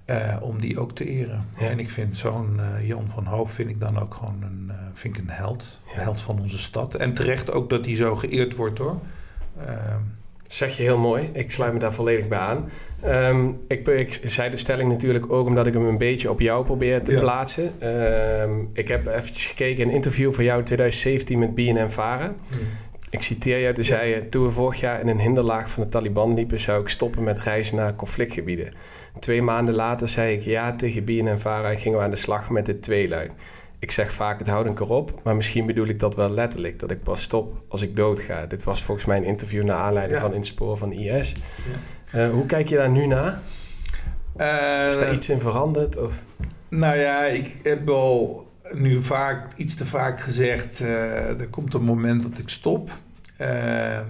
uh, 0.07 0.37
om 0.41 0.61
die 0.61 0.79
ook 0.79 0.93
te 0.93 1.09
eren. 1.09 1.47
En 1.59 1.79
ik 1.79 1.91
vind 1.91 2.17
zo'n 2.17 2.61
uh, 2.61 2.89
Jan 2.89 3.11
van 3.11 3.25
Hoof 3.25 3.53
vind 3.53 3.71
ik 3.71 3.81
dan 3.81 3.99
ook 3.99 4.15
gewoon 4.15 4.43
een, 4.43 4.67
uh, 4.69 4.75
vind 4.93 5.17
ik 5.17 5.23
een 5.23 5.31
held. 5.31 5.81
Ja. 5.87 5.93
Een 5.93 6.03
held 6.03 6.21
van 6.21 6.41
onze 6.41 6.59
stad. 6.59 6.95
En 6.95 7.15
terecht 7.15 7.53
ook 7.53 7.71
dat 7.71 7.87
hij 7.87 7.97
zo 7.97 8.15
geëerd 8.15 8.57
wordt 8.57 8.79
hoor. 8.79 9.01
Ehm, 9.67 10.01
zeg 10.47 10.77
je 10.77 10.83
heel 10.83 10.99
mooi. 10.99 11.31
Ik 11.33 11.51
sluit 11.51 11.73
me 11.73 11.79
daar 11.79 11.93
volledig 11.93 12.29
bij 12.29 12.39
aan. 12.39 12.71
Um, 13.05 13.61
ik, 13.69 13.89
ik, 13.89 14.21
zei 14.25 14.51
de 14.51 14.57
stelling 14.57 14.89
natuurlijk 14.89 15.33
ook 15.33 15.47
omdat 15.47 15.67
ik 15.67 15.73
hem 15.73 15.87
een 15.87 15.99
beetje 15.99 16.31
op 16.31 16.41
jou 16.41 16.65
probeer 16.65 17.03
te 17.03 17.13
ja. 17.13 17.21
plaatsen. 17.21 17.89
Um, 18.43 18.71
ik 18.73 18.89
heb 18.89 19.07
eventjes 19.07 19.47
gekeken, 19.47 19.87
een 19.87 19.95
interview 19.95 20.33
van 20.33 20.45
jou 20.45 20.59
in 20.59 20.65
2017 20.65 21.39
met 21.39 21.55
BNN 21.55 21.91
Varen. 21.91 22.37
Mm. 22.49 22.59
Ik 23.11 23.23
citeer 23.23 23.59
je, 23.59 23.73
toen 23.73 23.85
zei 23.85 24.15
je... 24.15 24.29
toen 24.29 24.45
we 24.45 24.51
vorig 24.51 24.81
jaar 24.81 25.01
in 25.01 25.09
een 25.09 25.21
hinderlaag 25.21 25.71
van 25.71 25.83
de 25.83 25.89
Taliban 25.89 26.35
liepen... 26.35 26.61
zou 26.61 26.81
ik 26.81 26.89
stoppen 26.89 27.23
met 27.23 27.39
reizen 27.39 27.77
naar 27.77 27.95
conflictgebieden. 27.95 28.73
Twee 29.19 29.43
maanden 29.43 29.75
later 29.75 30.09
zei 30.09 30.37
ik 30.37 30.43
ja 30.43 30.75
tegen 30.75 31.05
Bien 31.05 31.29
en 31.29 31.41
Vara... 31.41 31.75
gingen 31.75 31.99
we 31.99 32.05
aan 32.05 32.11
de 32.11 32.17
slag 32.17 32.51
met 32.51 32.67
dit 32.67 32.83
tweeluik. 32.83 33.31
Ik 33.79 33.91
zeg 33.91 34.13
vaak 34.13 34.39
het 34.39 34.49
houdt 34.49 34.69
een 34.69 34.75
keer 34.75 34.91
op... 34.91 35.21
maar 35.25 35.37
misschien 35.37 35.67
bedoel 35.67 35.87
ik 35.87 36.01
dat 36.01 36.17
wel 36.17 36.31
letterlijk... 36.31 36.79
dat 36.79 36.91
ik 36.91 37.03
pas 37.03 37.23
stop 37.23 37.63
als 37.69 37.83
ik 37.83 37.97
doodga. 37.97 38.47
Dit 38.47 38.65
was 38.65 38.83
volgens 38.83 39.07
mij 39.07 39.17
een 39.17 39.25
interview... 39.25 39.65
naar 39.65 39.77
aanleiding 39.77 40.21
van 40.21 40.35
In 40.35 40.45
Spoor 40.45 40.77
van 40.77 40.93
IS. 40.93 41.37
Ja. 42.13 42.27
Uh, 42.27 42.31
hoe 42.31 42.47
kijk 42.47 42.69
je 42.69 42.77
daar 42.77 42.91
nu 42.91 43.07
naar? 43.07 43.41
Uh, 44.37 44.87
Is 44.87 44.99
daar 44.99 45.13
iets 45.13 45.29
in 45.29 45.41
veranderd? 45.41 45.97
Of? 45.97 46.25
Nou 46.69 46.97
ja, 46.97 47.25
ik 47.25 47.61
heb 47.63 47.87
wel 47.87 48.47
nu 48.71 49.03
vaak, 49.03 49.55
iets 49.57 49.75
te 49.75 49.87
vaak 49.87 50.21
gezegd, 50.21 50.81
uh, 50.81 51.41
er 51.41 51.49
komt 51.49 51.75
een 51.75 51.83
moment 51.83 52.23
dat 52.23 52.39
ik 52.39 52.49
stop. 52.49 52.91
Uh, 53.41 54.01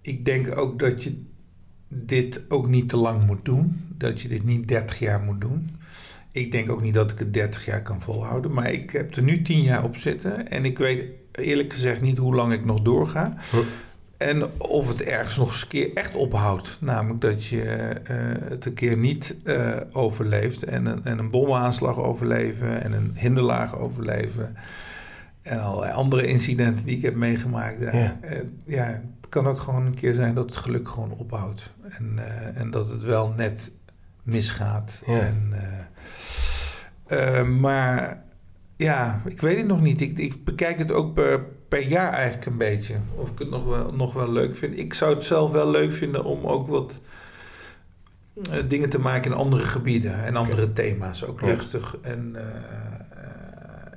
ik 0.00 0.24
denk 0.24 0.58
ook 0.58 0.78
dat 0.78 1.02
je 1.02 1.24
dit 1.94 2.42
ook 2.48 2.68
niet 2.68 2.88
te 2.88 2.96
lang 2.96 3.26
moet 3.26 3.44
doen. 3.44 3.86
Dat 3.96 4.20
je 4.20 4.28
dit 4.28 4.44
niet 4.44 4.68
30 4.68 4.98
jaar 4.98 5.20
moet 5.20 5.40
doen. 5.40 5.70
Ik 6.32 6.52
denk 6.52 6.70
ook 6.70 6.82
niet 6.82 6.94
dat 6.94 7.10
ik 7.10 7.18
het 7.18 7.34
30 7.34 7.64
jaar 7.64 7.82
kan 7.82 8.00
volhouden. 8.00 8.52
Maar 8.52 8.72
ik 8.72 8.90
heb 8.90 9.14
er 9.14 9.22
nu 9.22 9.42
10 9.42 9.62
jaar 9.62 9.84
op 9.84 9.96
zitten. 9.96 10.50
En 10.50 10.64
ik 10.64 10.78
weet 10.78 11.04
eerlijk 11.32 11.72
gezegd 11.72 12.00
niet 12.00 12.18
hoe 12.18 12.34
lang 12.34 12.52
ik 12.52 12.64
nog 12.64 12.80
doorga. 12.80 13.34
Huh. 13.50 13.60
En 14.16 14.58
of 14.58 14.88
het 14.88 15.02
ergens 15.02 15.36
nog 15.36 15.50
eens 15.50 15.62
een 15.62 15.68
keer 15.68 15.90
echt 15.94 16.14
ophoudt. 16.14 16.78
Namelijk 16.80 17.20
dat 17.20 17.46
je 17.46 17.62
uh, 18.10 18.50
het 18.50 18.66
een 18.66 18.74
keer 18.74 18.96
niet 18.96 19.36
uh, 19.44 19.76
overleeft. 19.92 20.62
En 20.62 20.86
een, 20.86 21.04
en 21.04 21.18
een 21.18 21.30
bomaanslag 21.30 21.98
overleven. 21.98 22.82
En 22.82 22.92
een 22.92 23.12
hinderlaag 23.14 23.78
overleven. 23.78 24.56
En 25.42 25.60
allerlei 25.60 25.92
andere 25.92 26.26
incidenten 26.26 26.84
die 26.84 26.96
ik 26.96 27.02
heb 27.02 27.14
meegemaakt. 27.14 27.82
Ja. 27.82 28.18
Uh, 28.24 28.38
ja, 28.64 29.02
kan 29.32 29.46
ook 29.46 29.60
gewoon 29.60 29.86
een 29.86 29.94
keer 29.94 30.14
zijn 30.14 30.34
dat 30.34 30.44
het 30.44 30.56
geluk 30.56 30.88
gewoon 30.88 31.12
ophoudt. 31.12 31.72
En, 31.82 32.18
en 32.54 32.70
dat 32.70 32.88
het 32.88 33.02
wel 33.02 33.32
net 33.36 33.70
misgaat. 34.22 35.02
Ja. 35.06 35.32
En, 37.06 37.60
maar 37.60 38.22
ja, 38.76 39.22
ik 39.24 39.40
weet 39.40 39.56
het 39.56 39.66
nog 39.66 39.80
niet. 39.80 40.00
Ik, 40.00 40.18
ik 40.18 40.44
bekijk 40.44 40.78
het 40.78 40.92
ook 40.92 41.14
per 41.14 41.40
per 41.68 41.86
jaar 41.88 42.12
eigenlijk 42.12 42.46
een 42.46 42.58
beetje. 42.58 42.96
Of 43.14 43.30
ik 43.30 43.38
het 43.38 43.50
nog 43.50 43.64
wel, 43.64 43.92
nog 43.92 44.12
wel 44.12 44.32
leuk 44.32 44.56
vind. 44.56 44.78
Ik 44.78 44.94
zou 44.94 45.14
het 45.14 45.24
zelf 45.24 45.52
wel 45.52 45.70
leuk 45.70 45.92
vinden 45.92 46.24
om 46.24 46.46
ook 46.46 46.68
wat 46.68 47.00
dingen 48.68 48.88
te 48.88 49.00
maken 49.00 49.30
in 49.30 49.36
andere 49.36 49.64
gebieden 49.64 50.24
en 50.24 50.36
andere 50.36 50.62
okay. 50.62 50.74
thema's. 50.74 51.24
Ook 51.24 51.40
luchtig. 51.40 51.96
En 52.02 52.36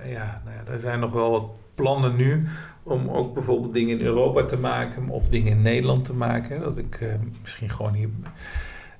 ja, 0.05 0.41
nou 0.45 0.55
ja, 0.55 0.71
er 0.71 0.79
zijn 0.79 0.99
nog 0.99 1.11
wel 1.11 1.31
wat 1.31 1.49
plannen 1.75 2.15
nu 2.15 2.47
om 2.85 3.09
ook 3.09 3.33
bijvoorbeeld 3.33 3.73
dingen 3.73 3.99
in 3.99 4.05
Europa 4.05 4.43
te 4.43 4.57
maken 4.57 5.09
of 5.09 5.29
dingen 5.29 5.51
in 5.51 5.61
Nederland 5.61 6.05
te 6.05 6.13
maken. 6.13 6.61
Dat 6.61 6.77
ik 6.77 6.99
misschien 7.41 7.69
gewoon 7.69 7.93
hier 7.93 8.09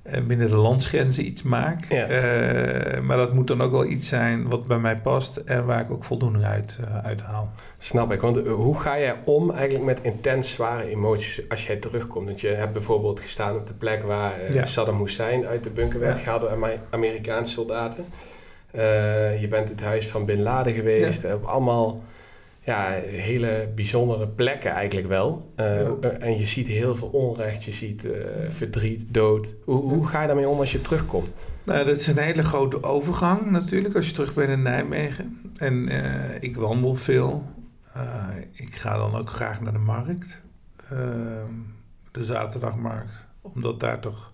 eh, 0.05 0.23
binnen 0.23 0.49
de 0.49 0.55
landsgrenzen 0.55 1.25
iets 1.25 1.43
maak. 1.43 1.85
Ja. 1.89 2.09
Uh, 2.09 3.01
maar 3.01 3.17
dat 3.17 3.33
moet 3.33 3.47
dan 3.47 3.61
ook 3.61 3.71
wel 3.71 3.85
iets 3.85 4.07
zijn 4.07 4.49
wat 4.49 4.67
bij 4.67 4.77
mij 4.77 4.97
past 4.97 5.37
en 5.37 5.65
waar 5.65 5.81
ik 5.81 5.91
ook 5.91 6.03
voldoening 6.03 6.43
uit, 6.43 6.79
uit 7.03 7.21
haal. 7.21 7.51
Snap 7.77 8.11
ik, 8.11 8.21
want 8.21 8.47
hoe 8.47 8.79
ga 8.79 8.99
jij 8.99 9.15
om 9.23 9.51
eigenlijk 9.51 9.85
met 9.85 9.99
intens 10.01 10.51
zware 10.51 10.89
emoties 10.89 11.49
als 11.49 11.67
jij 11.67 11.75
terugkomt? 11.75 12.25
Want 12.25 12.41
je 12.41 12.47
hebt 12.47 12.73
bijvoorbeeld 12.73 13.19
gestaan 13.19 13.55
op 13.55 13.67
de 13.67 13.73
plek 13.73 14.03
waar 14.03 14.53
ja. 14.53 14.65
Saddam 14.65 14.99
Hussein 14.99 15.45
uit 15.45 15.63
de 15.63 15.69
bunker 15.69 15.99
werd 15.99 16.17
ja. 16.17 16.23
gehaald 16.23 16.41
door 16.41 16.79
Amerikaanse 16.89 17.51
soldaten. 17.51 18.05
je 19.39 19.47
bent 19.49 19.69
het 19.69 19.81
huis 19.81 20.07
van 20.07 20.25
Bin 20.25 20.41
Laden 20.41 20.73
geweest, 20.73 21.33
op 21.33 21.43
allemaal 21.43 22.01
ja, 22.65 22.89
hele 23.01 23.71
bijzondere 23.75 24.27
plekken 24.27 24.71
eigenlijk 24.71 25.07
wel. 25.07 25.53
En 26.19 26.37
je 26.37 26.45
ziet 26.45 26.67
heel 26.67 26.95
veel 26.95 27.07
onrecht, 27.07 27.63
je 27.63 27.71
ziet 27.71 28.07
verdriet, 28.49 29.13
dood. 29.13 29.55
Hoe, 29.63 29.81
hoe 29.81 30.07
ga 30.07 30.21
je 30.21 30.27
daarmee 30.27 30.47
om 30.47 30.59
als 30.59 30.71
je 30.71 30.81
terugkomt? 30.81 31.27
Nou, 31.63 31.85
dat 31.85 31.97
is 31.97 32.07
een 32.07 32.17
hele 32.17 32.43
grote 32.43 32.83
overgang 32.83 33.51
natuurlijk 33.51 33.95
als 33.95 34.07
je 34.07 34.13
terug 34.13 34.33
bent 34.33 34.49
in 34.49 34.61
Nijmegen. 34.61 35.51
En 35.57 35.89
ik 36.39 36.55
wandel 36.55 36.95
veel. 36.95 37.43
ik 38.51 38.75
ga 38.75 38.97
dan 38.97 39.15
ook 39.15 39.29
graag 39.29 39.61
naar 39.61 39.73
de 39.73 39.79
markt. 39.79 40.41
Ehm, 40.89 41.53
de 42.11 42.23
zaterdagmarkt. 42.23 43.27
Omdat 43.41 43.79
daar 43.79 43.99
toch 43.99 44.33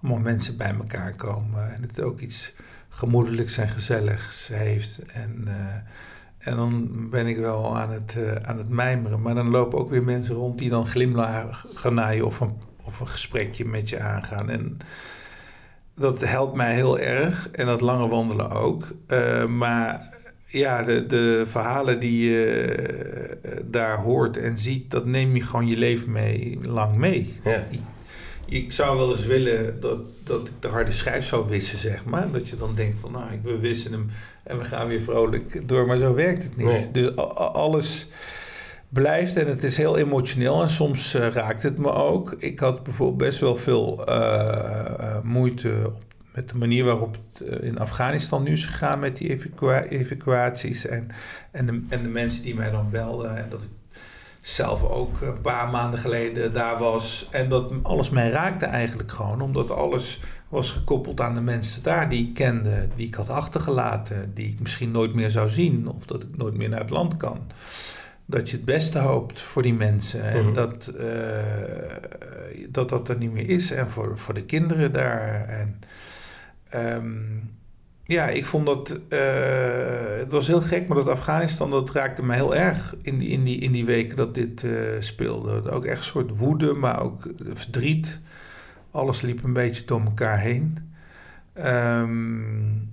allemaal 0.00 0.20
mensen 0.20 0.56
bij 0.56 0.74
elkaar 0.74 1.14
komen. 1.14 1.74
En 1.74 1.82
het 1.82 2.00
ook 2.00 2.20
iets 2.20 2.54
gemoedelijks 2.88 3.58
en 3.58 3.68
gezelligs 3.68 4.48
heeft. 4.48 5.02
En, 5.12 5.48
en 6.44 6.56
dan 6.56 6.88
ben 7.10 7.26
ik 7.26 7.36
wel 7.36 7.76
aan 7.76 7.90
het, 7.90 8.14
uh, 8.18 8.34
aan 8.34 8.58
het 8.58 8.68
mijmeren. 8.68 9.22
Maar 9.22 9.34
dan 9.34 9.50
lopen 9.50 9.78
ook 9.78 9.90
weer 9.90 10.02
mensen 10.02 10.34
rond 10.34 10.58
die 10.58 10.68
dan 10.68 10.86
glimlachen 10.86 11.94
naar 11.94 12.14
je 12.14 12.26
of 12.26 12.40
een, 12.40 12.52
of 12.82 13.00
een 13.00 13.08
gesprekje 13.08 13.64
met 13.64 13.88
je 13.88 14.00
aangaan. 14.00 14.50
En 14.50 14.76
dat 15.94 16.24
helpt 16.24 16.54
mij 16.56 16.74
heel 16.74 16.98
erg. 16.98 17.50
En 17.50 17.66
dat 17.66 17.80
lange 17.80 18.08
wandelen 18.08 18.50
ook. 18.50 18.84
Uh, 19.08 19.46
maar 19.46 20.12
ja, 20.46 20.82
de, 20.82 21.06
de 21.06 21.42
verhalen 21.46 22.00
die 22.00 22.30
je 22.30 23.38
daar 23.64 23.96
hoort 23.96 24.36
en 24.36 24.58
ziet, 24.58 24.90
dat 24.90 25.06
neem 25.06 25.34
je 25.34 25.42
gewoon 25.42 25.66
je 25.66 25.78
leven 25.78 26.12
mee, 26.12 26.58
lang 26.62 26.96
mee. 26.96 27.34
Ja 27.44 27.64
ik 28.46 28.72
zou 28.72 28.96
wel 28.96 29.10
eens 29.10 29.26
willen 29.26 29.80
dat, 29.80 30.00
dat 30.22 30.48
ik 30.48 30.54
de 30.60 30.68
harde 30.68 30.92
schijf 30.92 31.24
zou 31.24 31.48
wissen, 31.48 31.78
zeg 31.78 32.04
maar. 32.04 32.30
Dat 32.30 32.48
je 32.48 32.56
dan 32.56 32.74
denkt 32.74 32.98
van, 32.98 33.12
nou, 33.12 33.40
we 33.42 33.58
wissen 33.58 33.92
hem 33.92 34.10
en 34.42 34.58
we 34.58 34.64
gaan 34.64 34.88
weer 34.88 35.00
vrolijk 35.00 35.68
door. 35.68 35.86
Maar 35.86 35.96
zo 35.96 36.14
werkt 36.14 36.42
het 36.42 36.56
niet. 36.56 36.94
Dus 36.94 37.16
alles 37.36 38.08
blijft 38.88 39.36
en 39.36 39.46
het 39.46 39.62
is 39.62 39.76
heel 39.76 39.98
emotioneel 39.98 40.62
en 40.62 40.70
soms 40.70 41.14
uh, 41.14 41.26
raakt 41.26 41.62
het 41.62 41.78
me 41.78 41.92
ook. 41.92 42.34
Ik 42.38 42.58
had 42.58 42.82
bijvoorbeeld 42.82 43.18
best 43.18 43.40
wel 43.40 43.56
veel 43.56 44.08
uh, 44.08 45.20
moeite 45.22 45.90
met 46.34 46.48
de 46.48 46.58
manier 46.58 46.84
waarop 46.84 47.16
het 47.32 47.40
in 47.40 47.78
Afghanistan 47.78 48.42
nu 48.42 48.52
is 48.52 48.66
gegaan 48.66 48.98
met 48.98 49.16
die 49.16 49.38
evacuaties 49.88 50.86
en, 50.86 51.08
en, 51.50 51.66
de, 51.66 51.82
en 51.88 52.02
de 52.02 52.08
mensen 52.08 52.42
die 52.42 52.54
mij 52.54 52.70
dan 52.70 52.90
belden 52.90 53.36
en 53.36 53.48
dat 53.48 53.62
ik 53.62 53.68
zelf 54.44 54.82
ook 54.82 55.20
een 55.20 55.40
paar 55.40 55.68
maanden 55.68 56.00
geleden 56.00 56.52
daar 56.52 56.78
was. 56.78 57.28
En 57.30 57.48
dat 57.48 57.72
alles 57.82 58.10
mij 58.10 58.30
raakte 58.30 58.66
eigenlijk 58.66 59.12
gewoon. 59.12 59.40
Omdat 59.40 59.70
alles 59.70 60.20
was 60.48 60.70
gekoppeld 60.70 61.20
aan 61.20 61.34
de 61.34 61.40
mensen 61.40 61.82
daar 61.82 62.08
die 62.08 62.28
ik 62.28 62.34
kende. 62.34 62.88
Die 62.96 63.06
ik 63.06 63.14
had 63.14 63.30
achtergelaten. 63.30 64.34
Die 64.34 64.48
ik 64.48 64.60
misschien 64.60 64.90
nooit 64.90 65.14
meer 65.14 65.30
zou 65.30 65.48
zien. 65.48 65.88
Of 65.88 66.06
dat 66.06 66.22
ik 66.22 66.36
nooit 66.36 66.56
meer 66.56 66.68
naar 66.68 66.80
het 66.80 66.90
land 66.90 67.16
kan. 67.16 67.38
Dat 68.26 68.50
je 68.50 68.56
het 68.56 68.64
beste 68.64 68.98
hoopt 68.98 69.40
voor 69.40 69.62
die 69.62 69.74
mensen. 69.74 70.22
En 70.22 70.44
mhm. 70.44 70.54
dat, 70.54 70.92
uh, 71.00 71.06
dat 72.68 72.88
dat 72.88 73.08
er 73.08 73.16
niet 73.16 73.32
meer 73.32 73.48
is. 73.48 73.70
En 73.70 73.90
voor, 73.90 74.18
voor 74.18 74.34
de 74.34 74.44
kinderen 74.44 74.92
daar. 74.92 75.48
En... 75.48 75.80
Um, 76.74 77.52
ja, 78.04 78.26
ik 78.28 78.46
vond 78.46 78.66
dat. 78.66 79.00
Uh, 79.08 79.18
het 80.18 80.32
was 80.32 80.46
heel 80.46 80.60
gek, 80.60 80.88
maar 80.88 80.96
dat 80.96 81.08
Afghanistan 81.08 81.70
dat 81.70 81.90
raakte 81.90 82.22
me 82.22 82.34
heel 82.34 82.54
erg 82.54 82.94
in 83.02 83.18
die, 83.18 83.28
in 83.28 83.44
die, 83.44 83.58
in 83.58 83.72
die 83.72 83.84
weken 83.84 84.16
dat 84.16 84.34
dit 84.34 84.62
uh, 84.62 84.72
speelde. 84.98 85.70
Ook 85.70 85.84
echt 85.84 85.98
een 85.98 86.04
soort 86.04 86.36
woede, 86.36 86.72
maar 86.72 87.02
ook 87.02 87.28
verdriet. 87.52 88.20
Alles 88.90 89.20
liep 89.20 89.44
een 89.44 89.52
beetje 89.52 89.84
door 89.84 90.00
elkaar 90.00 90.38
heen. 90.38 90.92
Um, 91.66 92.92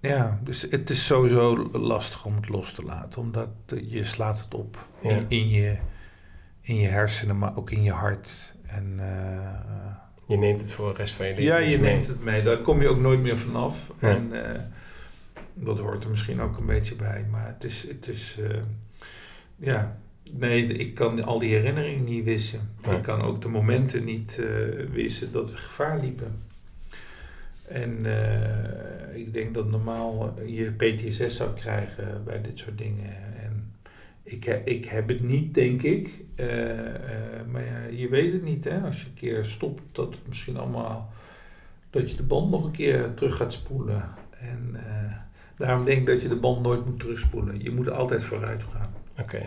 ja, 0.00 0.38
dus 0.44 0.66
het 0.70 0.90
is 0.90 1.06
sowieso 1.06 1.68
lastig 1.72 2.24
om 2.24 2.36
het 2.36 2.48
los 2.48 2.72
te 2.72 2.82
laten, 2.82 3.20
omdat 3.20 3.50
je 3.86 4.04
slaat 4.04 4.40
het 4.40 4.54
op 4.54 4.86
in, 5.00 5.24
in, 5.28 5.48
je, 5.48 5.78
in 6.60 6.76
je 6.76 6.88
hersenen, 6.88 7.38
maar 7.38 7.56
ook 7.56 7.70
in 7.70 7.82
je 7.82 7.92
hart. 7.92 8.54
En 8.66 8.96
uh, 8.96 9.96
je 10.32 10.38
neemt 10.38 10.60
het 10.60 10.72
voor 10.72 10.88
de 10.88 10.94
rest 10.94 11.14
van 11.14 11.26
je 11.26 11.34
leven 11.34 11.44
Ja, 11.44 11.56
je 11.56 11.78
neemt 11.78 12.06
het 12.06 12.24
mee. 12.24 12.42
Daar 12.42 12.58
kom 12.58 12.80
je 12.80 12.88
ook 12.88 13.00
nooit 13.00 13.20
meer 13.20 13.38
vanaf. 13.38 13.92
En 13.98 14.28
uh, 14.32 14.40
dat 15.54 15.78
hoort 15.78 16.04
er 16.04 16.10
misschien 16.10 16.40
ook 16.40 16.58
een 16.58 16.66
beetje 16.66 16.94
bij. 16.94 17.26
Maar 17.30 17.46
het 17.46 17.64
is, 17.64 17.88
het 17.88 18.08
is 18.08 18.36
uh, 18.40 18.48
ja, 19.56 19.98
nee, 20.30 20.66
ik 20.66 20.94
kan 20.94 21.24
al 21.24 21.38
die 21.38 21.50
herinneringen 21.50 22.04
niet 22.04 22.24
wissen. 22.24 22.60
Ik 22.90 23.02
kan 23.02 23.22
ook 23.22 23.42
de 23.42 23.48
momenten 23.48 24.04
niet 24.04 24.38
uh, 24.40 24.46
wissen 24.92 25.32
dat 25.32 25.50
we 25.50 25.56
gevaar 25.56 26.00
liepen. 26.00 26.42
En 27.68 27.98
ik 29.14 29.32
denk 29.32 29.54
dat 29.54 29.70
normaal 29.70 30.34
je 30.46 30.72
PTSS 30.72 31.36
zou 31.36 31.54
krijgen 31.54 32.22
bij 32.24 32.40
dit 32.42 32.58
soort 32.58 32.78
dingen. 32.78 33.16
En 33.42 33.72
ik, 34.22 34.44
heb, 34.44 34.68
ik 34.68 34.84
heb 34.84 35.08
het 35.08 35.22
niet, 35.22 35.54
denk 35.54 35.82
ik. 35.82 36.21
Uh, 36.42 36.48
uh, 36.48 36.84
maar 37.50 37.64
ja, 37.64 37.78
je 37.90 38.08
weet 38.08 38.32
het 38.32 38.42
niet, 38.42 38.64
hè. 38.64 38.80
Als 38.80 39.00
je 39.00 39.06
een 39.06 39.14
keer 39.14 39.44
stopt, 39.44 39.82
dat 39.92 40.14
het 40.14 40.28
misschien 40.28 40.56
allemaal... 40.56 41.12
dat 41.90 42.10
je 42.10 42.16
de 42.16 42.22
band 42.22 42.50
nog 42.50 42.64
een 42.64 42.70
keer 42.70 43.14
terug 43.14 43.36
gaat 43.36 43.52
spoelen. 43.52 44.04
En 44.40 44.70
uh, 44.72 45.12
daarom 45.56 45.84
denk 45.84 45.98
ik 45.98 46.06
dat 46.06 46.22
je 46.22 46.28
de 46.28 46.36
band 46.36 46.62
nooit 46.62 46.86
moet 46.86 47.00
terugspoelen. 47.00 47.62
Je 47.62 47.70
moet 47.70 47.90
altijd 47.90 48.24
vooruit 48.24 48.64
gaan. 48.72 48.94
Oké. 49.18 49.42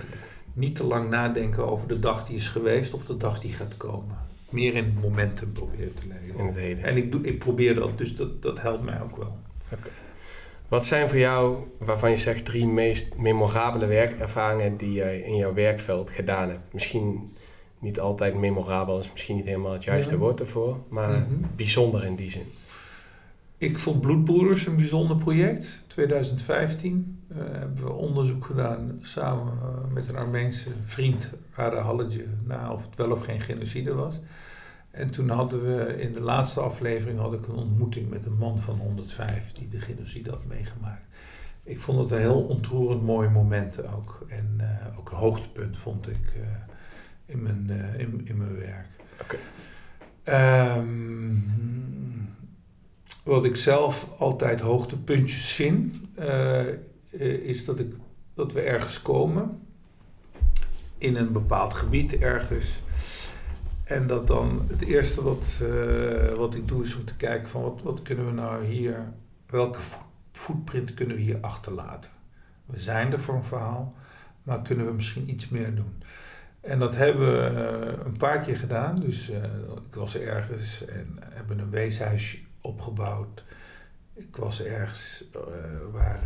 Niet 0.53 0.75
te 0.75 0.83
lang 0.83 1.09
nadenken 1.09 1.67
over 1.67 1.87
de 1.87 1.99
dag 1.99 2.25
die 2.25 2.35
is 2.35 2.47
geweest 2.47 2.93
of 2.93 3.05
de 3.05 3.17
dag 3.17 3.39
die 3.39 3.53
gaat 3.53 3.77
komen. 3.77 4.17
Meer 4.49 4.75
in 4.75 4.83
het 4.83 5.01
momentum 5.01 5.51
proberen 5.51 5.93
te 5.93 6.01
leven. 6.07 6.83
En 6.83 6.97
ik, 6.97 7.11
doe, 7.11 7.21
ik 7.21 7.39
probeer 7.39 7.75
dat, 7.75 7.97
dus 7.97 8.15
dat, 8.15 8.41
dat 8.41 8.61
helpt 8.61 8.83
mij 8.83 9.01
ook 9.01 9.17
wel. 9.17 9.37
Oké. 9.71 9.89
Wat 10.67 10.85
zijn 10.85 11.09
voor 11.09 11.17
jou, 11.17 11.57
waarvan 11.79 12.09
je 12.09 12.17
zegt, 12.17 12.45
drie 12.45 12.67
meest 12.67 13.17
memorabele 13.17 13.85
werkervaringen 13.85 14.77
die 14.77 14.91
je 14.91 15.25
in 15.25 15.35
jouw 15.35 15.53
werkveld 15.53 16.09
gedaan 16.09 16.49
hebt? 16.49 16.73
Misschien 16.73 17.33
niet 17.79 17.99
altijd 17.99 18.35
memorabel, 18.35 18.99
is 18.99 19.11
misschien 19.11 19.35
niet 19.35 19.45
helemaal 19.45 19.73
het 19.73 19.83
juiste 19.83 20.17
woord 20.17 20.39
ervoor, 20.39 20.77
maar 20.89 21.09
mhm. 21.09 21.25
bijzonder 21.55 22.03
in 22.03 22.15
die 22.15 22.29
zin. 22.29 22.45
Ik 23.57 23.79
vond 23.79 24.01
Bloedbroeders 24.01 24.65
een 24.65 24.75
bijzonder 24.75 25.17
project. 25.17 25.83
2015 25.87 27.19
uh, 27.31 27.37
eh, 27.37 27.51
hebben 27.51 27.83
we 27.83 27.91
onderzoek 27.91 28.45
gedaan 28.45 28.99
samen 29.01 29.53
eh, 29.61 29.93
met 29.93 30.07
een 30.07 30.15
Armeense 30.15 30.69
vriend, 30.81 31.33
Rada 31.51 31.81
Halledje, 31.81 32.25
naar 32.43 32.71
of 32.71 32.85
het 32.85 32.95
wel 32.95 33.11
of 33.11 33.23
geen 33.23 33.41
genocide 33.41 33.93
was. 33.93 34.19
En 34.95 35.09
toen 35.09 35.29
hadden 35.29 35.63
we 35.65 36.01
in 36.01 36.13
de 36.13 36.21
laatste 36.21 36.59
aflevering 36.59 37.19
had 37.19 37.33
ik 37.33 37.47
een 37.47 37.55
ontmoeting 37.55 38.09
met 38.09 38.25
een 38.25 38.37
man 38.37 38.59
van 38.59 38.77
105 38.77 39.51
die 39.51 39.69
de 39.69 39.79
genocide 39.79 40.29
had 40.29 40.45
meegemaakt. 40.45 41.05
Ik 41.63 41.79
vond 41.79 41.99
het 41.99 42.11
een 42.11 42.19
heel 42.19 42.41
ontroerend 42.41 43.03
mooi 43.03 43.29
moment 43.29 43.87
ook. 43.87 44.25
En 44.27 44.57
uh, 44.57 44.97
ook 44.99 45.11
een 45.11 45.17
hoogtepunt 45.17 45.77
vond 45.77 46.09
ik 46.09 46.33
uh, 46.37 46.43
in, 47.25 47.43
mijn, 47.43 47.67
uh, 47.69 47.99
in, 47.99 48.21
in 48.23 48.37
mijn 48.37 48.57
werk. 48.57 48.87
Okay. 49.21 50.77
Um, 50.77 52.35
wat 53.23 53.45
ik 53.45 53.55
zelf 53.55 54.07
altijd 54.17 54.59
hoogtepuntjes 54.59 55.45
vind, 55.45 55.95
is 57.43 57.65
dat, 57.65 57.79
ik, 57.79 57.93
dat 58.33 58.53
we 58.53 58.61
ergens 58.61 59.01
komen 59.01 59.59
in 60.97 61.15
een 61.15 61.31
bepaald 61.31 61.73
gebied 61.73 62.17
ergens 62.17 62.81
en 63.85 64.07
dat 64.07 64.27
dan 64.27 64.65
het 64.67 64.81
eerste 64.81 65.23
wat, 65.23 65.59
uh, 65.63 66.33
wat 66.33 66.55
ik 66.55 66.67
doe 66.67 66.83
is 66.83 66.95
om 66.95 67.05
te 67.05 67.15
kijken 67.15 67.47
van 67.47 67.61
wat, 67.61 67.81
wat 67.81 68.01
kunnen 68.01 68.25
we 68.25 68.31
nou 68.31 68.65
hier, 68.65 69.03
welke 69.45 69.79
footprint 70.31 70.93
kunnen 70.93 71.15
we 71.15 71.21
hier 71.21 71.37
achterlaten. 71.41 72.11
We 72.65 72.79
zijn 72.79 73.11
er 73.11 73.19
voor 73.19 73.35
een 73.35 73.43
verhaal, 73.43 73.93
maar 74.43 74.61
kunnen 74.61 74.85
we 74.85 74.93
misschien 74.93 75.29
iets 75.29 75.49
meer 75.49 75.75
doen. 75.75 76.03
En 76.61 76.79
dat 76.79 76.95
hebben 76.95 77.31
we 77.31 77.51
uh, 77.51 78.05
een 78.05 78.17
paar 78.17 78.39
keer 78.39 78.57
gedaan. 78.57 78.99
Dus 78.99 79.29
uh, 79.29 79.43
ik 79.89 79.95
was 79.95 80.17
ergens 80.17 80.85
en 80.85 81.17
hebben 81.19 81.59
een 81.59 81.69
weeshuisje 81.69 82.37
opgebouwd. 82.61 83.43
Ik 84.13 84.35
was 84.35 84.63
ergens 84.63 85.23
waar 85.91 86.19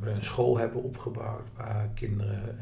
we 0.00 0.10
een 0.10 0.24
school 0.24 0.58
hebben 0.58 0.82
opgebouwd 0.82 1.46
waar 1.56 1.88
kinderen 1.94 2.58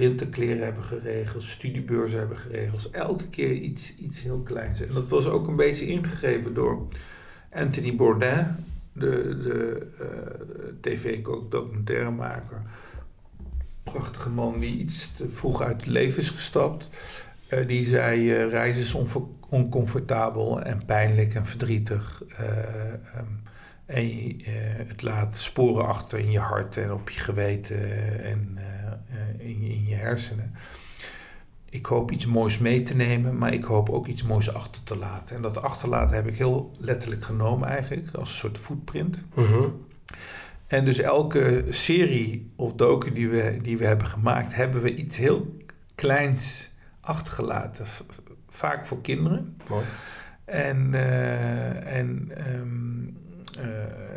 winterkleren 0.00 0.64
hebben 0.64 0.84
geregeld, 0.84 1.42
studiebeurzen 1.42 2.18
hebben 2.18 2.36
geregeld. 2.36 2.90
Elke 2.90 3.28
keer 3.28 3.52
iets, 3.52 3.96
iets 3.96 4.20
heel 4.20 4.40
kleins. 4.40 4.80
En 4.80 4.94
dat 4.94 5.08
was 5.08 5.26
ook 5.26 5.46
een 5.46 5.56
beetje 5.56 5.86
ingegeven 5.86 6.54
door 6.54 6.86
Anthony 7.52 7.94
Bourdain, 7.94 8.64
de, 8.92 9.38
de 9.42 9.86
uh, 10.00 10.06
tv-documentairemaker. 10.80 12.62
Prachtige 13.82 14.30
man 14.30 14.58
die 14.58 14.78
iets 14.78 15.12
te 15.12 15.30
vroeg 15.30 15.62
uit 15.62 15.76
het 15.76 15.86
leven 15.86 16.18
is 16.18 16.30
gestapt. 16.30 16.88
Uh, 17.48 17.66
die 17.66 17.84
zei: 17.84 18.20
uh, 18.20 18.50
reizen 18.50 18.82
is 18.82 18.94
oncomfortabel 19.48 20.62
en 20.62 20.84
pijnlijk 20.86 21.34
en 21.34 21.46
verdrietig. 21.46 22.22
Um, 23.16 23.48
en 23.90 24.88
het 24.88 25.02
laat 25.02 25.36
sporen 25.36 25.86
achter 25.86 26.18
in 26.18 26.30
je 26.30 26.38
hart 26.38 26.76
en 26.76 26.92
op 26.92 27.10
je 27.10 27.20
geweten 27.20 27.78
en 28.24 28.58
eh, 28.58 29.48
in, 29.48 29.62
in 29.62 29.84
je 29.86 29.94
hersenen. 29.94 30.54
Ik 31.68 31.86
hoop 31.86 32.10
iets 32.10 32.26
moois 32.26 32.58
mee 32.58 32.82
te 32.82 32.96
nemen, 32.96 33.38
maar 33.38 33.52
ik 33.52 33.64
hoop 33.64 33.88
ook 33.88 34.06
iets 34.06 34.22
moois 34.22 34.54
achter 34.54 34.82
te 34.82 34.98
laten. 34.98 35.36
En 35.36 35.42
dat 35.42 35.62
achterlaten 35.62 36.16
heb 36.16 36.26
ik 36.26 36.36
heel 36.36 36.70
letterlijk 36.78 37.24
genomen 37.24 37.68
eigenlijk, 37.68 38.14
als 38.14 38.28
een 38.28 38.36
soort 38.36 38.58
footprint. 38.58 39.18
Mhm. 39.34 39.68
En 40.66 40.84
dus 40.84 40.98
elke 40.98 41.64
serie 41.68 42.52
of 42.56 42.74
docu 42.74 43.12
die 43.12 43.28
we, 43.28 43.58
die 43.62 43.78
we 43.78 43.86
hebben 43.86 44.06
gemaakt, 44.06 44.54
hebben 44.54 44.82
we 44.82 44.94
iets 44.94 45.16
heel 45.16 45.56
kleins 45.94 46.70
achtergelaten. 47.00 47.86
vaak 48.48 48.86
voor 48.86 49.00
kinderen. 49.00 49.56
Mooi. 49.68 49.84
En, 50.44 50.90
uh, 50.92 51.96
en 51.96 52.32
um, 52.54 53.16
uh, 53.58 53.64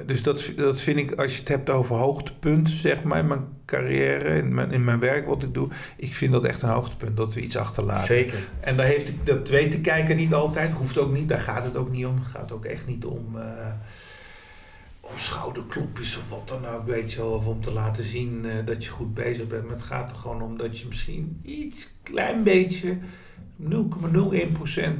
dus 0.06 0.24
dat, 0.24 0.52
dat 0.56 0.82
vind 0.82 0.98
ik, 0.98 1.12
als 1.12 1.34
je 1.34 1.40
het 1.40 1.48
hebt 1.48 1.70
over 1.70 1.96
hoogtepunt, 1.96 2.70
zeg 2.70 3.04
maar, 3.04 3.20
in 3.20 3.28
mijn 3.28 3.46
carrière, 3.66 4.38
in 4.38 4.54
mijn, 4.54 4.72
in 4.72 4.84
mijn 4.84 5.00
werk, 5.00 5.28
wat 5.28 5.44
ik 5.44 5.54
doe. 5.54 5.70
Ik 5.98 6.16
vind 6.16 6.32
dat 6.32 6.44
echt 6.44 6.62
een 6.62 6.70
hoogtepunt, 6.70 7.18
dat 7.18 7.34
we 7.34 7.42
iets 7.42 7.58
achterlaten. 7.58 8.06
Zeker. 8.06 8.38
En 8.60 8.78
daar 8.78 8.86
heeft 8.86 9.12
dat 9.24 9.50
weet 9.50 9.72
te 9.72 9.82
kijken 9.82 10.16
niet 10.16 10.34
altijd, 10.34 10.72
hoeft 10.72 10.98
ook 10.98 11.12
niet, 11.12 11.30
daar 11.30 11.40
gaat 11.40 11.64
het 11.64 11.76
ook 11.76 11.92
niet 11.92 12.06
om. 12.06 12.16
Het 12.16 12.28
gaat 12.28 12.52
ook 12.52 12.66
echt 12.66 12.88
niet 12.88 13.06
om, 13.06 13.36
uh, 13.36 13.44
om 15.00 15.18
schouderklopjes 15.18 16.18
of 16.18 16.30
wat 16.30 16.48
dan 16.48 16.66
ook, 16.66 16.86
weet 16.86 17.14
je 17.14 17.20
wel. 17.20 17.32
Of 17.32 17.46
om 17.46 17.62
te 17.62 17.72
laten 17.72 18.04
zien 18.04 18.42
uh, 18.46 18.52
dat 18.66 18.86
je 18.86 18.90
goed 18.90 19.14
bezig 19.14 19.48
bent. 19.48 19.64
Maar 19.64 19.76
het 19.76 19.84
gaat 19.84 20.12
er 20.12 20.18
gewoon 20.18 20.42
om 20.42 20.58
dat 20.58 20.80
je 20.80 20.88
misschien 20.88 21.40
iets, 21.44 21.90
klein 22.04 22.44
beetje, 22.44 22.98
0,01% 23.62 23.70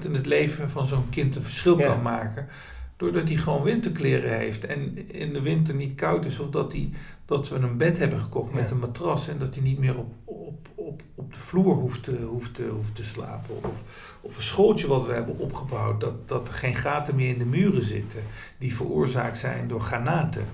in 0.04 0.14
het 0.14 0.26
leven 0.26 0.70
van 0.70 0.86
zo'n 0.86 1.10
kind 1.10 1.36
een 1.36 1.42
verschil 1.42 1.80
ja. 1.80 1.86
kan 1.86 2.02
maken. 2.02 2.48
Doordat 3.04 3.28
hij 3.28 3.38
gewoon 3.38 3.64
winterkleren 3.64 4.38
heeft 4.38 4.66
en 4.66 5.12
in 5.12 5.34
de 5.34 5.42
winter 5.42 5.76
niet 5.76 5.96
koud 5.96 6.26
is. 6.26 6.40
Of 6.40 6.50
dat, 6.50 6.72
hij, 6.72 6.90
dat 7.26 7.50
we 7.50 7.56
een 7.56 7.78
bed 7.78 7.98
hebben 7.98 8.20
gekocht 8.20 8.54
met 8.54 8.72
een 8.72 8.80
matras 8.80 9.28
en 9.28 9.38
dat 9.38 9.56
hij 9.56 9.64
niet 9.64 9.80
meer 9.80 9.98
op, 9.98 10.12
op, 10.26 10.68
op, 10.76 11.02
op 11.16 11.34
de 11.34 11.40
vloer 11.40 11.76
hoeft 11.76 12.04
te, 12.04 12.16
hoeft, 12.30 12.56
te, 12.56 12.64
hoeft 12.64 12.96
te 12.96 13.04
slapen. 13.04 13.56
Of, 13.64 13.84
of 14.22 14.38
een 14.38 14.44
schooltje 14.44 14.88
wat 14.88 15.06
we 15.06 15.14
hebben 15.14 15.38
opgebouwd, 15.38 16.02
dat, 16.02 16.28
dat 16.28 16.48
er 16.48 16.54
geen 16.54 16.76
gaten 16.76 17.16
meer 17.16 17.30
in 17.30 17.38
de 17.38 17.46
muren 17.46 17.84
zitten. 17.84 18.24
Die 18.58 18.76
veroorzaakt 18.76 19.38
zijn 19.38 19.68
door 19.68 19.82
granaten. 19.82 20.46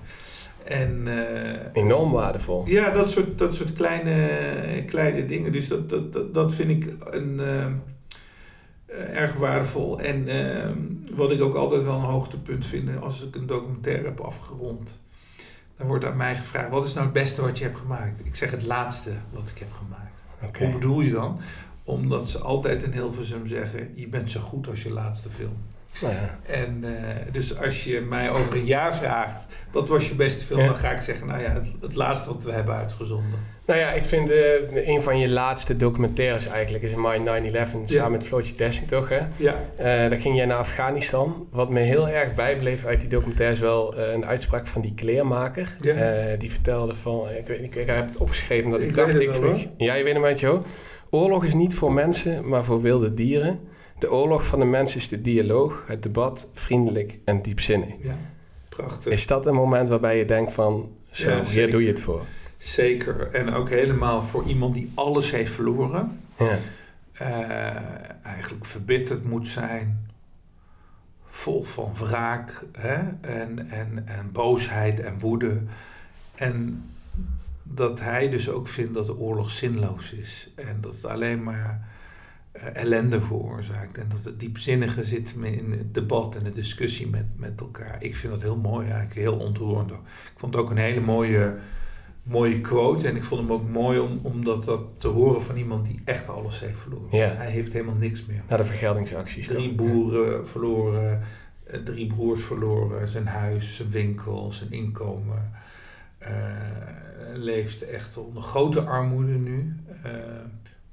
En, 0.64 1.04
uh, 1.08 1.84
Enorm 1.84 2.12
waardevol. 2.12 2.64
Ja, 2.68 2.90
dat 2.90 3.10
soort, 3.10 3.38
dat 3.38 3.56
soort 3.56 3.74
kleine, 3.74 4.84
kleine 4.86 5.26
dingen. 5.26 5.52
Dus 5.52 5.68
dat, 5.68 5.90
dat, 5.90 6.14
dat, 6.14 6.34
dat 6.34 6.54
vind 6.54 6.70
ik 6.70 6.94
een... 7.00 7.40
Uh, 7.40 7.66
erg 9.14 9.34
waardevol. 9.34 10.00
En 10.00 10.30
uh, 10.30 11.16
wat 11.16 11.32
ik 11.32 11.42
ook 11.42 11.56
altijd 11.56 11.84
wel 11.84 11.96
een 11.96 12.02
hoogtepunt 12.02 12.66
vind 12.66 13.02
als 13.02 13.24
ik 13.24 13.36
een 13.36 13.48
documentaire 13.48 14.06
heb 14.06 14.20
afgerond. 14.20 15.00
Dan 15.78 15.88
wordt 15.88 16.06
aan 16.06 16.18
mij 16.18 16.36
gevraagd: 16.36 16.70
wat 16.70 16.86
is 16.86 16.94
nou 16.94 17.06
het 17.06 17.14
beste 17.14 17.42
wat 17.42 17.58
je 17.58 17.64
hebt 17.64 17.78
gemaakt? 17.78 18.26
Ik 18.26 18.36
zeg 18.36 18.52
het 18.52 18.66
laatste 18.66 19.12
wat 19.30 19.50
ik 19.50 19.58
heb 19.58 19.72
gemaakt. 19.74 20.18
Okay. 20.44 20.68
Hoe 20.68 20.80
bedoel 20.80 21.02
je 21.02 21.12
dan? 21.12 21.40
Omdat 21.84 22.30
ze 22.30 22.40
altijd 22.40 22.84
in 22.84 22.92
Hilversum 22.92 23.48
zeggen: 23.48 23.92
je 23.96 24.08
bent 24.08 24.32
zo 24.32 24.40
goed 24.40 24.68
als 24.68 24.84
je 24.84 24.92
laatste 24.92 25.30
film. 25.30 25.58
Nou 26.02 26.14
ja. 26.14 26.40
En 26.46 26.82
uh, 26.84 26.90
dus 27.32 27.58
als 27.58 27.84
je 27.84 28.02
mij 28.02 28.30
over 28.30 28.56
een 28.56 28.66
jaar 28.66 28.96
vraagt, 28.96 29.46
wat 29.72 29.90
was 29.90 30.08
je 30.08 30.16
beste 30.16 30.46
film? 30.46 30.60
Ja. 30.60 30.66
Dan 30.66 30.76
ga 30.76 30.92
ik 30.92 31.02
zeggen, 31.02 31.28
nou 31.28 31.42
ja, 31.42 31.52
het, 31.52 31.72
het, 31.82 31.96
laatste 31.96 32.34
wat 32.34 32.44
we 32.44 32.52
hebben 32.52 32.76
uitgezonden. 32.76 33.40
Nou 33.66 33.80
ja, 33.80 33.92
ik 33.92 34.06
vind 34.06 34.30
uh, 34.30 34.88
een 34.88 35.02
van 35.02 35.20
je 35.20 35.30
laatste 35.30 35.76
documentaires 35.76 36.48
eigenlijk 36.48 36.84
is 36.84 36.96
My 36.96 37.18
9-11 37.18 37.52
ja. 37.52 37.66
samen 37.86 38.12
met 38.12 38.24
Floortje 38.24 38.56
Dessing 38.56 38.88
toch 38.88 39.10
hè? 39.10 39.20
Ja. 39.36 39.56
Uh, 39.80 39.86
daar 39.86 40.20
ging 40.20 40.36
jij 40.36 40.46
naar 40.46 40.58
Afghanistan. 40.58 41.48
Wat 41.52 41.70
me 41.70 41.80
heel 41.80 42.10
erg 42.10 42.36
bijbleef 42.36 42.86
uit 42.86 43.00
die 43.00 43.10
documentaire 43.10 43.56
is 43.56 43.62
wel 43.62 43.98
een 43.98 44.26
uitspraak 44.26 44.68
van 44.68 44.82
die 44.82 44.94
kleermaker. 44.94 45.78
Ja. 45.82 46.36
die 46.36 46.52
vertelde 46.52 46.94
van, 46.94 47.30
ik, 47.30 47.48
weet, 47.48 47.64
ik, 47.64 47.76
ik 47.76 47.88
heb 47.88 48.08
het 48.08 48.18
opgeschreven 48.18 48.72
dat 48.72 48.80
ik, 48.80 48.88
Ik 48.88 48.96
dacht, 48.96 49.20
ik 49.20 49.34
vlieg. 49.34 49.68
Ja, 49.78 49.94
je 49.94 50.04
weet 50.04 50.14
hem 50.14 50.26
uit 50.26 50.40
je 50.40 50.46
hoofd. 50.46 50.68
Oorlog 51.10 51.46
is 51.46 51.54
niet 51.54 51.76
voor 51.76 51.94
mensen, 51.94 52.48
maar 52.48 52.64
voor 52.64 52.82
wilde 52.82 53.14
dieren. 53.14 53.60
De 54.00 54.12
oorlog 54.12 54.46
van 54.46 54.60
de 54.60 54.66
mens 54.66 54.96
is 54.96 55.08
de 55.08 55.22
dialoog, 55.22 55.84
het 55.88 56.04
debat, 56.04 56.52
vriendelijk 56.54 57.20
en 57.26 57.42
diepzinnig. 57.42 57.94
Ja, 58.02 58.18
prachtig. 58.70 59.14
Is 59.14 59.28
dat 59.28 59.46
een 59.46 59.54
moment 59.54 59.90
waarbij 59.90 60.18
je 60.18 60.26
denkt 60.26 60.52
van, 60.52 60.92
zo, 61.12 61.30
Ja, 61.30 61.44
hier 61.44 61.72
doe 61.72 61.82
je 61.82 61.88
het 61.88 62.02
voor? 62.02 62.24
Zeker. 62.58 63.32
En 63.32 63.54
ook 63.54 63.70
helemaal 63.70 64.22
voor 64.22 64.44
iemand 64.44 64.74
die 64.74 64.92
alles 64.94 65.32
heeft 65.32 65.52
verloren. 65.52 66.22
Ja, 66.38 66.60
eh, 67.12 68.26
eigenlijk 68.26 68.66
verbitterd 68.66 69.24
moet 69.24 69.48
zijn. 69.48 70.08
Vol 71.24 71.64
van 71.64 71.94
wraak 71.96 72.66
hè? 72.72 72.98
En, 73.22 73.70
en, 73.70 74.08
en 74.08 74.32
boosheid 74.32 75.00
en 75.00 75.20
woede. 75.20 75.62
En 76.36 76.84
dat 77.64 78.00
hij 78.00 78.30
dus 78.30 78.50
ook 78.50 78.68
vindt 78.68 78.94
dat 78.94 79.06
de 79.06 79.18
oorlog 79.18 79.52
zinloos 79.52 80.12
is. 80.12 80.50
En 80.56 80.78
dat 80.82 80.94
het 80.94 81.06
alleen 81.06 81.44
maar 81.44 81.89
ellende 82.74 83.22
veroorzaakt. 83.22 83.98
En 83.98 84.06
dat 84.10 84.24
het 84.24 84.40
diepzinnige 84.40 85.04
zit 85.04 85.36
in 85.42 85.72
het 85.72 85.94
debat 85.94 86.36
en 86.36 86.44
de 86.44 86.52
discussie 86.52 87.08
met, 87.08 87.26
met 87.38 87.60
elkaar. 87.62 88.04
Ik 88.04 88.16
vind 88.16 88.34
dat 88.34 88.42
heel 88.42 88.58
mooi, 88.58 88.88
eigenlijk 88.88 89.20
heel 89.20 89.38
ontroerend. 89.38 89.92
Ik 89.92 89.98
vond 90.36 90.54
het 90.54 90.64
ook 90.64 90.70
een 90.70 90.78
hele 90.78 91.02
mooie, 91.02 91.56
mooie 92.24 92.62
quote. 92.62 93.08
En 93.08 93.16
ik 93.16 93.24
vond 93.24 93.42
hem 93.42 93.52
ook 93.52 93.70
mooi 93.70 94.00
om, 94.00 94.20
om 94.22 94.44
dat, 94.46 94.82
te 95.00 95.08
horen 95.08 95.42
van 95.42 95.58
iemand 95.58 95.86
die 95.86 96.00
echt 96.06 96.30
alles 96.30 96.60
heeft 96.60 96.80
verloren. 96.80 97.18
Ja. 97.18 97.34
Hij 97.36 97.52
heeft 97.52 97.74
helemaal 97.74 97.96
niks 97.96 98.26
meer. 98.26 98.42
naar 98.48 98.58
de 98.58 98.64
vergeldingsacties. 98.64 99.48
Drie 99.48 99.74
boeren 99.74 100.48
verloren, 100.48 101.22
eh, 101.64 101.80
drie 101.80 102.08
broers 102.08 102.44
verloren, 102.44 103.10
zijn 103.10 103.28
huis, 103.28 103.76
zijn 103.76 103.90
winkel, 103.90 104.54
zijn 104.54 104.72
inkomen. 104.72 105.52
Eh, 106.18 106.32
leeft 107.34 107.82
echt 107.82 108.18
onder 108.18 108.44
grote 108.44 108.82
armoede 108.82 109.34
nu. 109.34 109.76
Eh, 110.04 110.12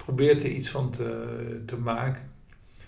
probeert 0.07 0.43
er 0.43 0.49
iets 0.49 0.69
van 0.69 0.91
te, 0.91 1.61
te 1.65 1.77
maken. 1.77 2.31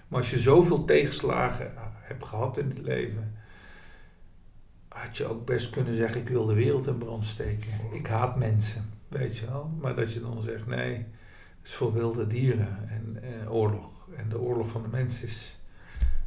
Maar 0.07 0.19
als 0.19 0.29
je 0.29 0.39
zoveel 0.39 0.85
tegenslagen 0.85 1.71
hebt 2.01 2.25
gehad 2.25 2.57
in 2.57 2.69
het 2.69 2.77
leven, 2.77 3.35
had 4.87 5.17
je 5.17 5.25
ook 5.25 5.45
best 5.45 5.69
kunnen 5.69 5.95
zeggen: 5.95 6.21
Ik 6.21 6.27
wil 6.27 6.45
de 6.45 6.53
wereld 6.53 6.87
in 6.87 6.97
brand 6.97 7.25
steken. 7.25 7.71
Ik 7.91 8.07
haat 8.07 8.37
mensen, 8.37 8.89
weet 9.07 9.37
je 9.37 9.45
wel. 9.45 9.71
Maar 9.79 9.95
dat 9.95 10.13
je 10.13 10.21
dan 10.21 10.41
zegt: 10.41 10.67
Nee, 10.67 10.95
het 11.57 11.67
is 11.67 11.73
voor 11.73 11.93
wilde 11.93 12.27
dieren 12.27 12.89
en 12.89 13.19
oorlog. 13.49 14.07
En 14.15 14.29
de 14.29 14.39
oorlog 14.39 14.69
van 14.69 14.81
de 14.81 14.89
mens 14.89 15.23
is 15.23 15.59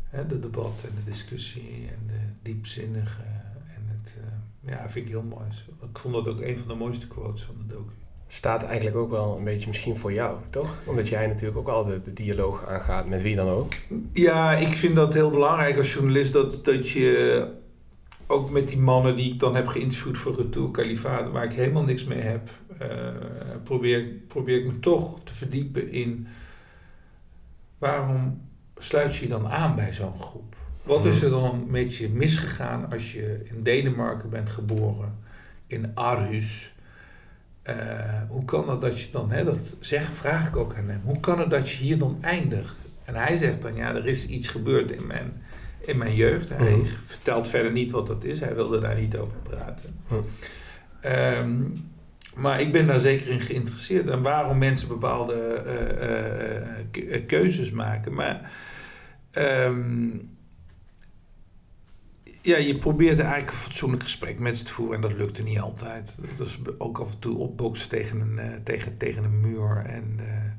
hè, 0.09 0.27
de 0.27 0.39
debat 0.39 0.85
en 0.85 0.95
de 1.05 1.11
discussie 1.11 1.89
en 1.89 2.07
de 2.07 2.21
diepzinnige. 2.43 3.23
En 3.75 3.83
het, 3.87 4.17
eh, 4.19 4.71
ja, 4.71 4.91
vind 4.91 5.07
ik 5.07 5.13
heel 5.13 5.23
mooi. 5.23 5.47
Ik 5.83 5.99
vond 5.99 6.15
dat 6.15 6.29
ook 6.29 6.41
een 6.41 6.59
van 6.59 6.69
de 6.69 6.75
mooiste 6.75 7.09
quotes 7.09 7.43
van 7.43 7.55
de 7.59 7.75
docu. 7.75 7.93
Staat 8.33 8.63
eigenlijk 8.63 8.97
ook 8.97 9.11
wel 9.11 9.37
een 9.37 9.45
beetje 9.45 9.69
misschien 9.69 9.97
voor 9.97 10.13
jou, 10.13 10.39
toch? 10.51 10.75
Omdat 10.85 11.09
jij 11.09 11.27
natuurlijk 11.27 11.59
ook 11.59 11.69
altijd 11.69 12.05
de 12.05 12.13
dialoog 12.13 12.67
aangaat 12.67 13.07
met 13.07 13.23
wie 13.23 13.37
dan 13.37 13.49
ook. 13.49 13.73
Ja, 14.13 14.53
ik 14.53 14.77
vind 14.77 14.97
dat 14.97 15.15
heel 15.15 15.31
belangrijk 15.31 15.77
als 15.77 15.93
journalist 15.93 16.33
dat, 16.33 16.65
dat 16.65 16.89
je 16.89 17.47
ook 18.27 18.51
met 18.51 18.69
die 18.69 18.79
mannen 18.79 19.17
die 19.17 19.33
ik 19.33 19.41
dan 19.41 19.55
heb 19.55 19.67
geïnterviewd 19.67 20.19
voor 20.19 20.35
Retour 20.37 20.71
Califate, 20.71 21.31
waar 21.31 21.45
ik 21.45 21.53
helemaal 21.53 21.85
niks 21.85 22.05
mee 22.05 22.21
heb, 22.21 22.51
eh, 22.79 22.89
probeer, 23.65 24.05
probeer 24.27 24.59
ik 24.59 24.67
me 24.67 24.81
toch 24.81 25.21
te 25.25 25.35
verdiepen 25.35 25.91
in 25.91 26.27
waarom 27.79 28.41
sluit 28.79 29.17
je 29.17 29.25
je 29.25 29.31
dan 29.31 29.49
aan 29.49 29.77
bij 29.77 29.93
zo'n 29.93 30.19
groep? 30.19 30.57
Wat 30.83 31.05
is 31.05 31.23
er 31.23 31.31
dan 31.31 31.65
met 31.69 31.97
je 31.97 32.09
misgegaan 32.09 32.93
als 32.93 33.13
je 33.13 33.41
in 33.45 33.63
Denemarken 33.63 34.31
bent 34.31 34.51
geboren, 34.51 35.19
in 35.67 35.91
Aarhus? 35.95 36.72
Eh, 37.63 37.75
hoe 38.29 38.45
kan 38.45 38.71
het 38.71 38.81
dat 38.81 39.01
je 39.01 39.11
dan, 39.11 39.31
hè, 39.31 39.45
dat 39.45 39.77
zeg, 39.81 40.13
vraag 40.13 40.49
ik 40.49 40.57
ook 40.57 40.75
aan 40.75 40.89
hem, 40.89 41.01
hoe 41.05 41.21
kan 41.21 41.39
het 41.39 41.51
dat 41.51 41.71
je 41.71 41.77
hier 41.77 41.99
dan 41.99 42.19
eindigt? 42.21 42.87
En 43.05 43.15
hij 43.15 43.37
zegt 43.37 43.63
dan, 43.63 43.75
ja, 43.75 43.95
er 43.95 44.07
is 44.07 44.27
iets 44.27 44.49
gebeurd 44.49 44.93
in 44.93 45.07
mijn, 45.07 45.33
in 45.81 45.99
mijn 45.99 46.15
jeugd. 46.15 46.49
Hij 46.49 46.73
Mhm. 46.73 46.85
vertelt 47.07 47.49
verder 47.49 47.73
niet 47.73 47.91
wat 47.91 48.07
dat 48.07 48.25
is, 48.25 48.41
hij 48.41 48.55
wilde 48.55 48.81
daar 48.81 48.95
niet 49.01 49.17
over 49.17 49.37
praten. 49.43 49.95
Hm. 50.09 50.15
Ehm, 51.01 51.61
maar 52.35 52.61
ik 52.61 52.73
ben 52.73 52.87
daar 52.87 52.99
zeker 52.99 53.29
in 53.29 53.41
geïnteresseerd. 53.41 54.09
En 54.09 54.23
waarom 54.23 54.59
mensen 54.59 54.89
bepaalde 54.89 55.35
eh, 55.35 57.15
eh, 57.15 57.27
keuzes 57.27 57.71
maken. 57.71 58.15
Maar 58.15 58.51
ehm, 59.31 60.09
ja, 62.43 62.57
je 62.57 62.79
probeert 62.79 63.19
eigenlijk 63.19 63.51
een 63.51 63.57
fatsoenlijk 63.57 64.03
gesprek 64.03 64.39
met 64.39 64.59
ze 64.59 64.65
te 64.65 64.73
voeren. 64.73 64.95
En 64.95 65.01
dat 65.01 65.13
lukte 65.13 65.43
niet 65.43 65.61
altijd. 65.61 66.19
Dat 66.39 66.47
is 66.47 66.59
ook 66.79 66.99
af 66.99 67.13
en 67.13 67.19
toe 67.19 67.39
opboksen 67.39 67.89
tegen 67.89 68.21
een, 68.21 68.39
eh, 68.39 68.57
tegen, 68.65 68.97
tegen 68.97 69.25
een 69.25 69.41
muur. 69.41 69.83
En, 69.87 70.15
eh, 70.19 70.51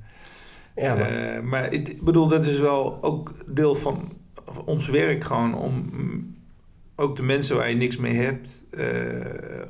Ja, 0.76 0.96
maar, 0.96 1.36
eh, 1.36 1.42
maar 1.42 1.74
ik 1.74 2.02
bedoel, 2.02 2.28
dat 2.28 2.46
is 2.46 2.60
wel 2.60 3.04
ook 3.04 3.56
deel 3.56 3.76
van, 3.76 4.12
van 4.46 4.66
ons 4.66 4.88
werk 4.88 5.24
gewoon 5.24 5.56
om 5.56 5.90
mm, 5.92 6.36
ook 6.96 7.16
de 7.16 7.24
mensen 7.24 7.56
waar 7.58 7.70
je 7.70 7.76
niks 7.76 7.98
mee 7.98 8.16
hebt, 8.16 8.64
eh, 8.70 8.86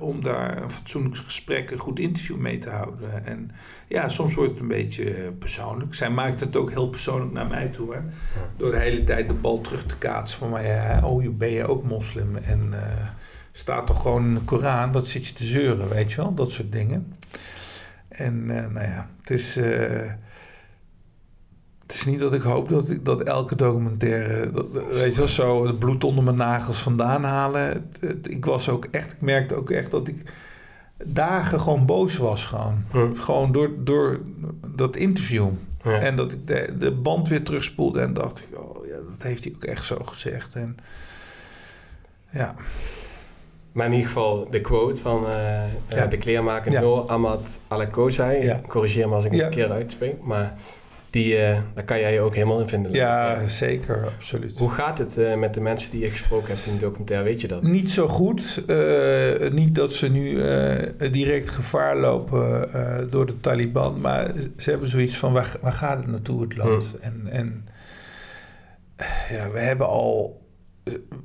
om 0.01 0.21
daar 0.23 0.61
een 0.61 0.71
fatsoenlijk 0.71 1.15
gesprek, 1.17 1.71
een 1.71 1.77
goed 1.77 1.99
interview 1.99 2.37
mee 2.37 2.57
te 2.59 2.69
houden. 2.69 3.25
En 3.25 3.51
ja, 3.87 4.07
soms 4.09 4.33
wordt 4.33 4.51
het 4.51 4.59
een 4.59 4.67
beetje 4.67 5.31
persoonlijk. 5.39 5.93
Zij 5.95 6.09
maakt 6.09 6.39
het 6.39 6.55
ook 6.55 6.69
heel 6.71 6.89
persoonlijk 6.89 7.31
naar 7.31 7.47
mij 7.47 7.67
toe, 7.67 7.93
hè? 7.93 7.99
door 8.57 8.71
de 8.71 8.79
hele 8.79 9.03
tijd 9.03 9.27
de 9.27 9.33
bal 9.33 9.61
terug 9.61 9.85
te 9.85 9.97
kaatsen 9.97 10.39
van, 10.39 10.49
maar 10.49 10.65
ja, 10.65 11.01
oh, 11.05 11.21
je- 11.23 11.29
ben 11.29 11.49
je 11.51 11.67
ook 11.67 11.83
moslim 11.83 12.35
en 12.35 12.69
eh, 12.73 13.07
staat 13.51 13.87
toch 13.87 14.01
gewoon 14.01 14.25
in 14.25 14.33
de 14.33 14.41
Koran, 14.41 14.91
wat 14.91 15.07
zit 15.07 15.27
je 15.27 15.33
te 15.33 15.43
zeuren, 15.45 15.89
weet 15.89 16.11
je 16.11 16.17
wel, 16.21 16.33
dat 16.33 16.51
soort 16.51 16.71
dingen. 16.71 17.13
En 18.07 18.49
eh, 18.63 18.67
nou 18.71 18.87
ja, 18.87 19.09
het 19.19 19.29
is. 19.29 19.59
Eh, 21.93 21.99
het 21.99 22.07
is 22.07 22.11
niet 22.11 22.19
dat 22.19 22.33
ik 22.33 22.41
hoop 22.41 22.69
dat, 22.69 22.89
ik, 22.89 23.05
dat 23.05 23.21
elke 23.21 23.55
documentaire, 23.55 24.49
dat, 24.49 24.65
weet 24.89 25.13
je 25.13 25.17
wel, 25.19 25.27
zo 25.27 25.65
het 25.67 25.79
bloed 25.79 26.03
onder 26.03 26.23
mijn 26.23 26.35
nagels 26.37 26.81
vandaan 26.81 27.23
halen. 27.23 27.61
Het- 27.61 27.97
het- 27.99 28.29
ik 28.31 28.45
was 28.45 28.69
ook 28.69 28.87
echt, 28.91 29.11
ik 29.11 29.21
merkte 29.21 29.55
ook 29.55 29.69
echt 29.69 29.91
dat 29.91 30.07
ik 30.07 30.31
dagen 31.03 31.59
gewoon 31.59 31.85
boos 31.85 32.17
was. 32.17 32.45
Gewoon, 32.45 32.83
hm. 32.91 33.13
gewoon 33.15 33.51
door, 33.51 33.69
door 33.79 34.19
dat 34.75 34.95
interview. 34.95 35.47
En 35.83 36.15
dat 36.15 36.31
ik 36.31 36.47
de, 36.47 36.75
de 36.79 36.91
band 36.91 37.27
weer 37.27 37.43
terugspoelde 37.43 37.99
en 37.99 38.13
dacht 38.13 38.39
ik, 38.39 38.59
oh 38.59 38.85
ja, 38.87 38.95
dat 39.09 39.21
heeft 39.23 39.43
hij 39.43 39.53
ook 39.55 39.63
echt 39.63 39.85
zo 39.85 39.97
gezegd. 40.05 40.55
En 40.55 40.77
ja. 42.29 42.55
Maar 43.71 43.85
in 43.85 43.91
ieder 43.91 44.07
geval 44.07 44.47
de 44.49 44.61
quote 44.61 45.01
van 45.01 45.23
uh, 45.23 46.09
de 46.09 46.17
kleermaker 46.17 46.71
ja. 46.71 46.81
Noor 46.81 47.01
Ahmad 47.01 47.59
Alakozai. 47.67 48.43
Ja. 48.43 48.59
Corrigeer 48.67 49.09
me 49.09 49.15
als 49.15 49.25
ik 49.25 49.31
het 49.31 49.41
een 49.41 49.49
keer 49.49 49.71
uitspreek. 49.71 50.21
Maar 50.23 50.53
die, 51.13 51.33
uh, 51.33 51.57
daar 51.73 51.83
kan 51.83 51.99
jij 51.99 52.13
je 52.13 52.19
ook 52.19 52.33
helemaal 52.35 52.59
in 52.59 52.67
vinden. 52.67 52.93
Ja, 52.93 53.45
zeker, 53.45 54.05
absoluut. 54.05 54.57
Hoe 54.57 54.69
gaat 54.69 54.97
het 54.97 55.17
uh, 55.17 55.35
met 55.35 55.53
de 55.53 55.61
mensen 55.61 55.91
die 55.91 56.01
je 56.01 56.09
gesproken 56.09 56.47
hebt 56.47 56.65
in 56.65 56.73
de 56.73 56.79
documentaire? 56.79 57.25
Weet 57.25 57.41
je 57.41 57.47
dat? 57.47 57.63
Niet 57.63 57.91
zo 57.91 58.07
goed. 58.07 58.63
Uh, 58.67 59.49
niet 59.51 59.75
dat 59.75 59.93
ze 59.93 60.09
nu 60.09 60.35
direct 61.11 61.49
gevaar 61.49 61.97
lopen 61.97 62.69
door 63.09 63.25
de 63.25 63.39
Taliban. 63.39 64.01
Maar 64.01 64.31
ze 64.57 64.69
hebben 64.69 64.89
zoiets 64.89 65.17
van, 65.17 65.33
waar, 65.33 65.55
waar 65.61 65.71
gaat 65.71 65.97
het 65.97 66.07
naartoe, 66.07 66.41
het 66.41 66.55
land? 66.57 66.93
Hmm. 67.01 67.01
En, 67.01 67.31
en 67.31 67.67
ja, 69.29 69.51
we 69.51 69.59
hebben 69.59 69.87
al... 69.87 70.41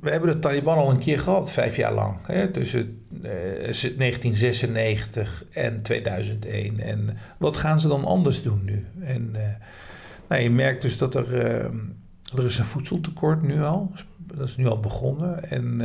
We 0.01 0.09
hebben 0.09 0.31
de 0.31 0.39
Taliban 0.39 0.77
al 0.77 0.89
een 0.89 0.99
keer 0.99 1.19
gehad, 1.19 1.51
vijf 1.51 1.75
jaar 1.75 1.93
lang. 1.93 2.25
Hè, 2.25 2.51
tussen 2.51 3.05
1996 3.21 5.45
en 5.51 5.81
2001. 5.81 6.79
En 6.79 7.17
wat 7.37 7.57
gaan 7.57 7.79
ze 7.79 7.87
dan 7.87 8.05
anders 8.05 8.41
doen 8.41 8.63
nu? 8.63 8.85
En 8.99 9.35
nou, 10.27 10.41
je 10.41 10.49
merkt 10.49 10.81
dus 10.81 10.97
dat 10.97 11.15
er, 11.15 11.35
er 12.35 12.45
is 12.45 12.57
een 12.57 12.65
voedseltekort 12.65 13.41
nu 13.41 13.63
al. 13.63 13.91
Dat 14.17 14.47
is 14.47 14.57
nu 14.57 14.67
al 14.67 14.79
begonnen. 14.79 15.49
En, 15.49 15.75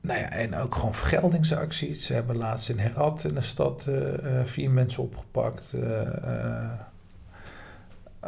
nou 0.00 0.20
ja, 0.20 0.30
en 0.30 0.56
ook 0.56 0.74
gewoon 0.74 0.94
vergeldingsacties. 0.94 2.06
Ze 2.06 2.14
hebben 2.14 2.36
laatst 2.36 2.68
in 2.68 2.78
Herat 2.78 3.24
in 3.24 3.34
de 3.34 3.40
stad 3.40 3.90
vier 4.44 4.70
mensen 4.70 5.02
opgepakt. 5.02 5.74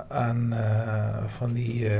aan 0.08 0.54
van 1.28 1.52
die... 1.52 1.90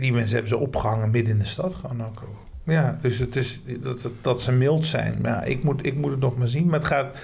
die 0.00 0.12
mensen 0.12 0.32
hebben 0.34 0.48
ze 0.48 0.56
opgehangen 0.56 1.10
midden 1.10 1.32
in 1.32 1.38
de 1.38 1.44
stad 1.44 1.74
gewoon 1.74 2.04
ook. 2.04 2.22
Ja, 2.64 2.98
dus 3.00 3.18
het 3.18 3.36
is 3.36 3.62
dat, 3.80 4.10
dat, 4.20 4.42
ze 4.42 4.52
mild 4.52 4.86
zijn. 4.86 5.18
Maar 5.20 5.30
ja, 5.30 5.42
ik 5.42 5.62
moet, 5.62 5.86
ik 5.86 5.96
moet 5.96 6.10
het 6.10 6.20
nog 6.20 6.36
maar 6.36 6.48
zien. 6.48 6.66
Maar 6.66 6.78
het 6.78 6.88
gaat 6.88 7.18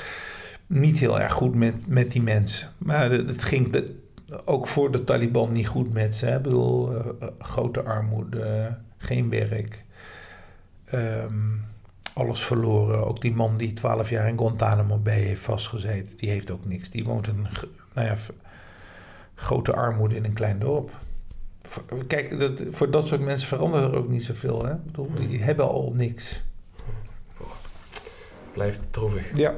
niet 0.67 0.99
heel 0.99 1.21
erg 1.21 1.33
goed 1.33 1.55
met, 1.55 1.89
met 1.89 2.13
die 2.13 2.23
mensen. 2.23 2.69
Maar 2.79 3.11
het 3.11 3.45
ging 3.45 3.85
ook 4.45 4.69
voor 4.69 4.91
de 4.91 5.05
Taliban 5.05 5.53
niet 5.53 5.67
goed 5.67 5.93
met 5.93 6.15
ze. 6.15 6.27
Ik 6.27 6.43
bedoel, 6.43 6.95
uh, 6.95 7.01
grote 7.39 7.83
armoede, 7.83 8.77
geen 8.97 9.31
werk, 9.31 9.85
um, 10.95 11.65
alles 12.13 12.45
verloren. 12.45 13.07
Ook 13.07 13.21
die 13.21 13.35
man 13.35 13.57
die 13.57 13.73
twaalf 13.73 14.11
jaar 14.11 14.29
in 14.29 14.39
Guantanamo 14.39 14.99
Bay 14.99 15.21
heeft 15.21 15.43
vastgezeten, 15.43 16.17
die 16.17 16.31
heeft 16.31 16.51
ook 16.51 16.65
niks. 16.65 16.91
Die 16.91 17.05
woont 17.05 17.29
in 17.29 17.47
nou 17.95 18.07
ja, 18.07 18.17
grote 19.35 19.73
armoede 19.73 20.17
in 20.17 20.25
een 20.25 20.33
klein 20.33 20.59
dorp. 20.59 20.91
Kijk, 22.07 22.39
dat, 22.39 22.63
voor 22.71 22.91
dat 22.91 23.07
soort 23.07 23.21
mensen 23.21 23.49
verandert 23.49 23.93
er 23.93 23.99
ook 23.99 24.09
niet 24.09 24.25
zoveel. 24.25 24.65
Hè? 24.65 24.73
Ik 24.73 24.85
bedoel, 24.85 25.11
die 25.29 25.43
hebben 25.43 25.69
al 25.69 25.93
niks. 25.97 26.43
Blijft 28.53 28.81
droevig. 28.91 29.37
Ja. 29.37 29.55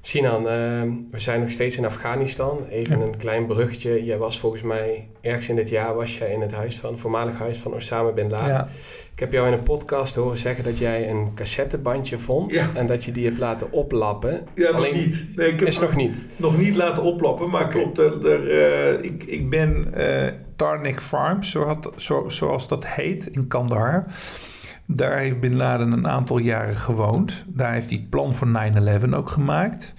Sinan, 0.00 0.48
ehm, 0.48 0.90
we 1.10 1.20
zijn 1.20 1.40
nog 1.40 1.50
steeds 1.50 1.76
in 1.76 1.84
Afghanistan. 1.84 2.64
Even 2.68 3.00
een 3.00 3.16
klein 3.16 3.46
bruggetje. 3.46 4.04
Jij 4.04 4.18
was 4.18 4.38
volgens 4.38 4.62
mij 4.62 5.08
ergens 5.20 5.48
in 5.48 5.56
dit 5.56 5.68
jaar 5.68 5.94
was 5.94 6.18
jij 6.18 6.32
in 6.32 6.40
het 6.40 6.52
huis 6.52 6.76
van, 6.78 6.98
voormalig 6.98 7.38
huis 7.38 7.58
van 7.58 7.74
Osama 7.74 8.12
bin 8.12 8.30
Laden. 8.30 8.48
Ja. 8.48 8.68
Ik 9.12 9.18
heb 9.18 9.32
jou 9.32 9.46
in 9.46 9.52
een 9.52 9.62
podcast 9.62 10.14
horen 10.14 10.38
zeggen 10.38 10.64
dat 10.64 10.78
jij 10.78 11.10
een 11.10 11.34
cassettebandje 11.34 12.18
vond 12.18 12.58
en 12.74 12.86
dat 12.86 13.04
je 13.04 13.12
die 13.12 13.24
hebt 13.24 13.38
laten 13.38 13.72
oplappen. 13.72 14.46
Ja, 14.54 14.70
Alleen, 14.70 14.94
nog 14.94 15.04
niet. 15.04 15.36
Nee, 15.36 15.46
ik 15.52 15.58
heb 15.58 15.68
is 15.68 15.78
nog 15.78 15.96
niet. 15.96 16.16
Nog 16.36 16.58
niet 16.58 16.76
laten 16.76 17.02
oplappen, 17.02 17.50
maar 17.50 17.68
klopt. 17.68 17.98
Er, 17.98 18.50
er, 18.50 19.04
ik, 19.04 19.24
ik 19.24 19.50
ben 19.50 19.92
uh, 19.96 20.26
Tarnik 20.58 21.00
Farms, 21.00 21.50
zo 21.50 21.64
had, 21.64 21.92
zo, 21.96 22.28
zoals 22.28 22.68
dat 22.68 22.86
heet, 22.86 23.26
in 23.26 23.46
Kandahar. 23.46 24.04
Daar 24.86 25.18
heeft 25.18 25.40
Bin 25.40 25.56
Laden 25.56 25.92
een 25.92 26.08
aantal 26.08 26.38
jaren 26.38 26.76
gewoond. 26.76 27.44
Daar 27.46 27.72
heeft 27.72 27.90
hij 27.90 27.98
het 27.98 28.10
plan 28.10 28.34
voor 28.34 28.48
9-11 29.06 29.08
ook 29.14 29.30
gemaakt. 29.30 29.94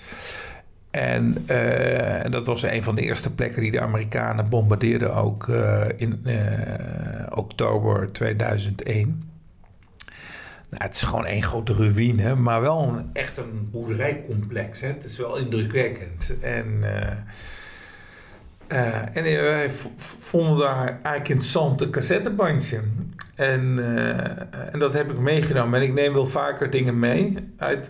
En 0.91 1.45
uh, 1.51 2.31
dat 2.31 2.45
was 2.45 2.63
een 2.63 2.83
van 2.83 2.95
de 2.95 3.01
eerste 3.01 3.33
plekken 3.33 3.61
die 3.61 3.71
de 3.71 3.79
Amerikanen 3.79 4.49
bombardeerden, 4.49 5.15
ook 5.15 5.47
uh, 5.47 5.85
in 5.97 6.21
uh, 6.25 6.33
oktober 7.29 8.11
2001. 8.11 9.23
Nou, 10.69 10.83
het 10.83 10.95
is 10.95 11.03
gewoon 11.03 11.25
één 11.25 11.43
grote 11.43 11.73
ruïne, 11.73 12.35
maar 12.35 12.61
wel 12.61 12.83
een, 12.83 13.09
echt 13.13 13.37
een 13.37 13.69
boerderijcomplex. 13.71 14.81
Hè? 14.81 14.87
Het 14.87 15.03
is 15.03 15.17
wel 15.17 15.37
indrukwekkend. 15.37 16.33
En 16.41 16.83
uh, 18.71 19.15
en 19.17 19.23
wij 19.23 19.69
vonden 20.19 20.57
daar 20.57 20.87
eigenlijk 20.87 21.27
interessant 21.27 21.81
een 21.81 21.91
cassettebandje. 21.91 22.81
En, 23.35 23.77
uh, 23.79 24.73
en 24.73 24.79
dat 24.79 24.93
heb 24.93 25.11
ik 25.11 25.19
meegenomen. 25.19 25.79
En 25.79 25.85
ik 25.85 25.93
neem 25.93 26.13
wel 26.13 26.27
vaker 26.27 26.69
dingen 26.69 26.99
mee 26.99 27.35
uit 27.57 27.89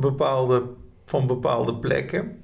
bepaalde, 0.00 0.62
van 1.06 1.26
bepaalde 1.26 1.74
plekken. 1.74 2.42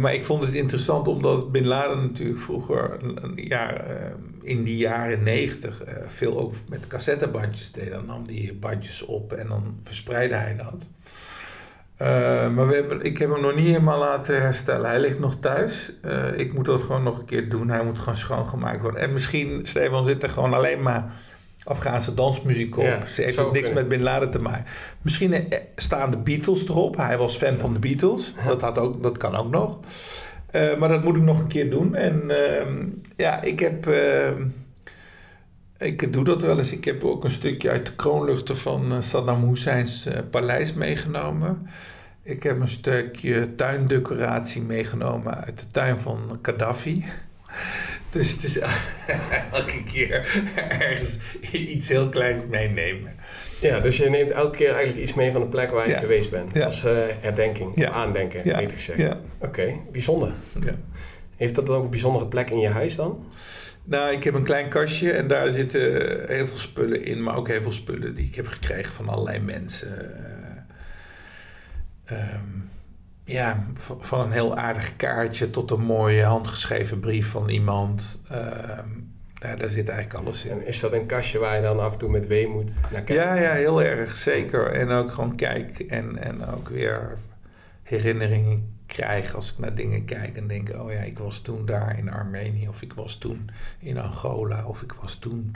maar 0.00 0.14
ik 0.14 0.24
vond 0.24 0.44
het 0.44 0.54
interessant 0.54 1.08
omdat 1.08 1.52
Bin 1.52 1.66
Laden 1.66 2.02
natuurlijk 2.02 2.40
vroeger, 2.40 2.96
in 4.42 4.64
die 4.64 4.76
jaren 4.76 5.22
negentig, 5.22 5.82
veel 6.06 6.38
ook 6.38 6.54
met 6.68 6.86
cassettebandjes 6.86 7.72
deed. 7.72 7.90
Dan 7.90 8.06
nam 8.06 8.24
hij 8.26 8.56
bandjes 8.60 9.02
op 9.02 9.32
en 9.32 9.48
dan 9.48 9.78
verspreidde 9.84 10.36
hij 10.36 10.56
dat. 10.56 10.88
Uh, 12.02 12.06
maar 12.50 12.68
we 12.68 12.74
hebben, 12.74 13.02
ik 13.02 13.18
heb 13.18 13.30
hem 13.30 13.40
nog 13.40 13.54
niet 13.54 13.66
helemaal 13.66 13.98
laten 13.98 14.40
herstellen. 14.40 14.88
Hij 14.88 15.00
ligt 15.00 15.18
nog 15.18 15.36
thuis. 15.40 15.92
Uh, 16.04 16.38
ik 16.38 16.52
moet 16.52 16.64
dat 16.64 16.82
gewoon 16.82 17.02
nog 17.02 17.18
een 17.18 17.24
keer 17.24 17.48
doen. 17.48 17.70
Hij 17.70 17.84
moet 17.84 17.98
gewoon 17.98 18.16
schoongemaakt 18.16 18.80
worden. 18.80 19.00
En 19.00 19.12
misschien, 19.12 19.60
Stefan, 19.62 20.04
zit 20.04 20.22
er 20.22 20.28
gewoon 20.28 20.54
alleen 20.54 20.82
maar 20.82 21.12
Afghaanse 21.64 22.14
dansmuziek 22.14 22.76
op. 22.76 22.84
Ja, 22.84 23.06
Ze 23.06 23.22
heeft 23.22 23.38
ook 23.38 23.52
niks 23.52 23.72
met 23.72 23.88
Bin 23.88 24.02
Laden 24.02 24.30
te 24.30 24.38
maken. 24.38 24.64
Misschien 25.02 25.32
eh, 25.32 25.58
staan 25.76 26.10
de 26.10 26.18
Beatles 26.18 26.68
erop. 26.68 26.96
Hij 26.96 27.18
was 27.18 27.36
fan 27.36 27.56
van 27.56 27.72
de 27.72 27.78
Beatles. 27.78 28.34
Dat, 28.46 28.60
had 28.60 28.78
ook, 28.78 29.02
dat 29.02 29.18
kan 29.18 29.36
ook 29.36 29.50
nog. 29.50 29.78
Uh, 30.52 30.76
maar 30.76 30.88
dat 30.88 31.04
moet 31.04 31.16
ik 31.16 31.22
nog 31.22 31.38
een 31.38 31.46
keer 31.46 31.70
doen. 31.70 31.94
En 31.94 32.22
uh, 32.26 32.66
ja, 33.16 33.42
ik 33.42 33.60
heb... 33.60 33.88
ik 35.80 36.12
doe 36.12 36.24
dat 36.24 36.42
wel 36.42 36.58
eens. 36.58 36.72
Ik 36.72 36.84
heb 36.84 37.04
ook 37.04 37.24
een 37.24 37.30
stukje 37.30 37.70
uit 37.70 37.86
de 37.86 37.94
kroonluchter 37.94 38.56
van 38.56 39.02
Saddam 39.02 39.48
Husseins 39.48 40.08
paleis 40.30 40.72
meegenomen. 40.72 41.68
Ik 42.22 42.42
heb 42.42 42.60
een 42.60 42.68
stukje 42.68 43.54
tuindecoratie 43.54 44.62
meegenomen 44.62 45.44
uit 45.44 45.58
de 45.58 45.66
tuin 45.66 46.00
van 46.00 46.38
Gaddafi. 46.42 47.04
Dus 48.10 48.32
het 48.32 48.44
is 48.44 48.58
elke 49.52 49.82
keer 49.82 50.42
ergens 50.80 51.18
iets 51.52 51.88
heel 51.88 52.08
kleins 52.08 52.42
meenemen. 52.48 53.14
Ja, 53.60 53.80
dus 53.80 53.96
je 53.96 54.10
neemt 54.10 54.30
elke 54.30 54.56
keer 54.56 54.68
eigenlijk 54.70 54.98
iets 54.98 55.14
mee 55.14 55.32
van 55.32 55.40
de 55.40 55.46
plek 55.46 55.70
waar 55.70 55.88
je 55.88 55.94
geweest 55.94 56.30
bent. 56.30 56.60
Als 56.60 56.84
uh, 56.84 56.92
herdenking, 57.20 57.72
ja. 57.74 57.90
aandenken, 57.90 58.42
beter 58.42 58.70
gezegd. 58.70 59.00
Oké, 59.00 59.16
okay, 59.40 59.80
bijzonder. 59.92 60.32
Heeft 61.36 61.54
dat 61.54 61.70
ook 61.70 61.84
een 61.84 61.90
bijzondere 61.90 62.26
plek 62.26 62.50
in 62.50 62.58
je 62.58 62.68
huis 62.68 62.96
dan? 62.96 63.26
Nou, 63.90 64.12
ik 64.12 64.24
heb 64.24 64.34
een 64.34 64.44
klein 64.44 64.68
kastje 64.68 65.12
en 65.12 65.26
daar 65.26 65.50
zitten 65.50 65.80
heel 66.26 66.46
veel 66.46 66.56
spullen 66.56 67.04
in, 67.04 67.22
maar 67.22 67.36
ook 67.36 67.48
heel 67.48 67.62
veel 67.62 67.72
spullen 67.72 68.14
die 68.14 68.26
ik 68.26 68.34
heb 68.34 68.46
gekregen 68.46 68.92
van 68.92 69.08
allerlei 69.08 69.38
mensen. 69.40 70.14
Um, 72.10 72.70
ja, 73.24 73.66
van 73.98 74.20
een 74.20 74.30
heel 74.30 74.56
aardig 74.56 74.96
kaartje 74.96 75.50
tot 75.50 75.70
een 75.70 75.80
mooie 75.80 76.24
handgeschreven 76.24 77.00
brief 77.00 77.28
van 77.28 77.48
iemand. 77.48 78.22
Um, 78.32 79.12
ja, 79.34 79.56
daar 79.56 79.70
zit 79.70 79.88
eigenlijk 79.88 80.24
alles 80.24 80.44
in. 80.44 80.50
En 80.50 80.66
is 80.66 80.80
dat 80.80 80.92
een 80.92 81.06
kastje 81.06 81.38
waar 81.38 81.56
je 81.56 81.62
dan 81.62 81.80
af 81.80 81.92
en 81.92 81.98
toe 81.98 82.10
met 82.10 82.26
weemoed 82.26 82.80
naar 82.92 83.02
kijkt? 83.02 83.22
Ja, 83.22 83.34
ja, 83.34 83.52
heel 83.52 83.82
erg, 83.82 84.16
zeker. 84.16 84.66
En 84.66 84.90
ook 84.90 85.12
gewoon 85.12 85.36
kijk 85.36 85.78
en, 85.78 86.18
en 86.18 86.46
ook 86.46 86.68
weer 86.68 87.18
herinneringen 87.82 88.78
krijg 88.94 89.34
als 89.34 89.52
ik 89.52 89.58
naar 89.58 89.74
dingen 89.74 90.04
kijk 90.04 90.36
en 90.36 90.46
denk: 90.46 90.68
oh 90.74 90.92
ja, 90.92 91.00
ik 91.00 91.18
was 91.18 91.40
toen 91.40 91.66
daar 91.66 91.98
in 91.98 92.10
Armenië, 92.10 92.68
of 92.68 92.82
ik 92.82 92.92
was 92.92 93.16
toen 93.16 93.50
in 93.78 93.98
Angola, 93.98 94.66
of 94.66 94.82
ik 94.82 94.92
was 94.92 95.14
toen 95.14 95.54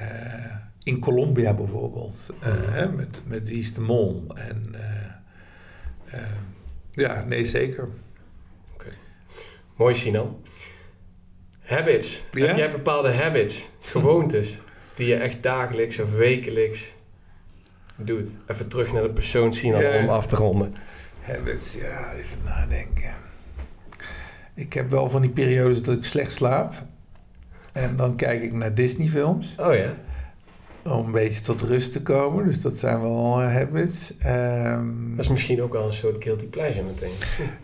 uh, 0.00 0.56
in 0.82 0.98
Colombia 1.00 1.54
bijvoorbeeld, 1.54 2.34
uh, 2.46 2.92
met, 2.92 3.20
met 3.24 3.48
Wies 3.48 3.74
de 3.74 3.80
Mol. 3.80 4.26
En 4.34 4.62
uh, 4.74 4.80
uh, 6.14 6.20
ja, 6.90 7.24
nee, 7.24 7.44
zeker. 7.44 7.88
Okay. 8.74 8.92
Mooi, 9.76 9.94
Sinan. 9.94 10.40
Habits. 11.60 12.24
Ja? 12.32 12.46
Heb 12.46 12.56
jij 12.56 12.70
bepaalde 12.70 13.12
habits, 13.12 13.70
gewoontes, 13.92 14.58
die 14.94 15.06
je 15.06 15.16
echt 15.16 15.42
dagelijks 15.42 15.98
of 15.98 16.12
wekelijks 16.12 16.94
doet? 17.96 18.36
Even 18.46 18.68
terug 18.68 18.92
naar 18.92 19.02
de 19.02 19.10
persoon 19.10 19.54
Sinan 19.54 19.82
ja. 19.82 20.02
om 20.02 20.08
af 20.08 20.26
te 20.26 20.36
ronden. 20.36 20.74
Habits, 21.26 21.74
ja, 21.74 22.12
even 22.12 22.38
nadenken. 22.44 23.14
Ik 24.54 24.72
heb 24.72 24.90
wel 24.90 25.10
van 25.10 25.20
die 25.20 25.30
periodes 25.30 25.82
dat 25.82 25.96
ik 25.96 26.04
slecht 26.04 26.32
slaap. 26.32 26.74
En 27.72 27.96
dan 27.96 28.16
kijk 28.16 28.42
ik 28.42 28.52
naar 28.52 28.74
Disney-films. 28.74 29.54
Oh 29.58 29.74
ja. 29.74 29.94
Om 30.88 31.06
een 31.06 31.12
beetje 31.12 31.40
tot 31.40 31.60
rust 31.60 31.92
te 31.92 32.02
komen. 32.02 32.46
Dus 32.46 32.60
dat 32.60 32.78
zijn 32.78 33.00
wel 33.00 33.42
uh, 33.42 33.52
habits. 33.52 34.12
Um, 34.26 35.10
dat 35.16 35.24
is 35.24 35.30
misschien 35.30 35.62
ook 35.62 35.72
wel 35.72 35.86
een 35.86 35.92
soort 35.92 36.24
guilty 36.24 36.46
pleasure 36.46 36.84
meteen. 36.84 37.10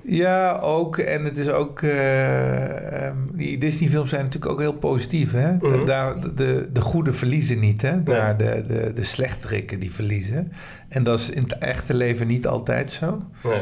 Ja, 0.03 0.59
ook. 0.59 0.99
En 0.99 1.25
het 1.25 1.37
is 1.37 1.49
ook... 1.49 1.81
Uh, 1.81 3.07
um, 3.07 3.31
die 3.33 3.59
Disney-films 3.59 4.11
zijn 4.11 4.25
natuurlijk 4.25 4.53
ook 4.53 4.61
heel 4.61 4.73
positief. 4.73 5.33
Hè? 5.33 5.53
Mm 5.53 5.85
Daar, 5.85 6.35
de, 6.35 6.69
de 6.73 6.81
goede 6.81 7.13
verliezen 7.13 7.59
niet. 7.59 7.83
Hè? 7.83 8.03
Daar 8.03 8.37
de, 8.37 8.65
de, 8.67 8.93
de 8.95 9.05
slechterikken 9.05 9.81
die 9.81 9.93
verliezen. 9.93 10.53
En 10.89 11.03
dat 11.03 11.19
is 11.19 11.31
in 11.31 11.43
het 11.43 11.59
echte 11.59 11.95
leven 11.95 12.27
niet 12.27 12.47
altijd 12.47 12.91
zo. 12.91 13.23
Nee. 13.43 13.61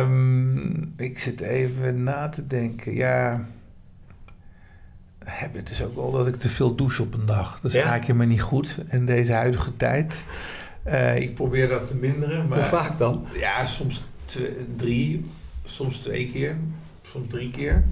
Um, 0.00 0.94
ik 0.96 1.18
zit 1.18 1.40
even 1.40 2.02
na 2.02 2.28
te 2.28 2.46
denken. 2.46 2.94
Ja 2.94 3.46
heb 5.30 5.54
het 5.54 5.66
dus 5.66 5.82
ook 5.82 5.94
wel 5.94 6.12
dat 6.12 6.26
ik 6.26 6.36
te 6.36 6.48
veel 6.48 6.74
douche 6.74 7.02
op 7.02 7.14
een 7.14 7.26
dag. 7.26 7.60
Dat 7.60 7.72
raak 7.72 8.04
je 8.04 8.14
me 8.14 8.24
niet 8.24 8.42
goed 8.42 8.76
in 8.88 9.06
deze 9.06 9.32
huidige 9.32 9.76
tijd. 9.76 10.24
Uh, 10.86 11.16
ik 11.16 11.34
probeer 11.34 11.68
dat 11.68 11.86
te 11.86 11.96
minderen. 11.96 12.48
Maar, 12.48 12.58
Hoe 12.58 12.66
vaak 12.66 12.98
dan? 12.98 13.26
Ja, 13.38 13.64
soms 13.64 14.02
drie, 14.76 15.30
soms 15.64 15.98
twee 15.98 16.26
keer, 16.26 16.56
soms 17.02 17.28
drie 17.28 17.50
keer. 17.50 17.84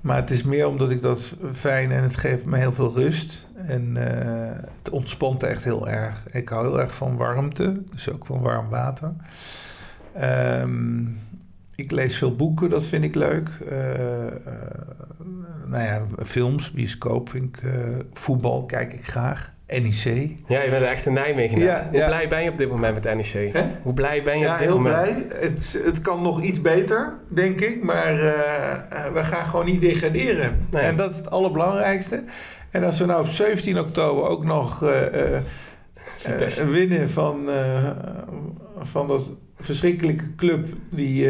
Maar 0.00 0.16
het 0.16 0.30
is 0.30 0.42
meer 0.42 0.66
omdat 0.66 0.90
ik 0.90 1.00
dat 1.00 1.36
fijn 1.52 1.90
en 1.90 2.02
het 2.02 2.16
geeft 2.16 2.44
me 2.44 2.58
heel 2.58 2.72
veel 2.72 2.92
rust. 2.94 3.46
En 3.54 3.94
uh, 3.98 4.04
het 4.78 4.90
ontspant 4.90 5.42
echt 5.42 5.64
heel 5.64 5.88
erg. 5.88 6.26
Ik 6.30 6.48
hou 6.48 6.66
heel 6.66 6.80
erg 6.80 6.94
van 6.94 7.16
warmte, 7.16 7.82
dus 7.90 8.10
ook 8.10 8.26
van 8.26 8.40
warm 8.40 8.68
water. 8.68 9.12
Um, 10.60 11.18
ik 11.78 11.90
lees 11.90 12.16
veel 12.16 12.36
boeken, 12.36 12.70
dat 12.70 12.86
vind 12.86 13.04
ik 13.04 13.14
leuk. 13.14 13.48
Uh, 13.72 13.78
nou 15.66 15.84
ja, 15.84 16.06
films, 16.24 16.70
bioscoop 16.70 17.28
vind 17.28 17.56
ik, 17.56 17.62
uh, 17.62 17.72
voetbal 18.12 18.64
kijk 18.64 18.92
ik 18.92 19.04
graag. 19.04 19.52
NEC. 19.66 20.34
Ja, 20.46 20.62
je 20.62 20.70
bent 20.70 20.84
echt 20.84 21.06
een 21.06 21.12
Nijmegen. 21.12 21.58
Ja, 21.58 21.88
Hoe 21.90 22.04
blij 22.04 22.28
ben 22.28 22.42
je 22.42 22.50
op 22.50 22.58
dit 22.58 22.70
moment 22.70 23.04
met 23.04 23.16
NEC? 23.16 23.64
Hoe 23.82 23.94
blij 23.94 24.22
ben 24.22 24.38
je 24.38 24.44
ja, 24.44 24.52
op 24.52 24.58
dit 24.58 24.68
heel 24.68 24.76
moment? 24.76 25.28
blij. 25.28 25.40
Het, 25.40 25.80
het 25.84 26.00
kan 26.00 26.22
nog 26.22 26.42
iets 26.42 26.60
beter, 26.60 27.14
denk 27.28 27.60
ik. 27.60 27.82
Maar 27.82 28.14
uh, 28.14 29.12
we 29.12 29.24
gaan 29.24 29.46
gewoon 29.46 29.64
niet 29.64 29.80
degraderen. 29.80 30.66
Nee. 30.70 30.82
En 30.82 30.96
dat 30.96 31.10
is 31.10 31.16
het 31.16 31.30
allerbelangrijkste. 31.30 32.24
En 32.70 32.84
als 32.84 32.98
we 32.98 33.04
nou 33.04 33.20
op 33.20 33.28
17 33.28 33.78
oktober 33.78 34.28
ook 34.28 34.44
nog 34.44 34.78
winnen 36.70 37.10
van, 37.10 37.48
van 38.82 39.08
dat 39.08 39.32
verschrikkelijke 39.60 40.34
club 40.36 40.66
die 40.90 41.28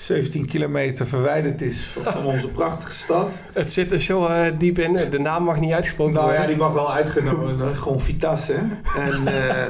17 0.00 0.46
kilometer 0.46 1.06
verwijderd 1.06 1.62
is 1.62 1.96
van 2.02 2.24
onze 2.24 2.48
prachtige 2.48 2.92
stad. 2.92 3.32
Het 3.52 3.72
zit 3.72 3.92
er 3.92 4.00
zo 4.00 4.26
uh, 4.26 4.46
diep 4.58 4.78
in. 4.78 4.98
De 5.10 5.18
naam 5.18 5.44
mag 5.44 5.60
niet 5.60 5.72
uitgesproken 5.72 6.14
nou, 6.14 6.24
worden. 6.26 6.42
Nou 6.42 6.52
ja, 6.52 6.58
die 6.58 6.66
mag 6.66 6.82
wel 6.82 6.94
uitgenomen 6.94 7.56
worden. 7.56 7.76
Gewoon 7.76 8.00
Vitesse. 8.00 8.54
En 8.96 9.22
uh, 9.24 9.48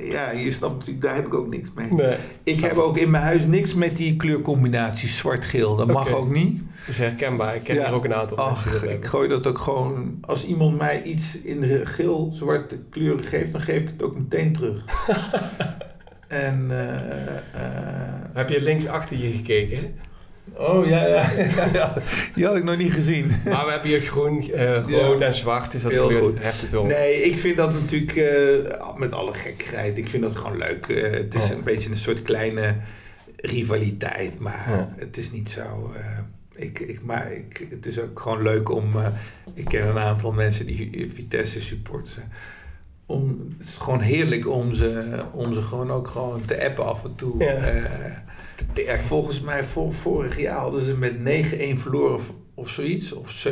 uh, 0.00 0.10
ja, 0.10 0.30
je 0.30 0.50
snapt 0.50 0.74
natuurlijk, 0.74 1.04
daar 1.04 1.14
heb 1.14 1.26
ik 1.26 1.34
ook 1.34 1.48
niks 1.48 1.68
mee. 1.74 1.92
Nee, 1.92 2.16
ik 2.42 2.60
heb 2.60 2.76
ook 2.76 2.98
in 2.98 3.10
mijn 3.10 3.22
huis 3.22 3.44
niks 3.44 3.74
met 3.74 3.96
die 3.96 4.16
kleurcombinatie 4.16 5.08
zwart-geel. 5.08 5.76
Dat 5.76 5.90
okay. 5.90 6.02
mag 6.02 6.12
ook 6.12 6.30
niet. 6.30 6.58
Dat 6.58 6.88
is 6.88 6.98
herkenbaar. 6.98 7.54
Ik 7.54 7.62
ken 7.62 7.74
ja. 7.74 7.84
hier 7.84 7.94
ook 7.94 8.04
een 8.04 8.14
aantal 8.14 8.38
Ach, 8.38 8.84
Ik 8.84 9.04
gooi 9.04 9.28
dat 9.28 9.46
ook 9.46 9.58
gewoon... 9.58 10.18
Als 10.20 10.44
iemand 10.44 10.78
mij 10.78 11.02
iets 11.02 11.40
in 11.40 11.60
de 11.60 11.86
geel-zwarte 11.86 12.78
kleuren 12.90 13.24
geeft... 13.24 13.52
dan 13.52 13.60
geef 13.60 13.80
ik 13.80 13.88
het 13.88 14.02
ook 14.02 14.18
meteen 14.18 14.52
terug. 14.52 14.84
En, 16.26 16.68
uh, 16.70 16.76
uh, 16.76 17.70
Heb 18.32 18.48
je 18.48 18.62
links 18.62 18.86
achter 18.86 19.16
je 19.16 19.30
gekeken? 19.30 19.94
Oh 20.54 20.86
ja, 20.86 21.06
ja, 21.06 21.30
ja, 21.72 21.94
die 22.34 22.46
had 22.46 22.56
ik 22.56 22.64
nog 22.64 22.76
niet 22.76 22.92
gezien. 22.92 23.26
Maar 23.26 23.64
we 23.64 23.70
hebben 23.70 23.88
hier 23.88 24.00
groen, 24.00 24.50
uh, 24.50 24.80
rood 24.88 25.20
ja. 25.20 25.26
en 25.26 25.34
zwart, 25.34 25.72
dus 25.72 25.82
dat 25.82 25.92
Heel 25.92 26.08
kleurt 26.08 26.42
heft 26.42 26.60
het 26.60 26.72
wel. 26.72 26.84
Nee, 26.84 27.22
ik 27.22 27.38
vind 27.38 27.56
dat 27.56 27.72
natuurlijk, 27.72 28.14
met 28.96 29.12
alle 29.12 29.34
gekkigheid, 29.34 29.98
ik 29.98 30.08
vind 30.08 30.22
dat 30.22 30.36
gewoon 30.36 30.58
leuk. 30.58 30.86
het 31.10 31.34
is 31.34 31.50
oh. 31.50 31.56
een 31.56 31.62
beetje 31.62 31.90
een 31.90 31.96
soort 31.96 32.22
kleine 32.22 32.76
rivaliteit, 33.36 34.38
maar 34.38 34.88
het 34.96 35.16
is 35.16 35.30
niet 35.30 35.50
zo... 35.50 35.92
ik, 36.54 36.78
ik, 36.78 37.02
maar 37.02 37.32
ik, 37.32 37.66
het 37.70 37.86
is 37.86 38.00
ook 38.00 38.20
gewoon 38.20 38.42
leuk 38.42 38.70
om... 38.70 38.94
ik 39.54 39.64
ken 39.64 39.86
een 39.86 39.98
aantal 39.98 40.32
mensen 40.32 40.66
die 40.66 41.10
Vitesse 41.14 41.60
supporten 41.60 42.22
om, 43.06 43.54
het 43.58 43.68
is 43.68 43.76
gewoon 43.76 44.00
heerlijk 44.00 44.48
om 44.48 44.72
ze, 44.72 45.04
om 45.32 45.54
ze 45.54 45.62
gewoon 45.62 45.90
ook 45.90 46.08
gewoon 46.08 46.44
te 46.44 46.64
appen 46.64 46.84
af 46.84 47.04
en 47.04 47.14
toe. 47.14 47.44
Ja. 47.44 47.58
Uh, 48.76 48.94
volgens 48.94 49.40
mij 49.40 49.64
vor, 49.64 49.94
vorig 49.94 50.40
jaar 50.40 50.58
hadden 50.58 50.82
ze 50.82 50.96
met 50.96 51.14
9-1 51.14 51.18
verloren 51.80 52.20
of 52.54 52.68
zoiets, 52.68 53.12
of 53.12 53.46
7-1 53.48 53.50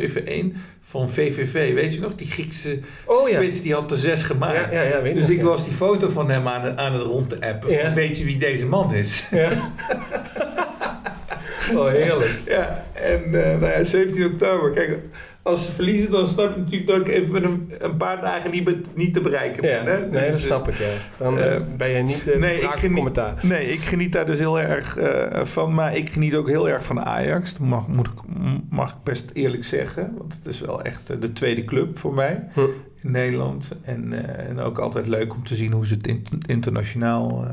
van 0.81 1.11
VVV. 1.11 1.75
Weet 1.75 1.95
je 1.95 2.01
nog, 2.01 2.15
die 2.15 2.27
Griekse 2.27 2.81
oh, 3.05 3.27
spits, 3.27 3.57
ja. 3.57 3.63
die 3.63 3.75
had 3.75 3.91
er 3.91 3.97
zes 3.97 4.23
gemaakt. 4.23 4.73
Ja, 4.73 4.83
ja, 4.83 5.01
dus 5.01 5.15
nog, 5.15 5.29
ik 5.29 5.43
was 5.43 5.65
die 5.65 5.73
foto 5.73 6.09
van 6.09 6.31
hem 6.31 6.49
aan 6.49 6.63
het, 6.63 6.77
aan 6.77 6.93
het 6.93 7.03
rond 7.03 7.29
te 7.29 7.41
appen. 7.41 7.95
Weet 7.95 8.19
je 8.19 8.25
wie 8.25 8.39
deze 8.39 8.67
man 8.67 8.95
is? 8.95 9.27
Ja. 9.31 9.51
oh, 11.77 11.89
heerlijk. 11.89 12.41
Ja, 12.47 12.87
en 12.93 13.23
uh, 13.27 13.33
nou 13.33 13.67
ja, 13.67 13.85
17 13.85 14.25
oktober. 14.25 14.71
Kijk, 14.71 14.99
als 15.45 15.65
ze 15.65 15.73
verliezen, 15.73 16.11
dan 16.11 16.27
snap 16.27 16.55
je 16.55 16.61
natuurlijk 16.61 16.87
dat 16.87 17.01
ik 17.01 17.09
even 17.09 17.45
een, 17.45 17.73
een 17.79 17.97
paar 17.97 18.21
dagen 18.21 18.51
niet, 18.51 18.97
niet 18.97 19.15
te 19.15 19.21
bereiken 19.21 19.63
ben. 19.63 19.85
Ja, 19.85 19.91
hè? 19.91 20.07
nee, 20.07 20.23
dus, 20.23 20.31
dat 20.31 20.41
snap 20.41 20.69
ik, 20.69 20.75
ja. 20.75 20.85
Dan 21.17 21.39
uh, 21.39 21.57
ben 21.77 21.89
je 21.89 22.03
niet 22.03 22.29
uh, 22.29 22.37
nee, 22.37 22.61
ik 22.61 22.71
geniet, 22.71 22.95
commentaar. 22.95 23.35
Nee, 23.43 23.67
ik 23.67 23.81
geniet 23.81 24.13
daar 24.13 24.27
dus 24.27 24.39
heel 24.39 24.61
erg 24.61 24.99
uh, 24.99 25.45
van. 25.45 25.75
Maar 25.75 25.97
ik 25.97 26.11
geniet 26.11 26.35
ook 26.35 26.49
heel 26.49 26.69
erg 26.69 26.85
van 26.85 27.05
Ajax. 27.05 27.53
Dat 27.53 27.67
mag, 27.67 27.89
moet 27.89 28.07
ik, 28.07 28.13
mag 28.71 28.91
ik 28.91 28.97
best 29.03 29.31
eerlijk 29.33 29.65
zeggen. 29.65 30.15
Want 30.19 30.35
het 30.35 30.47
is 30.47 30.61
wel 30.61 30.83
echt 30.83 31.21
de 31.21 31.33
tweede 31.33 31.65
club 31.65 31.99
voor 31.99 32.15
mij. 32.15 32.49
Hm. 32.53 32.61
In 33.05 33.11
Nederland. 33.11 33.77
En, 33.83 34.13
en 34.49 34.59
ook 34.59 34.79
altijd 34.79 35.07
leuk 35.07 35.35
om 35.35 35.45
te 35.45 35.55
zien 35.55 35.73
hoe 35.73 35.87
ze 35.87 35.95
het 35.95 36.07
in, 36.07 36.27
internationaal 36.47 37.47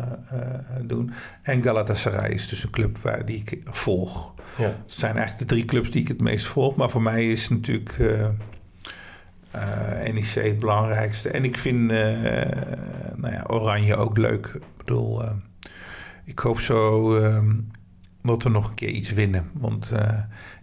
doen. 0.86 1.12
En 1.42 1.64
Galatasaray 1.64 2.30
is 2.30 2.48
dus 2.48 2.64
een 2.64 2.70
club 2.70 2.98
waar, 2.98 3.26
die 3.26 3.38
ik 3.46 3.62
volg. 3.66 4.34
Ja. 4.58 4.64
Het 4.64 4.76
zijn 4.86 5.16
eigenlijk 5.16 5.50
de 5.50 5.56
drie 5.56 5.66
clubs 5.66 5.92
die 5.92 6.02
ik 6.02 6.08
het 6.08 6.22
meest 6.22 6.46
volg. 6.46 6.76
Maar 6.76 6.90
voor 6.90 7.02
mij 7.02 7.32
is 7.32 7.50
natuurlijk 7.50 7.98
NEC 10.14 10.34
het 10.34 10.60
belangrijkste. 10.60 11.30
En 11.30 11.44
ik 11.44 11.58
vind 11.58 11.88
nou 13.16 13.34
ja, 13.34 13.44
Oranje 13.48 13.96
ook 13.96 14.18
leuk. 14.18 14.46
Ik 14.46 14.78
bedoel, 14.78 15.24
ik 16.26 16.40
hoop 16.40 16.60
zo 16.60 17.14
dat 18.22 18.44
we 18.44 18.50
nog 18.50 18.70
een 18.70 18.76
keer 18.76 18.90
iets 18.90 19.14
winnen. 19.14 19.50
Want 19.54 19.94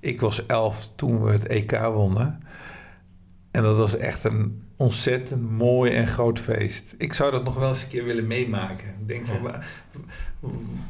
ik 0.00 0.20
was 0.20 0.46
elf 0.46 0.90
toen 0.96 1.22
we 1.24 1.32
het 1.32 1.46
EK 1.46 1.78
wonnen. 1.80 2.42
En 3.50 3.62
dat 3.62 3.76
was 3.76 3.96
echt 3.96 4.24
een 4.24 4.62
ontzettend 4.78 5.50
mooi 5.50 5.92
en 5.92 6.06
groot 6.06 6.40
feest. 6.40 6.94
Ik 6.98 7.12
zou 7.12 7.30
dat 7.30 7.44
nog 7.44 7.58
wel 7.58 7.68
eens 7.68 7.82
een 7.82 7.88
keer 7.88 8.04
willen 8.04 8.26
meemaken. 8.26 8.88
Ik 8.88 9.08
denk 9.08 9.26
van, 9.26 9.52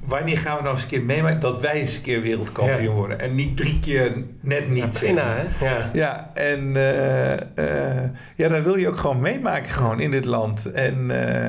wanneer 0.05 0.39
gaan 0.39 0.57
we 0.57 0.63
nou 0.63 0.75
eens 0.75 0.83
een 0.83 0.89
keer 0.89 1.05
meemaken 1.05 1.41
dat 1.41 1.61
wij 1.61 1.73
eens 1.73 1.97
een 1.97 2.03
keer 2.03 2.21
wereldkampioen 2.21 2.83
ja. 2.83 2.91
worden? 2.91 3.21
En 3.21 3.35
niet 3.35 3.57
drie 3.57 3.81
keer 3.81 4.25
net 4.41 4.71
niet. 4.71 4.83
Ja, 4.83 4.99
prima, 4.99 5.37
hè? 5.37 5.67
Ja. 5.67 5.91
ja, 5.93 6.31
en 6.35 6.61
uh, 6.61 7.33
uh, 7.33 8.11
ja, 8.37 8.49
dat 8.49 8.63
wil 8.63 8.77
je 8.77 8.89
ook 8.89 8.99
gewoon 8.99 9.21
meemaken 9.21 9.71
gewoon 9.71 10.01
in 10.01 10.11
dit 10.11 10.25
land. 10.25 10.73
En, 10.73 11.11
uh, 11.11 11.47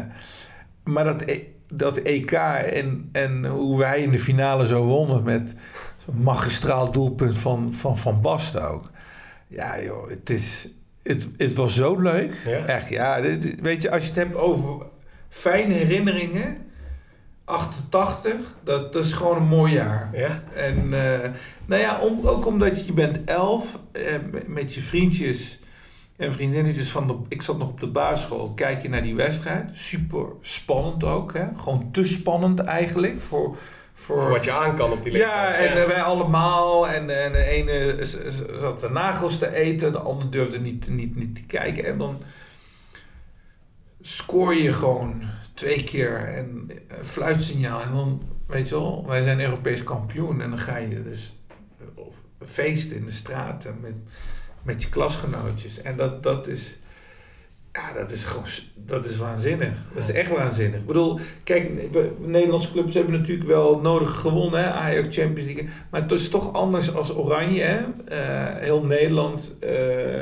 maar 0.83 1.03
dat, 1.03 1.21
e 1.21 1.43
dat 1.71 1.97
EK 1.97 2.31
en, 2.31 3.09
en 3.11 3.45
hoe 3.45 3.77
wij 3.77 4.01
in 4.01 4.11
de 4.11 4.19
finale 4.19 4.67
zo 4.67 4.83
wonnen 4.83 5.23
met 5.23 5.55
zo'n 6.05 6.23
magistraal 6.23 6.91
doelpunt 6.91 7.37
van 7.37 7.73
Van, 7.73 7.97
van 7.97 8.21
Basten 8.21 8.69
ook. 8.69 8.91
Ja 9.47 9.81
joh, 9.81 10.09
het 10.09 10.29
is... 10.29 10.67
Het, 11.09 11.27
het 11.37 11.53
was 11.53 11.75
zo 11.75 11.99
leuk. 11.99 12.35
Ja. 12.45 12.65
Echt, 12.65 12.89
ja. 12.89 13.21
Dit, 13.21 13.61
weet 13.61 13.81
je, 13.81 13.91
als 13.91 14.01
je 14.01 14.07
het 14.07 14.17
hebt 14.17 14.35
over 14.35 14.85
fijne 15.29 15.73
herinneringen 15.73 16.57
88, 17.45 18.35
dat, 18.63 18.93
dat 18.93 19.03
is 19.03 19.13
gewoon 19.13 19.37
een 19.37 19.47
mooi 19.47 19.73
jaar. 19.73 20.09
Ja. 20.13 20.43
En 20.55 20.75
uh, 20.85 21.29
nou 21.65 21.81
ja, 21.81 21.99
om, 21.99 22.27
ook 22.27 22.45
omdat 22.45 22.85
je 22.85 22.93
bent 22.93 23.23
11 23.23 23.79
uh, 23.93 24.01
met 24.47 24.73
je 24.73 24.81
vriendjes 24.81 25.59
en 26.17 26.33
vriendinnetjes 26.33 26.89
van 26.89 27.07
de. 27.07 27.15
Ik 27.27 27.41
zat 27.41 27.57
nog 27.57 27.69
op 27.69 27.79
de 27.79 27.87
basisschool. 27.87 28.53
Kijk 28.53 28.81
je 28.81 28.89
naar 28.89 29.01
die 29.01 29.15
wedstrijd. 29.15 29.69
Super 29.71 30.25
spannend 30.41 31.03
ook. 31.03 31.33
Hè? 31.33 31.45
Gewoon 31.55 31.91
te 31.91 32.05
spannend 32.05 32.59
eigenlijk. 32.59 33.21
Voor, 33.21 33.57
voor, 33.99 34.21
voor 34.21 34.29
wat 34.29 34.43
je 34.43 34.51
aan 34.51 34.75
kan 34.75 34.91
op 34.91 35.03
die 35.03 35.11
leeftijd. 35.11 35.33
Ja, 35.33 35.53
en 35.53 35.79
ja. 35.79 35.87
wij 35.87 36.01
allemaal. 36.01 36.87
En, 36.87 37.23
en 37.23 37.31
de 37.31 37.43
ene 37.43 37.97
zat 38.57 38.79
de 38.81 38.89
nagels 38.89 39.37
te 39.37 39.53
eten. 39.53 39.91
De 39.91 39.99
ander 39.99 40.29
durfde 40.29 40.59
niet, 40.59 40.89
niet, 40.89 41.15
niet 41.15 41.35
te 41.35 41.45
kijken. 41.45 41.85
En 41.85 41.97
dan 41.97 42.21
scoor 44.01 44.55
je 44.55 44.73
gewoon 44.73 45.21
twee 45.53 45.83
keer 45.83 46.15
en 46.15 46.69
een 46.87 47.05
fluitsignaal. 47.05 47.81
En 47.81 47.93
dan, 47.93 48.21
weet 48.47 48.69
je 48.69 48.75
wel, 48.75 49.05
wij 49.07 49.21
zijn 49.21 49.41
Europees 49.41 49.83
kampioen. 49.83 50.41
En 50.41 50.49
dan 50.49 50.59
ga 50.59 50.77
je 50.77 51.03
dus 51.03 51.33
feesten 52.45 52.97
in 52.97 53.05
de 53.05 53.11
straten 53.11 53.77
met, 53.81 53.95
met 54.63 54.83
je 54.83 54.89
klasgenootjes. 54.89 55.81
En 55.81 55.97
dat, 55.97 56.23
dat 56.23 56.47
is... 56.47 56.79
Ja, 57.79 57.99
dat 57.99 58.11
is 58.11 58.23
gewoon... 58.23 58.45
Dat 58.75 59.05
is 59.05 59.17
waanzinnig. 59.17 59.69
Dat 59.93 60.03
is 60.03 60.11
echt 60.11 60.29
waanzinnig. 60.29 60.79
Ik 60.79 60.85
bedoel, 60.85 61.19
kijk, 61.43 61.71
Nederlandse 62.19 62.71
clubs 62.71 62.93
hebben 62.93 63.13
natuurlijk 63.13 63.47
wel 63.47 63.79
nodig 63.81 64.15
gewonnen. 64.19 64.63
Hè? 64.63 64.69
Ajax 64.69 65.15
Champions 65.17 65.51
League. 65.51 65.69
Maar 65.89 66.01
het 66.01 66.11
is 66.11 66.29
toch 66.29 66.53
anders 66.53 66.93
als 66.93 67.15
Oranje. 67.15 67.61
Hè? 67.61 67.79
Uh, 67.79 68.63
heel 68.63 68.83
Nederland... 68.83 69.55
Uh, 69.63 70.21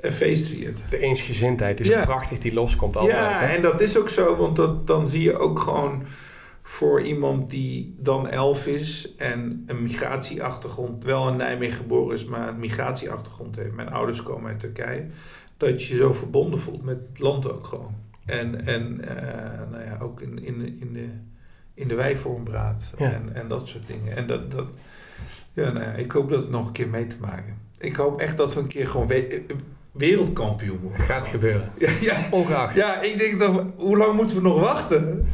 een 0.00 0.12
feest 0.12 0.48
viert. 0.48 0.78
De 0.90 0.98
eensgezindheid 0.98 1.80
is 1.80 1.86
ja. 1.86 2.04
prachtig 2.04 2.38
die 2.38 2.54
loskomt 2.54 2.96
altijd. 2.96 3.16
Ja, 3.16 3.50
en 3.50 3.62
dat 3.62 3.80
is 3.80 3.96
ook 3.98 4.08
zo, 4.08 4.36
want 4.36 4.56
dat, 4.56 4.86
dan 4.86 5.08
zie 5.08 5.22
je 5.22 5.38
ook 5.38 5.58
gewoon 5.58 6.02
voor 6.62 7.02
iemand 7.02 7.50
die 7.50 7.94
dan 7.98 8.28
elf 8.28 8.66
is 8.66 9.10
en 9.16 9.64
een 9.66 9.82
migratieachtergrond, 9.82 11.04
wel 11.04 11.28
in 11.28 11.36
Nijmegen 11.36 11.76
geboren 11.76 12.16
is, 12.16 12.24
maar 12.24 12.48
een 12.48 12.58
migratieachtergrond 12.58 13.56
heeft. 13.56 13.74
Mijn 13.74 13.90
ouders 13.90 14.22
komen 14.22 14.50
uit 14.50 14.60
Turkije. 14.60 15.06
Dat 15.60 15.82
je 15.82 15.94
je 15.94 16.00
zo 16.00 16.12
verbonden 16.12 16.58
voelt 16.58 16.82
met 16.82 17.06
het 17.08 17.18
land 17.18 17.52
ook 17.52 17.66
gewoon. 17.66 17.94
En, 18.26 18.66
en 18.66 19.00
uh, 19.00 19.70
nou 19.70 19.84
ja, 19.84 19.98
ook 20.02 20.20
in, 20.20 20.44
in, 20.44 20.80
in 20.80 20.92
de, 20.92 21.08
in 21.74 21.88
de 21.88 21.94
wijvormbraad 21.94 22.92
en, 22.96 23.34
en 23.34 23.48
dat 23.48 23.68
soort 23.68 23.86
dingen. 23.86 24.16
En 24.16 24.26
dat, 24.26 24.50
dat 24.50 24.66
ja, 25.52 25.70
nou 25.70 25.84
ja, 25.84 25.92
ik 25.92 26.12
hoop 26.12 26.28
dat 26.28 26.40
het 26.40 26.50
nog 26.50 26.66
een 26.66 26.72
keer 26.72 26.88
mee 26.88 27.06
te 27.06 27.16
maken. 27.20 27.58
Ik 27.78 27.96
hoop 27.96 28.20
echt 28.20 28.36
dat 28.36 28.54
we 28.54 28.60
een 28.60 28.66
keer 28.66 28.88
gewoon 28.88 29.12
wereldkampioen 29.92 30.78
worden. 30.78 31.00
Gaat 31.00 31.26
gebeuren. 31.26 31.72
Ja, 31.78 31.90
ja. 32.00 32.28
Ongeacht. 32.30 32.74
Ja, 32.74 33.02
ik 33.02 33.18
denk 33.18 33.40
dat, 33.40 33.64
hoe 33.76 33.96
lang 33.96 34.14
moeten 34.14 34.36
we 34.36 34.42
nog 34.42 34.60
wachten? 34.60 35.26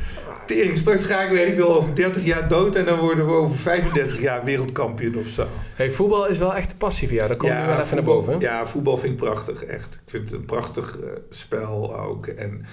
Tering, 0.47 0.79
straks 0.79 1.03
ga 1.03 1.23
ik 1.23 1.31
weet 1.31 1.49
ik 1.49 1.55
wel 1.55 1.77
over 1.77 1.95
30 1.95 2.25
jaar 2.25 2.49
dood 2.49 2.77
en 2.77 2.85
dan 2.85 2.99
worden 2.99 3.27
we 3.27 3.33
over 3.33 3.57
35 3.57 4.21
jaar 4.21 4.45
wereldkampioen 4.45 5.19
of 5.19 5.27
zo. 5.27 5.47
Hey, 5.75 5.91
voetbal 5.91 6.27
is 6.27 6.39
wel 6.39 6.55
echt 6.55 6.79
passie 6.79 7.09
voor 7.09 7.17
jou, 7.17 7.29
daar 7.29 7.37
kom 7.37 7.49
je 7.49 7.55
wel 7.55 7.65
even 7.65 7.85
voetbal, 7.85 8.15
naar 8.15 8.25
boven. 8.25 8.41
Ja, 8.41 8.67
voetbal 8.67 8.97
vind 8.97 9.13
ik 9.13 9.19
prachtig, 9.19 9.65
echt. 9.65 9.95
Ik 9.95 10.11
vind 10.11 10.31
het 10.31 10.39
een 10.39 10.45
prachtig 10.45 10.99
uh, 11.01 11.09
spel 11.31 11.97
ook. 11.97 12.27
En 12.27 12.65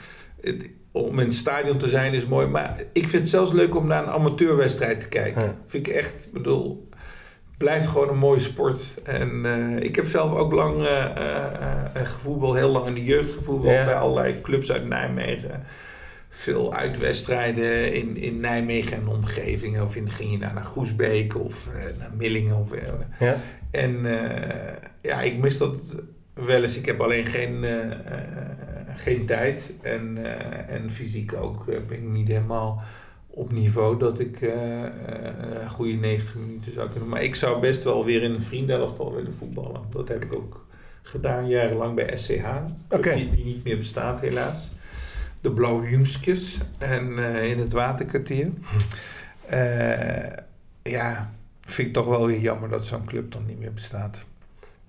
het, 0.42 0.70
om 0.92 1.20
in 1.20 1.26
het 1.26 1.36
stadion 1.36 1.78
te 1.78 1.88
zijn 1.88 2.14
is 2.14 2.26
mooi, 2.26 2.48
maar 2.48 2.84
ik 2.92 3.08
vind 3.08 3.22
het 3.22 3.30
zelfs 3.30 3.52
leuk 3.52 3.76
om 3.76 3.88
naar 3.88 4.04
een 4.04 4.10
amateurwedstrijd 4.10 5.02
te 5.02 5.10
kijken. 5.10 5.42
Ja. 5.42 5.56
Vind 5.66 5.88
ik 5.88 5.94
echt, 5.94 6.28
bedoel, 6.34 6.90
blijft 7.58 7.88
gewoon 7.88 8.10
een 8.10 8.18
mooie 8.18 8.40
sport. 8.40 8.96
En 9.04 9.42
uh, 9.46 9.80
ik 9.80 9.96
heb 9.96 10.06
zelf 10.06 10.34
ook 10.34 10.52
lang 10.52 10.82
uh, 10.82 10.88
uh, 11.18 12.02
gevoetbald, 12.04 12.56
heel 12.56 12.70
lang 12.70 12.88
in 12.88 12.94
de 12.94 13.04
jeugd 13.04 13.32
gevoetbald 13.32 13.74
ja. 13.74 13.86
bij 13.86 13.96
allerlei 13.96 14.42
clubs 14.42 14.72
uit 14.72 14.88
Nijmegen. 14.88 15.64
Veel 16.36 16.74
uitwedstrijden 16.74 17.94
in, 17.94 18.18
in 18.18 18.40
Nijmegen 18.40 18.98
en 18.98 19.08
omgevingen. 19.08 19.84
Of 19.84 19.96
in, 19.96 20.10
ging 20.10 20.32
je 20.32 20.38
naar, 20.38 20.54
naar 20.54 20.66
Goesbeek 20.66 21.40
of 21.40 21.68
naar 22.00 22.12
Millingen. 22.18 22.56
Of, 22.56 22.70
ja. 23.20 23.42
En 23.72 24.02
ja, 25.02 25.22
ik 25.22 25.38
mis 25.38 25.58
dat 25.58 25.76
wel 26.34 26.62
eens. 26.62 26.78
Ik 26.78 26.86
heb 26.86 27.02
alleen 27.02 27.26
geen, 27.26 27.66
geen 28.96 29.26
tijd. 29.26 29.74
En, 29.82 30.18
en 30.68 30.90
fysiek 30.90 31.34
ook 31.34 31.66
ben 31.66 31.98
ik 31.98 32.04
niet 32.04 32.28
helemaal 32.28 32.84
op 33.36 33.52
niveau 33.52 33.98
dat 34.00 34.20
ik 34.20 34.42
uh, 34.42 34.52
uh, 34.52 34.88
een 35.62 35.70
goede 35.70 35.94
90 35.94 36.36
minuten 36.36 36.72
zou 36.72 36.90
kunnen. 36.90 37.10
Maar 37.10 37.24
ik 37.24 37.36
zou 37.36 37.60
best 37.60 37.84
wel 37.84 38.06
weer 38.06 38.22
in 38.22 38.34
een 38.34 38.42
vriendenelftal 38.42 39.14
willen 39.16 39.34
voetballen. 39.34 39.82
Dat 39.90 40.08
heb 40.08 40.24
ik 40.24 40.34
ook 40.34 40.66
gedaan 41.02 41.48
jarenlang 41.48 41.96
bij 41.96 42.18
SCH. 42.18 42.46
Okay. 42.90 43.16
Die, 43.16 43.30
die, 43.30 43.46
niet 43.46 43.64
meer 43.64 43.78
bestaat 43.78 44.22
helaas. 44.22 44.72
De 45.44 45.52
Blauwe 45.52 45.90
Jungskes 45.90 46.58
en 46.78 47.12
uh, 47.12 47.50
in 47.50 47.60
het 47.60 47.72
Waterkwartier. 47.72 48.50
Hm. 48.62 48.80
ja, 50.84 51.34
vind 51.62 51.88
ik 51.88 51.94
toch 51.94 52.06
wel 52.06 52.26
weer 52.26 52.40
jammer 52.40 52.70
dat 52.70 52.86
zo'n 52.86 53.06
club 53.06 53.32
dan 53.32 53.46
niet 53.46 53.60
meer 53.60 53.74
bestaat. 53.74 54.26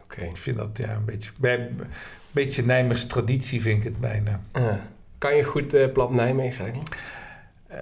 Okay. 0.02 0.28
Ik 0.28 0.36
vind 0.36 0.56
dat 0.56 0.78
ja, 0.78 0.94
een 0.94 1.04
beetje, 1.04 1.30
bij, 1.36 1.58
een 1.58 1.80
beetje 2.30 2.64
Nijmeegse 2.64 3.06
traditie 3.06 3.60
vind 3.60 3.78
ik 3.78 3.84
het 3.84 4.00
bijna. 4.00 4.40
kan 5.18 5.36
je 5.36 5.44
goed 5.44 5.92
plat 5.92 6.10
Nijmegen 6.10 6.54
zeggen? 6.54 6.82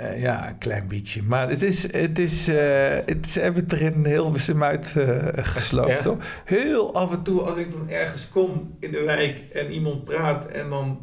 Uh, 0.01 0.21
ja, 0.21 0.49
een 0.49 0.59
klein 0.59 0.89
beetje. 0.89 1.23
Maar 1.23 1.49
het 1.49 1.63
is, 1.63 1.93
het 1.93 2.19
is, 2.19 2.49
uh, 2.49 2.57
het, 3.07 3.27
ze 3.27 3.41
hebben 3.41 3.63
het 3.63 3.73
er 3.73 3.83
in 3.83 4.07
Hilversum 4.07 4.63
uit 4.63 4.95
uh, 4.97 5.27
gesloopt. 5.33 6.03
Ja. 6.03 6.17
Heel 6.45 6.95
af 6.95 7.13
en 7.13 7.23
toe 7.23 7.41
als 7.41 7.57
ik 7.57 7.73
dan 7.73 7.91
ergens 7.91 8.29
kom 8.29 8.75
in 8.79 8.91
de 8.91 9.03
wijk 9.03 9.45
en 9.53 9.73
iemand 9.73 10.05
praat 10.05 10.47
en 10.47 10.69
dan 10.69 11.01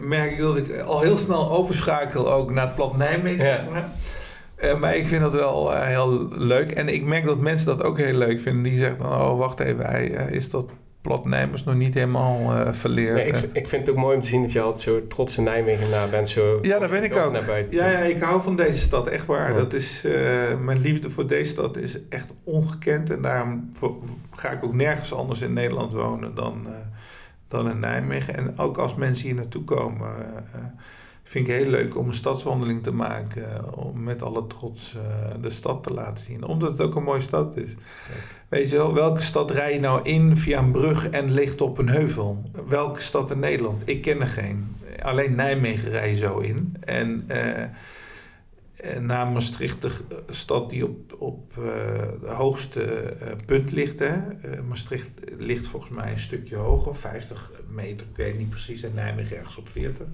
merk 0.00 0.30
ik 0.30 0.38
dat 0.38 0.56
ik 0.56 0.80
al 0.80 1.00
heel 1.00 1.16
snel 1.16 1.50
overschakel 1.50 2.32
ook 2.32 2.50
naar 2.50 2.66
het 2.66 2.74
plat 2.74 2.96
Nijmegen. 2.96 3.46
Ja. 3.46 3.64
Maar. 3.70 4.78
maar 4.78 4.96
ik 4.96 5.06
vind 5.06 5.22
dat 5.22 5.34
wel 5.34 5.72
heel 5.72 6.28
leuk. 6.32 6.70
En 6.70 6.88
ik 6.88 7.04
merk 7.04 7.24
dat 7.24 7.38
mensen 7.38 7.66
dat 7.66 7.82
ook 7.82 7.98
heel 7.98 8.14
leuk 8.14 8.40
vinden. 8.40 8.62
Die 8.62 8.76
zeggen 8.76 8.98
dan, 8.98 9.12
oh 9.12 9.38
wacht 9.38 9.60
even, 9.60 9.86
hij, 9.86 10.06
is 10.30 10.50
dat 10.50 10.66
Nijmers 11.24 11.64
nog 11.64 11.74
niet 11.74 11.94
helemaal 11.94 12.66
verleerd. 12.74 13.14
Nee, 13.14 13.26
ik, 13.26 13.50
ik, 13.52 13.68
vind 13.68 13.86
het 13.86 13.90
ook 13.96 14.02
mooi 14.02 14.16
om 14.16 14.22
te 14.22 14.28
zien 14.28 14.42
dat 14.42 14.52
je 14.52 14.60
altijd 14.60 14.82
zo 14.82 15.06
trots 15.06 15.38
in 15.38 15.44
Nijmegen 15.44 15.90
naar 15.90 16.08
bent. 16.08 16.28
Zo 16.28 16.58
ja, 16.62 16.78
daar 16.78 16.88
ben 16.88 17.04
ik 17.04 17.16
ook. 17.16 17.36
Ja, 17.70 17.90
ja, 17.90 17.98
ik 17.98 18.20
hou 18.20 18.42
van 18.42 18.56
deze 18.56 18.80
stad, 18.80 19.06
echt 19.06 19.26
waar. 19.26 19.54
Dat 19.54 19.72
is, 19.72 20.04
mijn 20.64 20.80
liefde 20.80 21.10
voor 21.10 21.26
deze 21.26 21.50
stad 21.50 21.76
is 21.76 21.98
echt 22.08 22.32
ongekend. 22.44 23.10
En 23.10 23.22
daarom 23.22 23.70
ga 24.30 24.50
ik 24.50 24.64
ook 24.64 24.74
nergens 24.74 25.14
anders 25.14 25.40
in 25.42 25.52
Nederland 25.52 25.92
wonen 25.92 26.34
dan, 26.34 26.66
dan 27.48 27.70
in 27.70 27.78
Nijmegen. 27.78 28.36
En 28.36 28.58
ook 28.58 28.78
als 28.78 28.94
mensen 28.94 29.26
hier 29.26 29.34
naartoe 29.34 29.64
komen 29.64 30.10
vind 31.22 31.48
ik 31.48 31.54
heel 31.54 31.70
leuk 31.70 31.96
om 31.96 32.06
een 32.06 32.14
stadswandeling 32.14 32.82
te 32.82 32.92
maken. 32.92 33.76
Om 33.76 34.02
met 34.02 34.22
alle 34.22 34.46
trots 34.46 34.96
de 35.40 35.50
stad 35.50 35.82
te 35.82 35.92
laten 35.92 36.24
zien. 36.24 36.44
Omdat 36.44 36.70
het 36.70 36.80
ook 36.80 36.94
een 36.94 37.02
mooie 37.02 37.20
stad 37.20 37.56
is. 37.56 37.74
Weet 38.48 38.70
je 38.70 38.76
wel, 38.76 38.94
welke 38.94 39.22
stad 39.22 39.50
rij 39.50 39.72
je 39.72 39.80
nou 39.80 40.02
in 40.02 40.36
via 40.36 40.58
een 40.58 40.70
brug 40.70 41.08
en 41.08 41.32
ligt 41.32 41.60
op 41.60 41.78
een 41.78 41.88
heuvel? 41.88 42.50
Welke 42.68 43.02
stad 43.02 43.30
in 43.30 43.38
Nederland? 43.38 43.82
Ik 43.84 44.02
ken 44.02 44.20
er 44.20 44.26
geen. 44.26 44.76
Alleen 45.02 45.34
Nijmegen 45.34 45.90
rij 45.90 46.10
je 46.10 46.16
zo 46.16 46.38
in. 46.38 46.76
En 46.80 47.24
uh, 47.28 47.62
na 49.00 49.24
Maastricht, 49.24 49.82
de 49.82 50.22
stad 50.28 50.70
die 50.70 50.84
op, 50.84 51.16
op 51.18 51.56
uh, 51.58 51.66
het 52.20 52.30
hoogste 52.30 53.14
uh, 53.22 53.28
punt 53.46 53.72
ligt. 53.72 53.98
Hè? 53.98 54.16
Maastricht 54.68 55.20
ligt 55.38 55.68
volgens 55.68 55.92
mij 55.92 56.12
een 56.12 56.18
stukje 56.18 56.56
hoger, 56.56 56.94
50 56.94 57.52
meter, 57.68 58.06
ik 58.10 58.16
weet 58.16 58.38
niet 58.38 58.50
precies. 58.50 58.82
En 58.82 58.94
Nijmegen 58.94 59.36
ergens 59.36 59.56
op 59.56 59.68
40. 59.68 60.06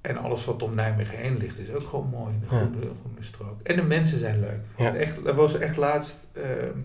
En 0.00 0.16
alles 0.16 0.44
wat 0.44 0.62
om 0.62 0.74
Nijmegen 0.74 1.18
heen 1.18 1.36
ligt 1.36 1.58
is 1.58 1.70
ook 1.70 1.88
gewoon 1.88 2.08
mooi. 2.08 2.34
De 2.40 2.46
groene, 2.46 2.80
ja. 2.80 2.92
groene 3.00 3.22
strook. 3.22 3.60
En 3.62 3.76
de 3.76 3.82
mensen 3.82 4.18
zijn 4.18 4.40
leuk. 4.40 4.60
Ja. 4.76 4.94
Echt, 4.94 5.26
er 5.26 5.34
was 5.34 5.58
echt 5.58 5.76
laatst 5.76 6.16
ehm, 6.32 6.78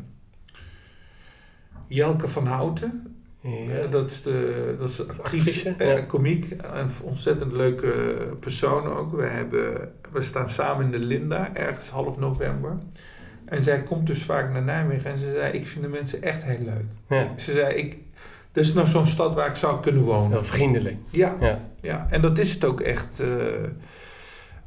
Jelke 1.88 2.28
van 2.28 2.48
Houten. 2.48 3.11
Ja. 3.42 3.88
dat 3.88 4.12
is 4.12 4.22
de 4.22 4.76
dat 4.80 4.90
is 4.90 5.08
actrice, 5.08 5.76
ja. 5.78 5.98
uh, 5.98 6.08
komiek. 6.08 6.52
Een 6.52 6.90
ontzettend 7.04 7.52
leuke 7.52 7.94
persoon 8.40 8.86
ook. 8.86 9.12
We, 9.12 9.24
hebben, 9.24 9.92
we 10.12 10.22
staan 10.22 10.50
samen 10.50 10.86
in 10.86 10.92
de 10.92 11.00
Linda, 11.00 11.56
ergens 11.56 11.90
half 11.90 12.18
november. 12.18 12.78
En 13.46 13.62
zij 13.62 13.84
komt 13.84 14.08
dus 14.08 14.24
vaak 14.24 14.52
naar 14.52 14.62
Nijmegen 14.62 15.12
en 15.12 15.18
ze 15.18 15.32
zei, 15.32 15.54
ik 15.54 15.68
vind 15.68 15.84
de 15.84 15.90
mensen 15.90 16.22
echt 16.22 16.44
heel 16.44 16.66
leuk. 16.66 16.86
Ja. 17.08 17.34
Ze 17.38 17.52
zei, 17.52 17.76
ik, 17.76 17.98
dit 18.52 18.64
is 18.64 18.74
nog 18.74 18.88
zo'n 18.88 19.08
stad 19.08 19.36
waar 19.36 19.48
ik 19.48 19.56
zou 19.56 19.82
kunnen 19.82 20.04
wonen. 20.04 20.32
Heel 20.32 20.44
vriendelijk. 20.44 20.98
Ja, 21.10 21.36
ja. 21.40 21.60
ja. 21.82 22.08
en 22.10 22.22
dat 22.22 22.38
is 22.38 22.54
het 22.54 22.66
ook 22.66 22.82
echt. 22.82 23.22
Uh, 23.22 23.28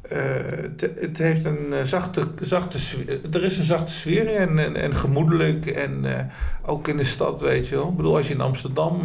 het, 0.08 0.90
het, 1.00 1.18
heeft 1.18 1.44
een 1.44 1.66
uh, 1.70 1.82
zachte, 1.82 2.22
zachte 2.40 2.78
sfeer. 2.78 3.20
Er 3.32 3.44
is 3.44 3.58
een 3.58 3.64
zachte 3.64 3.92
sfeer 3.92 4.34
en, 4.34 4.58
en, 4.58 4.76
en 4.76 4.94
gemoedelijk. 4.94 5.66
En 5.66 6.04
ook 6.66 6.88
in 6.88 6.96
de 6.96 7.04
stad, 7.04 7.40
weet 7.40 7.68
je 7.68 7.74
wel. 7.74 7.88
Ik 7.88 7.96
bedoel, 7.96 8.16
als 8.16 8.28
je 8.28 8.34
in 8.34 8.40
Amsterdam 8.40 9.00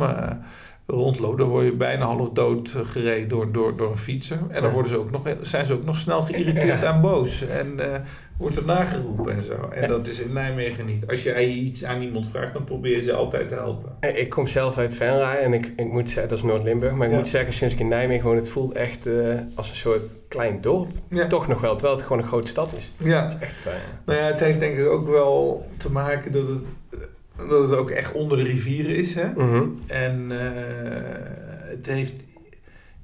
rondloopt, 0.85 1.37
dan 1.37 1.47
word 1.47 1.65
je 1.65 1.71
bijna 1.71 2.05
half 2.05 2.29
dood 2.29 2.75
gereden 2.83 3.27
door, 3.27 3.51
door, 3.51 3.77
door 3.77 3.91
een 3.91 3.97
fietser. 3.97 4.39
En 4.49 4.61
dan 4.61 4.71
worden 4.71 4.91
ze 4.91 4.97
ook 4.97 5.11
nog, 5.11 5.21
zijn 5.41 5.65
ze 5.65 5.73
ook 5.73 5.85
nog 5.85 5.97
snel 5.97 6.21
geïrriteerd 6.21 6.83
en 6.83 7.01
boos. 7.01 7.47
En 7.47 7.79
wordt 8.39 8.55
er 8.55 8.65
nageroepen 8.65 9.33
en 9.35 9.43
zo. 9.43 9.67
En 9.71 9.87
dat 9.87 10.07
is 10.07 10.19
in 10.19 10.33
Nijmegen 10.33 10.85
niet. 10.85 11.07
Als 11.07 11.23
jij 11.23 11.47
iets 11.47 11.83
aan 11.85 12.01
iemand 12.01 12.27
vraagt, 12.27 12.53
dan 12.53 12.63
probeer 12.63 12.95
je 12.95 13.01
ze 13.01 13.13
altijd 13.13 13.47
te 13.47 13.53
helpen. 13.53 13.91
Ik 14.15 14.29
kom 14.29 14.47
zelf 14.47 14.77
uit 14.77 14.95
Venray 14.95 15.37
en 15.37 15.53
ik, 15.53 15.73
ik 15.75 15.91
moet 15.91 16.09
zeggen, 16.09 16.29
dat 16.29 16.37
is 16.37 16.43
Noord-Limburg. 16.43 16.93
Maar 16.93 17.07
ik 17.07 17.13
moet 17.13 17.27
zeggen, 17.27 17.53
sinds 17.53 17.73
ik 17.73 17.79
in 17.79 17.87
Nijmegen 17.87 18.25
woon, 18.25 18.35
het 18.35 18.49
voelt 18.49 18.73
echt 18.73 19.05
uh, 19.05 19.39
als 19.55 19.69
een 19.69 19.75
soort 19.75 20.15
klein 20.27 20.61
dorp. 20.61 20.91
Ja. 21.07 21.27
Toch 21.27 21.47
nog 21.47 21.61
wel, 21.61 21.75
terwijl 21.75 21.97
het 21.97 22.07
gewoon 22.07 22.21
een 22.21 22.27
grote 22.27 22.47
stad 22.47 22.73
is. 22.73 22.91
Ja. 22.97 23.21
Dat 23.23 23.33
is 23.33 23.39
echt 23.39 23.61
fijn. 23.61 23.81
Nou 24.05 24.19
ja, 24.19 24.25
het 24.25 24.39
heeft 24.39 24.59
denk 24.59 24.77
ik 24.77 24.87
ook 24.87 25.07
wel 25.07 25.67
te 25.77 25.91
maken 25.91 26.31
dat 26.31 26.47
het, 26.47 26.63
dat 27.49 27.69
het 27.69 27.79
ook 27.79 27.89
echt 27.89 28.11
onder 28.11 28.37
de 28.37 28.43
rivieren 28.43 28.95
is. 28.95 29.15
Hè? 29.15 29.27
Mm 29.27 29.51
-hmm. 29.51 29.79
En 29.87 30.27
uh, 30.31 30.39
het 31.69 31.85
heeft 31.85 32.13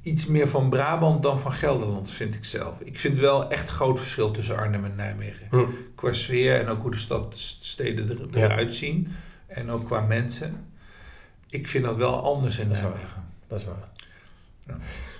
iets 0.05 0.25
meer 0.25 0.47
van 0.47 0.69
Brabant 0.69 1.23
dan 1.23 1.39
van 1.39 1.51
Gelderland, 1.51 2.11
vind 2.11 2.35
ik 2.35 2.45
zelf. 2.45 2.79
Ik 2.79 2.99
vind 2.99 3.19
wel 3.19 3.49
echt 3.49 3.69
groot 3.69 3.99
verschil 3.99 4.31
tussen 4.31 4.57
Arnhem 4.57 4.85
en 4.85 4.95
Nijmegen. 4.95 5.47
Hm. 5.49 5.65
Qua 5.95 6.13
sfeer 6.13 6.59
en 6.59 6.67
ook 6.67 6.81
hoe 6.81 6.91
de 6.91 6.97
stad, 6.97 7.33
steden 7.59 8.09
er, 8.09 8.43
eruit 8.43 8.75
zien. 8.75 9.11
En 9.47 9.71
ook 9.71 9.85
qua 9.85 10.01
mensen. 10.01 10.67
Ik 11.49 11.67
vind 11.67 11.83
dat 11.83 11.95
wel 11.95 12.23
anders 12.23 12.57
in 12.57 12.67
dat 12.67 12.77
Nijmegen. 12.77 13.23
Dat 13.47 13.59
is 13.59 13.65
waar. 13.65 13.89
Ja. 14.67 14.77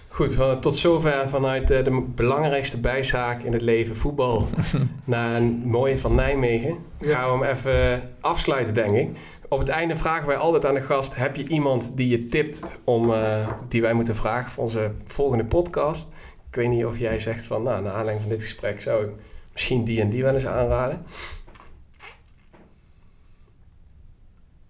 Goed, 0.08 0.62
tot 0.62 0.76
zover 0.76 1.30
vanuit 1.30 1.68
de 1.68 2.06
belangrijkste 2.16 2.80
bijzaak 2.80 3.44
in 3.44 3.54
het 3.54 3.62
leven, 3.62 3.96
voetbal, 3.96 4.50
naar 5.04 5.36
een 5.36 5.62
mooie 5.66 5.98
van 5.98 6.16
Nijmegen. 6.16 6.78
Ja. 7.00 7.16
Gaan 7.16 7.40
we 7.40 7.46
hem 7.46 7.56
even 7.56 8.02
afsluiten, 8.20 8.74
denk 8.74 8.96
ik. 8.96 9.18
Op 9.56 9.62
het 9.62 9.70
einde 9.70 9.98
vragen 9.98 10.28
wij 10.28 10.38
altijd 10.38 10.66
aan 10.66 10.74
de 10.74 10.82
gast: 10.82 11.16
heb 11.16 11.36
je 11.36 11.48
iemand 11.48 11.98
die 11.98 12.08
je 12.08 12.28
tipt 12.28 12.62
om, 12.84 13.10
uh, 13.10 13.52
die 13.68 13.82
wij 13.82 13.94
moeten 13.94 14.16
vragen 14.16 14.52
voor 14.52 14.64
onze 14.64 14.92
volgende 15.06 15.46
podcast? 15.46 16.12
Ik 16.50 16.56
weet 16.56 16.70
niet 16.70 16.86
of 16.86 16.98
jij 16.98 17.20
zegt 17.20 17.46
van, 17.46 17.64
nou, 17.64 17.82
naar 17.82 17.92
aanleiding 17.92 18.22
van 18.22 18.30
dit 18.30 18.42
gesprek 18.42 18.82
zou 18.82 19.06
ik 19.06 19.12
misschien 19.52 19.84
die 19.84 20.02
en 20.02 20.10
die 20.10 20.24
wel 20.24 20.34
eens 20.34 20.46
aanraden. 20.46 21.04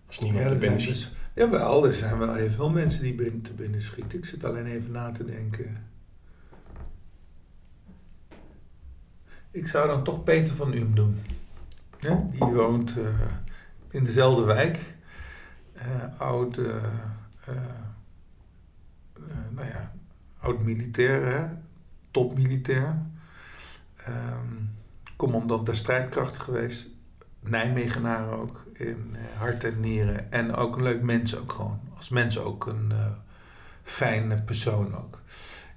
als 0.07 0.19
niemand 0.19 0.51
er 0.51 0.57
binnen 0.57 0.79
schiet. 0.79 0.93
Dus, 0.93 1.11
jawel, 1.33 1.85
er 1.85 1.93
zijn 1.93 2.17
wel 2.17 2.33
heel 2.33 2.51
veel 2.51 2.69
mensen 2.69 3.01
die 3.01 3.13
binnen, 3.13 3.41
te 3.41 3.53
binnen 3.53 3.81
schieten. 3.81 4.17
Ik 4.17 4.25
zit 4.25 4.45
alleen 4.45 4.65
even 4.65 4.91
na 4.91 5.11
te 5.11 5.25
denken. 5.25 5.87
Ik 9.51 9.67
zou 9.67 9.87
dan 9.87 10.03
toch 10.03 10.23
Peter 10.23 10.55
van 10.55 10.73
Um 10.73 10.95
doen. 10.95 11.19
Ja, 11.99 12.25
die 12.31 12.39
woont 12.39 12.97
uh, 12.97 13.05
in 13.89 14.03
dezelfde 14.03 14.43
wijk. 14.43 14.95
Uh, 15.75 16.19
oud, 16.21 16.57
uh, 16.57 16.75
nou 19.49 19.67
ja, 19.67 19.91
oud 20.39 20.61
militair, 20.61 21.25
hè? 21.25 21.45
topmilitair. 22.11 22.97
Um, 24.07 24.69
commandant 25.15 25.65
der 25.65 25.75
strijdkrachten 25.75 26.41
geweest. 26.41 26.87
Nijmegenaar 27.39 28.31
ook, 28.39 28.65
in 28.73 29.15
hart 29.37 29.63
en 29.63 29.79
nieren. 29.79 30.31
En 30.31 30.55
ook 30.55 30.75
een 30.75 30.83
leuk 30.83 31.01
mens 31.01 31.37
ook 31.37 31.51
gewoon. 31.51 31.79
Als 31.95 32.09
mens 32.09 32.39
ook 32.39 32.65
een 32.65 32.93
fijne 33.83 34.41
persoon 34.41 34.95
ook. 34.95 35.21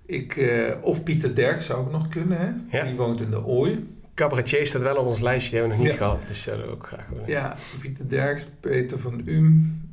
Ik, 0.07 0.51
of 0.81 1.03
Pieter 1.03 1.35
Derk 1.35 1.63
zou 1.63 1.87
ik 1.87 1.93
nog 1.93 2.09
kunnen, 2.09 2.39
hè? 2.39 2.79
Ja. 2.79 2.85
Die 2.85 2.97
woont 2.97 3.21
in 3.21 3.31
de 3.31 3.45
Ooi. 3.45 3.98
Cabaretier 4.19 4.67
staat 4.67 4.83
wel 4.83 4.97
op 4.97 5.07
ons 5.07 5.21
lijstje, 5.21 5.51
die 5.51 5.61
hebben 5.61 5.77
we 5.79 5.83
nog 5.83 5.93
niet 5.93 6.03
gehad. 6.03 6.27
Dus 6.27 6.43
zouden 6.43 6.67
we 6.67 6.73
ook 6.73 6.87
graag 6.87 7.07
willen. 7.09 7.29
Ja, 7.29 7.57
Pieter 7.81 8.09
Derks, 8.09 8.47
Peter 8.61 8.99
van 8.99 9.23
Um. 9.27 9.87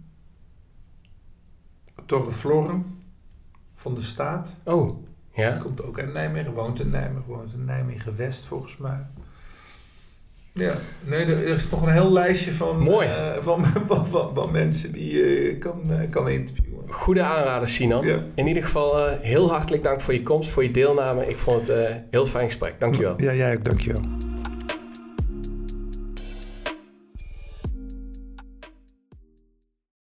Torre 2.06 2.32
Florum 2.32 2.98
van 3.76 3.96
de 3.96 4.02
Staat. 4.02 4.48
Oh, 4.64 5.06
ja. 5.34 5.58
Komt 5.58 5.84
ook 5.84 6.00
uit 6.00 6.14
Nijmegen, 6.14 6.52
woont 6.54 6.80
in 6.80 6.90
Nijmegen, 6.90 7.24
woont 7.28 7.54
in 7.54 7.66
Nijmegen 7.66 8.18
West 8.18 8.46
volgens 8.46 8.78
mij. 8.78 9.06
Ja, 10.54 10.74
nee, 11.04 11.26
er 11.26 11.42
is 11.42 11.70
nog 11.70 11.82
een 11.82 11.92
heel 11.92 12.12
lijstje 12.12 12.52
van, 12.52 12.80
Mooi. 12.80 13.08
Uh, 13.08 13.38
van, 13.40 13.66
van, 13.88 14.08
van, 14.08 14.36
van, 14.36 14.52
mensen 14.52 14.92
die 14.92 15.16
je 15.16 15.54
uh, 15.54 15.60
kan, 15.60 15.82
uh, 15.88 16.00
kan 16.10 16.30
interviewen. 16.30 16.92
Goede 16.92 17.24
aanrader, 17.24 17.68
Sinan. 17.68 18.06
Ja. 18.06 18.24
In 18.36 18.48
ieder 18.48 18.64
geval 18.64 19.08
heel 19.08 19.52
hartelijk 19.52 19.84
dank 19.84 20.02
voor 20.02 20.14
je 20.14 20.24
komst, 20.24 20.50
voor 20.50 20.64
je 20.64 20.72
deelname. 20.72 21.30
Ik 21.30 21.38
vond 21.38 21.68
het 21.68 21.78
een 21.78 22.04
heel 22.12 22.26
fijn 22.26 22.46
gesprek. 22.46 22.80
Dankjewel. 22.80 23.22
Ja, 23.22 23.34
jij 23.34 23.56
ook. 23.56 23.66
Dankjewel. 23.66 24.15